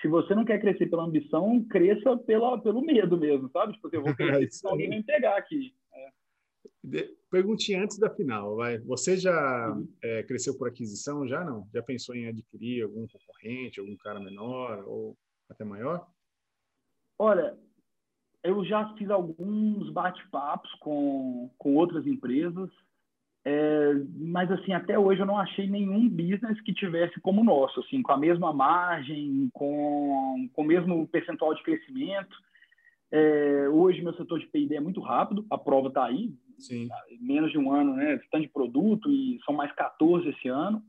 Se 0.00 0.06
você 0.06 0.32
não 0.32 0.44
quer 0.44 0.60
crescer 0.60 0.86
pela 0.86 1.02
ambição, 1.02 1.60
cresça 1.68 2.16
pela, 2.18 2.56
pelo 2.56 2.82
medo 2.82 3.16
mesmo, 3.16 3.50
sabe? 3.50 3.72
Tipo, 3.72 3.88
assim, 3.88 3.96
eu 3.96 4.02
vou 4.04 4.14
crescer, 4.14 4.50
se 4.52 4.64
alguém 4.68 4.88
vai 4.88 4.98
me 4.98 5.04
pegar 5.04 5.36
aqui. 5.36 5.74
Perguntinha 7.30 7.82
antes 7.82 7.98
da 7.98 8.08
final, 8.08 8.56
vai. 8.56 8.78
Você 8.78 9.16
já 9.16 9.76
é, 10.02 10.22
cresceu 10.22 10.56
por 10.56 10.68
aquisição? 10.68 11.26
Já 11.26 11.44
não? 11.44 11.68
Já 11.74 11.82
pensou 11.82 12.14
em 12.14 12.28
adquirir 12.28 12.84
algum 12.84 13.06
concorrente, 13.08 13.80
algum 13.80 13.96
cara 13.96 14.20
menor 14.20 14.84
ou 14.86 15.16
até 15.48 15.64
maior? 15.64 16.06
Olha, 17.18 17.56
eu 18.42 18.64
já 18.64 18.94
fiz 18.94 19.10
alguns 19.10 19.90
bate-papos 19.90 20.70
com, 20.74 21.50
com 21.58 21.74
outras 21.74 22.06
empresas, 22.06 22.70
é, 23.44 23.94
mas 24.16 24.50
assim 24.50 24.72
até 24.72 24.98
hoje 24.98 25.20
eu 25.20 25.26
não 25.26 25.38
achei 25.38 25.68
nenhum 25.68 26.08
business 26.08 26.60
que 26.60 26.74
tivesse 26.74 27.20
como 27.20 27.40
o 27.40 27.44
nosso, 27.44 27.80
assim, 27.80 28.02
com 28.02 28.12
a 28.12 28.16
mesma 28.16 28.52
margem, 28.52 29.50
com, 29.52 30.48
com 30.52 30.62
o 30.62 30.66
mesmo 30.66 31.06
percentual 31.08 31.54
de 31.54 31.62
crescimento. 31.62 32.36
É, 33.10 33.68
hoje 33.68 34.02
meu 34.02 34.14
setor 34.14 34.38
de 34.38 34.46
P&D 34.46 34.76
é 34.76 34.80
muito 34.80 35.00
rápido, 35.00 35.46
a 35.50 35.56
prova 35.56 35.88
está 35.88 36.04
aí, 36.04 36.32
Sim. 36.58 36.88
menos 37.20 37.50
de 37.50 37.58
um 37.58 37.72
ano, 37.72 37.94
né? 37.94 38.18
Tanto 38.30 38.42
de 38.42 38.52
produto 38.52 39.10
e 39.10 39.38
são 39.44 39.54
mais 39.54 39.72
14 39.72 40.28
esse 40.28 40.48
ano. 40.48 40.82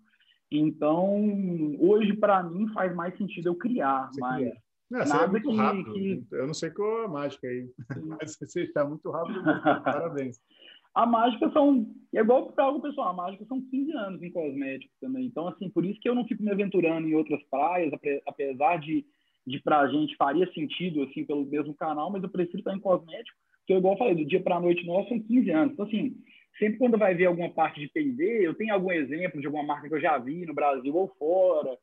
Então, 0.51 1.75
hoje 1.79 2.13
para 2.13 2.41
mim 2.43 2.67
faz 2.69 2.95
mais 2.95 3.17
sentido 3.17 3.49
eu 3.49 3.55
criar, 3.55 4.09
Você 4.11 4.21
mas 4.21 4.37
cria. 4.37 4.57
Não, 4.89 4.99
Nada 4.99 5.25
é 5.25 5.27
muito 5.27 5.49
que, 5.49 5.55
rápido. 5.55 5.93
Que... 5.93 6.25
Eu 6.31 6.47
não 6.47 6.53
sei 6.53 6.69
qual 6.71 7.01
é 7.01 7.05
a 7.05 7.09
mágica 7.09 7.47
aí, 7.47 7.69
mas 8.05 8.37
você 8.39 8.63
está 8.63 8.85
muito 8.85 9.09
rápido. 9.11 9.43
Parabéns. 9.83 10.39
A 10.95 11.05
mágica 11.05 11.51
são, 11.51 11.85
é 12.11 12.21
igual 12.21 12.51
para 12.51 12.63
algo 12.63 12.81
pessoal, 12.81 13.09
a 13.09 13.13
mágica 13.13 13.45
são 13.45 13.61
15 13.61 13.91
anos 13.91 14.23
em 14.23 14.31
cosméticos 14.31 14.97
também. 14.99 15.27
Então, 15.27 15.47
assim, 15.47 15.69
por 15.69 15.85
isso 15.85 15.99
que 15.99 16.09
eu 16.09 16.15
não 16.15 16.25
fico 16.25 16.41
me 16.41 16.49
aventurando 16.49 17.07
em 17.07 17.13
outras 17.13 17.39
praias, 17.51 17.93
apesar 18.25 18.77
de, 18.79 19.05
de 19.45 19.59
para 19.59 19.81
a 19.81 19.87
gente 19.87 20.15
faria 20.15 20.51
sentido, 20.53 21.03
assim, 21.03 21.23
pelo 21.23 21.45
mesmo 21.45 21.75
canal, 21.75 22.09
mas 22.09 22.23
eu 22.23 22.29
prefiro 22.29 22.57
estar 22.57 22.75
em 22.75 22.79
cosmético, 22.79 23.37
que 23.67 23.73
eu, 23.73 23.77
igual 23.77 23.93
eu 23.93 23.97
falei, 23.97 24.15
do 24.15 24.25
dia 24.25 24.41
para 24.41 24.55
a 24.55 24.61
noite 24.61 24.85
nosso 24.85 25.09
são 25.09 25.19
15 25.19 25.51
anos. 25.51 25.73
Então, 25.73 25.85
assim, 25.85 26.15
sempre 26.57 26.79
quando 26.79 26.97
vai 26.97 27.13
ver 27.13 27.25
alguma 27.25 27.49
parte 27.49 27.81
de 27.81 27.89
P&D, 27.89 28.47
eu 28.47 28.53
tenho 28.53 28.73
algum 28.73 28.91
exemplo 28.91 29.41
de 29.41 29.45
alguma 29.45 29.63
marca 29.63 29.89
que 29.89 29.93
eu 29.93 29.99
já 29.99 30.17
vi 30.17 30.45
no 30.45 30.53
Brasil 30.53 30.95
ou 30.95 31.13
fora, 31.19 31.77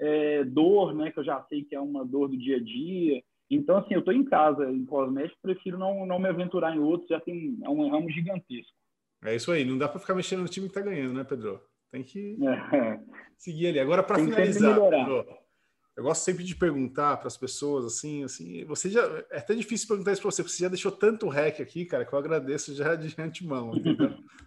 é, 0.00 0.44
dor, 0.44 0.94
né, 0.94 1.12
que 1.12 1.18
eu 1.20 1.24
já 1.24 1.40
sei 1.44 1.62
que 1.62 1.76
é 1.76 1.80
uma 1.80 2.04
dor 2.04 2.28
do 2.28 2.36
dia 2.36 2.56
a 2.56 2.60
dia. 2.60 3.22
Então, 3.48 3.78
assim, 3.78 3.94
eu 3.94 4.00
estou 4.00 4.12
em 4.12 4.24
casa 4.24 4.70
em 4.70 4.84
cosméticos, 4.84 5.40
prefiro 5.40 5.78
não, 5.78 6.04
não 6.04 6.18
me 6.18 6.28
aventurar 6.28 6.74
em 6.74 6.80
outros, 6.80 7.08
já 7.08 7.20
tem 7.20 7.56
é 7.62 7.68
um 7.68 7.88
ramo 7.88 8.10
gigantesco. 8.10 8.76
É 9.24 9.34
isso 9.34 9.50
aí, 9.50 9.64
não 9.64 9.78
dá 9.78 9.88
para 9.88 10.00
ficar 10.00 10.14
mexendo 10.14 10.42
no 10.42 10.48
time 10.48 10.66
que 10.68 10.76
está 10.76 10.80
ganhando, 10.80 11.14
né, 11.14 11.24
Pedro? 11.24 11.60
Tem 11.90 12.02
que 12.02 12.36
é. 12.74 13.00
seguir 13.38 13.68
ali. 13.68 13.80
Agora, 13.80 14.02
para 14.02 14.18
finalizar, 14.18 14.78
Pedro, 14.90 15.24
eu 15.98 16.04
gosto 16.04 16.22
sempre 16.22 16.44
de 16.44 16.54
perguntar 16.54 17.16
para 17.16 17.26
as 17.26 17.36
pessoas, 17.36 17.84
assim, 17.84 18.22
assim, 18.22 18.64
você 18.66 18.88
já, 18.88 19.02
é 19.32 19.38
até 19.38 19.52
difícil 19.52 19.88
perguntar 19.88 20.12
isso 20.12 20.22
para 20.22 20.30
você, 20.30 20.44
porque 20.44 20.54
você 20.54 20.62
já 20.62 20.68
deixou 20.68 20.92
tanto 20.92 21.28
rec 21.28 21.60
aqui, 21.60 21.84
cara, 21.84 22.04
que 22.04 22.12
eu 22.12 22.18
agradeço 22.20 22.72
já 22.72 22.94
de 22.94 23.12
antemão. 23.20 23.72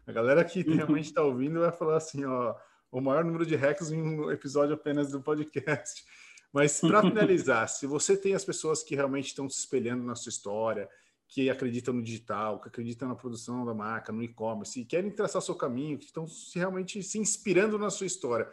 A 0.08 0.14
galera 0.14 0.46
que 0.46 0.62
realmente 0.62 1.08
está 1.08 1.22
ouvindo 1.22 1.60
vai 1.60 1.74
falar 1.74 1.98
assim, 1.98 2.24
ó, 2.24 2.56
o 2.90 3.02
maior 3.02 3.26
número 3.26 3.46
de 3.46 3.58
hacks 3.58 3.92
em 3.92 4.02
um 4.02 4.32
episódio 4.32 4.76
apenas 4.76 5.12
do 5.12 5.22
podcast. 5.22 6.06
Mas 6.54 6.80
para 6.80 7.02
finalizar, 7.02 7.68
se 7.68 7.86
você 7.86 8.16
tem 8.16 8.34
as 8.34 8.46
pessoas 8.46 8.82
que 8.82 8.96
realmente 8.96 9.26
estão 9.26 9.50
se 9.50 9.60
espelhando 9.60 10.06
na 10.06 10.16
sua 10.16 10.30
história, 10.30 10.88
que 11.28 11.50
acreditam 11.50 11.94
no 11.94 12.02
digital, 12.02 12.62
que 12.62 12.70
acreditam 12.70 13.10
na 13.10 13.16
produção 13.16 13.66
da 13.66 13.74
marca, 13.74 14.14
no 14.14 14.24
e-commerce, 14.24 14.80
e 14.80 14.86
querem 14.86 15.12
traçar 15.12 15.42
seu 15.42 15.56
caminho, 15.56 15.98
que 15.98 16.06
estão 16.06 16.26
realmente 16.56 17.04
se 17.04 17.20
inspirando 17.20 17.78
na 17.78 17.90
sua 17.90 18.08
história, 18.08 18.50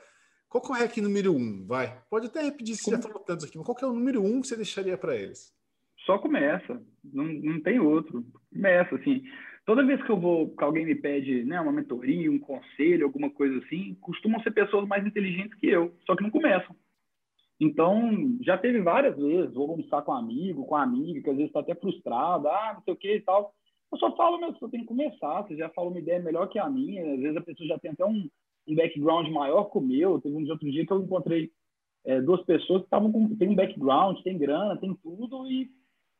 qual 0.48 0.62
é 0.76 0.84
o 0.84 1.02
número 1.02 1.34
um? 1.34 1.66
Vai. 1.66 2.00
Pode 2.10 2.26
até 2.26 2.42
repetir 2.42 2.76
se 2.76 2.90
já 2.90 3.00
falou 3.00 3.20
tantos 3.20 3.44
aqui, 3.44 3.56
mas 3.56 3.66
qual 3.66 3.76
é 3.82 3.86
o 3.86 3.92
número 3.92 4.22
um 4.22 4.40
que 4.40 4.48
você 4.48 4.56
deixaria 4.56 4.96
para 4.96 5.16
eles? 5.16 5.52
Só 6.06 6.18
começa, 6.18 6.82
não, 7.04 7.24
não 7.24 7.60
tem 7.60 7.78
outro. 7.78 8.24
Começa, 8.50 8.94
assim 8.94 9.22
toda 9.68 9.84
vez 9.84 10.02
que 10.02 10.08
eu 10.08 10.18
vou, 10.18 10.48
que 10.48 10.64
alguém 10.64 10.86
me 10.86 10.94
pede 10.94 11.44
né, 11.44 11.60
uma 11.60 11.70
mentoria, 11.70 12.32
um 12.32 12.38
conselho, 12.38 13.04
alguma 13.04 13.28
coisa 13.28 13.58
assim, 13.58 13.94
costumam 14.00 14.40
ser 14.40 14.50
pessoas 14.50 14.88
mais 14.88 15.06
inteligentes 15.06 15.52
que 15.60 15.66
eu, 15.66 15.94
só 16.06 16.16
que 16.16 16.22
não 16.22 16.30
começam. 16.30 16.74
Então, 17.60 18.38
já 18.40 18.56
teve 18.56 18.80
várias 18.80 19.14
vezes, 19.14 19.52
vou 19.52 19.70
almoçar 19.70 20.00
com 20.00 20.12
um 20.12 20.14
amigo, 20.14 20.64
com 20.64 20.74
uma 20.74 20.82
amiga, 20.82 21.20
que 21.20 21.28
às 21.28 21.36
vezes 21.36 21.50
está 21.50 21.60
até 21.60 21.74
frustrada, 21.74 22.48
ah, 22.48 22.72
não 22.76 22.82
sei 22.82 22.94
o 22.94 22.96
que 22.96 23.16
e 23.16 23.20
tal. 23.20 23.52
Eu 23.92 23.98
só 23.98 24.16
falo, 24.16 24.38
meu, 24.38 24.54
você 24.54 24.70
tem 24.70 24.80
que 24.80 24.86
começar, 24.86 25.42
você 25.42 25.54
já 25.54 25.68
fala 25.68 25.88
uma 25.88 25.98
ideia 25.98 26.18
melhor 26.18 26.48
que 26.48 26.58
a 26.58 26.70
minha, 26.70 27.02
às 27.02 27.20
vezes 27.20 27.36
a 27.36 27.42
pessoa 27.42 27.68
já 27.68 27.78
tem 27.78 27.90
até 27.90 28.06
um, 28.06 28.26
um 28.68 28.74
background 28.74 29.28
maior 29.28 29.64
que 29.64 29.78
o 29.78 29.80
meu. 29.80 30.20
Teve 30.20 30.36
um 30.36 30.48
outro 30.50 30.70
dia 30.70 30.86
que 30.86 30.92
eu 30.92 31.02
encontrei 31.02 31.50
é, 32.04 32.20
duas 32.20 32.42
pessoas 32.44 32.80
que 32.80 32.86
estavam 32.86 33.12
com, 33.12 33.36
tem 33.36 33.48
um 33.48 33.54
background, 33.54 34.20
tem 34.22 34.38
grana, 34.38 34.78
tem 34.78 34.94
tudo, 35.02 35.50
e 35.50 35.70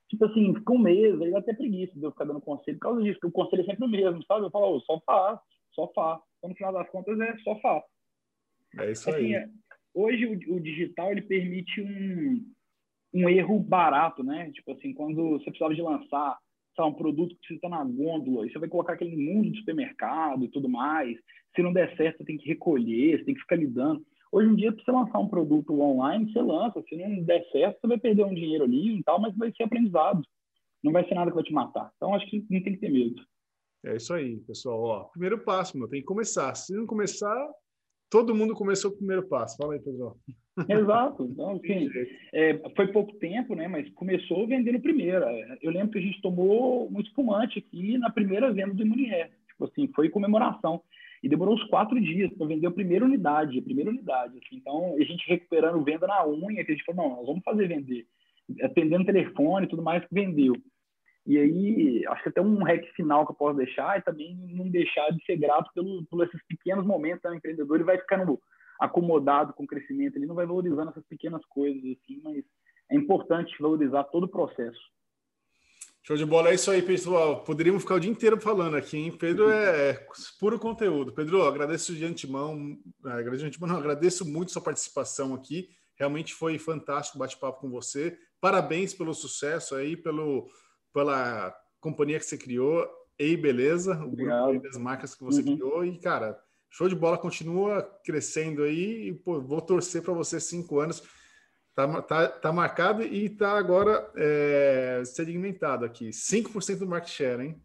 tipo 0.09 0.25
assim, 0.25 0.55
fica 0.55 0.73
um 0.73 0.79
mês, 0.79 1.21
aí 1.21 1.31
dá 1.31 1.39
até 1.39 1.55
preguiça 1.55 1.95
de 1.95 2.03
eu 2.03 2.11
ficar 2.11 2.25
dando 2.25 2.41
conselho 2.41 2.79
por 2.79 2.83
causa 2.83 3.03
disso, 3.03 3.19
porque 3.21 3.27
o 3.29 3.45
conselho 3.45 3.63
é 3.63 3.67
sempre 3.67 3.85
o 3.85 3.89
mesmo, 3.89 4.25
sabe? 4.25 4.47
Eu 4.47 4.51
falo, 4.51 4.77
oh, 4.77 4.81
só 4.81 5.01
faz, 5.01 5.39
só 5.73 5.89
faz. 5.95 6.21
Então, 6.39 6.51
no 6.51 6.57
final 6.57 6.73
das 6.73 6.89
contas, 6.91 7.19
é 7.21 7.37
só 7.39 7.59
faz. 7.61 7.85
É 8.79 8.91
isso 8.91 9.09
assim, 9.09 9.19
aí. 9.19 9.35
É, 9.35 9.49
hoje, 9.95 10.27
o, 10.27 10.57
o, 10.57 10.61
digital, 10.61 11.11
ele 11.11 11.23
permite 11.23 11.81
um, 11.81 12.45
um 13.15 13.29
erro 13.29 13.59
barato, 13.59 14.23
né? 14.23 14.51
Tipo 14.53 14.73
assim, 14.73 14.93
quando 14.93 15.39
você 15.39 15.45
precisava 15.45 15.75
de 15.75 15.83
lançar 15.83 16.39
um 16.81 16.95
produto 16.95 17.35
que 17.41 17.49
você 17.49 17.55
está 17.55 17.69
na 17.69 17.83
gôndola, 17.83 18.47
e 18.47 18.53
você 18.53 18.59
vai 18.59 18.69
colocar 18.69 18.93
aquele 18.93 19.17
mundo 19.17 19.51
de 19.51 19.59
supermercado 19.59 20.45
e 20.45 20.49
tudo 20.49 20.69
mais, 20.69 21.19
se 21.59 21.63
não 21.63 21.73
der 21.73 21.97
certo, 21.97 22.19
você 22.19 22.25
tem 22.25 22.39
que 22.39 22.47
recolher, 22.47 23.19
você 23.19 23.25
tem 23.25 23.35
que 23.35 23.41
ficar 23.41 23.57
lidando. 23.57 24.01
Hoje 24.31 24.49
em 24.49 24.55
dia, 24.55 24.73
para 24.73 24.85
você 24.85 24.93
lançar 24.93 25.19
um 25.19 25.27
produto 25.27 25.81
online, 25.81 26.33
você 26.33 26.41
lança. 26.41 26.81
Se 26.89 26.97
não 26.97 27.25
der 27.25 27.45
certo, 27.51 27.81
você 27.81 27.89
vai 27.89 27.99
perder 27.99 28.25
um 28.25 28.35
dinheiro 28.35 28.63
ali 28.63 28.99
e 28.99 29.03
tal, 29.03 29.21
mas 29.21 29.37
vai 29.37 29.53
ser 29.53 29.65
aprendizado. 29.65 30.23
Não 30.85 30.93
vai 30.93 31.05
ser 31.09 31.17
nada 31.17 31.33
que 31.33 31.35
vai 31.35 31.43
te 31.43 31.53
matar. 31.53 31.91
Então, 31.97 32.15
acho 32.15 32.29
que 32.31 32.47
não 32.49 32.63
tem 32.63 32.75
que 32.75 32.79
ter 32.79 32.93
medo. 32.93 33.21
É 33.85 33.97
isso 33.97 34.15
aí, 34.15 34.37
pessoal. 34.37 34.81
Ó, 34.81 35.05
primeiro 35.07 35.43
passo, 35.43 35.77
meu, 35.77 35.89
tem 35.89 36.01
que 36.01 36.07
começar. 36.07 36.55
Se 36.55 36.77
não 36.77 36.87
começar, 36.87 37.51
todo 38.09 38.37
mundo 38.37 38.55
começou 38.55 38.93
o 38.93 38.97
primeiro 38.97 39.27
passo. 39.27 39.57
Fala 39.57 39.75
aí, 39.75 39.81
Pedro. 39.81 40.17
Exato. 40.69 41.25
Então, 41.25 41.57
assim, 41.57 41.91
é, 42.33 42.57
foi 42.77 42.87
pouco 42.93 43.15
tempo, 43.15 43.57
né? 43.57 43.67
Mas 43.67 43.91
começou 43.95 44.47
vendendo 44.47 44.81
primeiro. 44.81 45.25
É, 45.25 45.59
eu 45.61 45.73
lembro 45.73 45.91
que 45.91 45.99
a 45.99 46.03
gente 46.03 46.23
tomou 46.23 46.89
um 46.89 47.01
espumante 47.01 47.59
aqui 47.59 47.99
na 47.99 48.11
primeira 48.11 48.53
venda 48.53 48.75
do 48.75 48.83
Imunier. 48.83 49.33
Tipo 49.49 49.65
assim, 49.65 49.89
foi 49.93 50.09
comemoração. 50.09 50.81
E 51.23 51.29
demorou 51.29 51.55
uns 51.55 51.65
quatro 51.65 52.01
dias 52.01 52.33
para 52.35 52.47
vender 52.47 52.67
a 52.67 52.71
primeira 52.71 53.05
unidade, 53.05 53.59
a 53.59 53.63
primeira 53.63 53.91
unidade. 53.91 54.39
Assim. 54.39 54.57
Então, 54.57 54.95
a 54.97 55.05
gente 55.05 55.29
recuperando 55.29 55.83
venda 55.83 56.07
na 56.07 56.27
unha, 56.27 56.65
que 56.65 56.73
a 56.73 56.75
gente 56.75 56.85
falou, 56.85 57.09
não, 57.09 57.17
nós 57.17 57.27
vamos 57.27 57.45
fazer 57.45 57.67
vender. 57.67 58.07
Atendendo 58.63 59.05
telefone 59.05 59.67
e 59.67 59.69
tudo 59.69 59.83
mais, 59.83 60.05
vendeu. 60.11 60.55
E 61.27 61.37
aí, 61.37 62.07
acho 62.07 62.23
que 62.23 62.29
até 62.31 62.41
um 62.41 62.63
hack 62.63 62.85
final 62.95 63.27
que 63.27 63.33
eu 63.33 63.37
posso 63.37 63.59
deixar 63.59 63.99
é 63.99 64.01
também 64.01 64.35
não 64.55 64.69
deixar 64.71 65.11
de 65.11 65.23
ser 65.25 65.37
grato 65.37 65.71
pelo, 65.75 66.05
por 66.07 66.25
esses 66.25 66.41
pequenos 66.47 66.87
momentos. 66.87 67.23
Né? 67.25 67.31
O 67.31 67.35
empreendedor 67.35 67.77
ele 67.77 67.85
vai 67.85 67.99
ficando 67.99 68.41
acomodado 68.81 69.53
com 69.53 69.65
o 69.65 69.67
crescimento, 69.67 70.17
ele 70.17 70.27
não 70.27 70.35
vai 70.35 70.47
valorizando 70.47 70.91
essas 70.91 71.05
pequenas 71.07 71.45
coisas, 71.47 71.83
assim, 71.83 72.21
mas 72.23 72.45
é 72.91 72.97
importante 72.97 73.55
valorizar 73.61 74.05
todo 74.05 74.25
o 74.25 74.29
processo. 74.29 74.81
Show 76.09 76.17
de 76.17 76.25
bola, 76.25 76.49
é 76.49 76.55
isso 76.55 76.71
aí, 76.71 76.81
pessoal. 76.81 77.45
Poderíamos 77.45 77.83
ficar 77.83 77.97
o 77.97 78.01
dia 78.01 78.11
inteiro 78.11 78.41
falando 78.41 78.79
aqui, 78.79 78.97
hein? 78.97 79.13
Pedro 79.13 79.51
é, 79.51 79.91
é 79.91 80.07
puro 80.41 80.59
conteúdo. 80.59 81.13
Pedro, 81.13 81.43
agradeço 81.43 81.95
de 81.95 82.03
antemão, 82.03 82.79
é, 83.05 83.11
agradeço 83.11 83.43
de 83.43 83.49
antemão, 83.49 83.69
não, 83.69 83.77
agradeço 83.77 84.25
muito 84.25 84.51
sua 84.51 84.63
participação 84.63 85.35
aqui. 85.35 85.69
Realmente 85.99 86.33
foi 86.33 86.59
fantástico 86.59 87.19
bate-papo 87.19 87.61
com 87.61 87.69
você. 87.69 88.17
Parabéns 88.41 88.95
pelo 88.95 89.13
sucesso 89.13 89.75
aí, 89.75 89.99
pelo, 89.99 90.49
pela 90.95 91.55
companhia 91.79 92.19
que 92.19 92.25
você 92.25 92.39
criou. 92.39 92.89
Ei, 93.19 93.37
beleza, 93.37 93.93
o 94.03 94.11
grupo 94.11 94.63
das 94.63 94.79
marcas 94.79 95.15
que 95.15 95.23
você 95.23 95.43
uhum. 95.43 95.59
criou. 95.59 95.85
E, 95.85 95.99
cara, 95.99 96.41
show 96.71 96.89
de 96.89 96.97
bola, 96.97 97.19
continua 97.19 97.83
crescendo 98.03 98.63
aí. 98.63 99.09
E, 99.09 99.15
pô, 99.15 99.43
vou 99.43 99.61
torcer 99.61 100.01
para 100.01 100.15
você 100.15 100.41
cinco 100.41 100.81
anos 100.81 101.03
Tá, 101.79 102.03
tá, 102.03 102.27
tá 102.27 102.53
marcado 102.53 103.05
e 103.05 103.27
está 103.27 103.57
agora 103.57 104.11
é, 104.17 105.01
segmentado 105.05 105.85
aqui. 105.85 106.09
5% 106.09 106.81
do 106.81 106.89
market 106.89 107.13
share, 107.13 107.41
hein? 107.41 107.63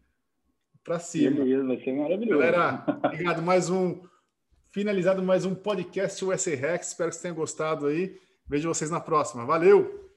para 0.84 1.00
cima. 1.00 1.38
Beleza, 1.38 1.66
vai 1.66 1.80
ser 1.82 1.92
maravilhoso. 1.94 2.38
Galera, 2.38 2.84
obrigado. 3.02 3.42
Mais 3.42 3.68
um 3.68 4.02
finalizado 4.70 5.20
mais 5.20 5.44
um 5.44 5.52
podcast 5.52 6.24
USA 6.24 6.54
Rex. 6.54 6.88
Espero 6.88 7.08
que 7.08 7.16
vocês 7.16 7.22
tenham 7.22 7.34
gostado 7.34 7.86
aí. 7.86 8.16
Vejo 8.46 8.68
vocês 8.68 8.88
na 8.88 9.00
próxima. 9.00 9.44
Valeu! 9.44 10.08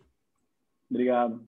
Obrigado. 0.91 1.43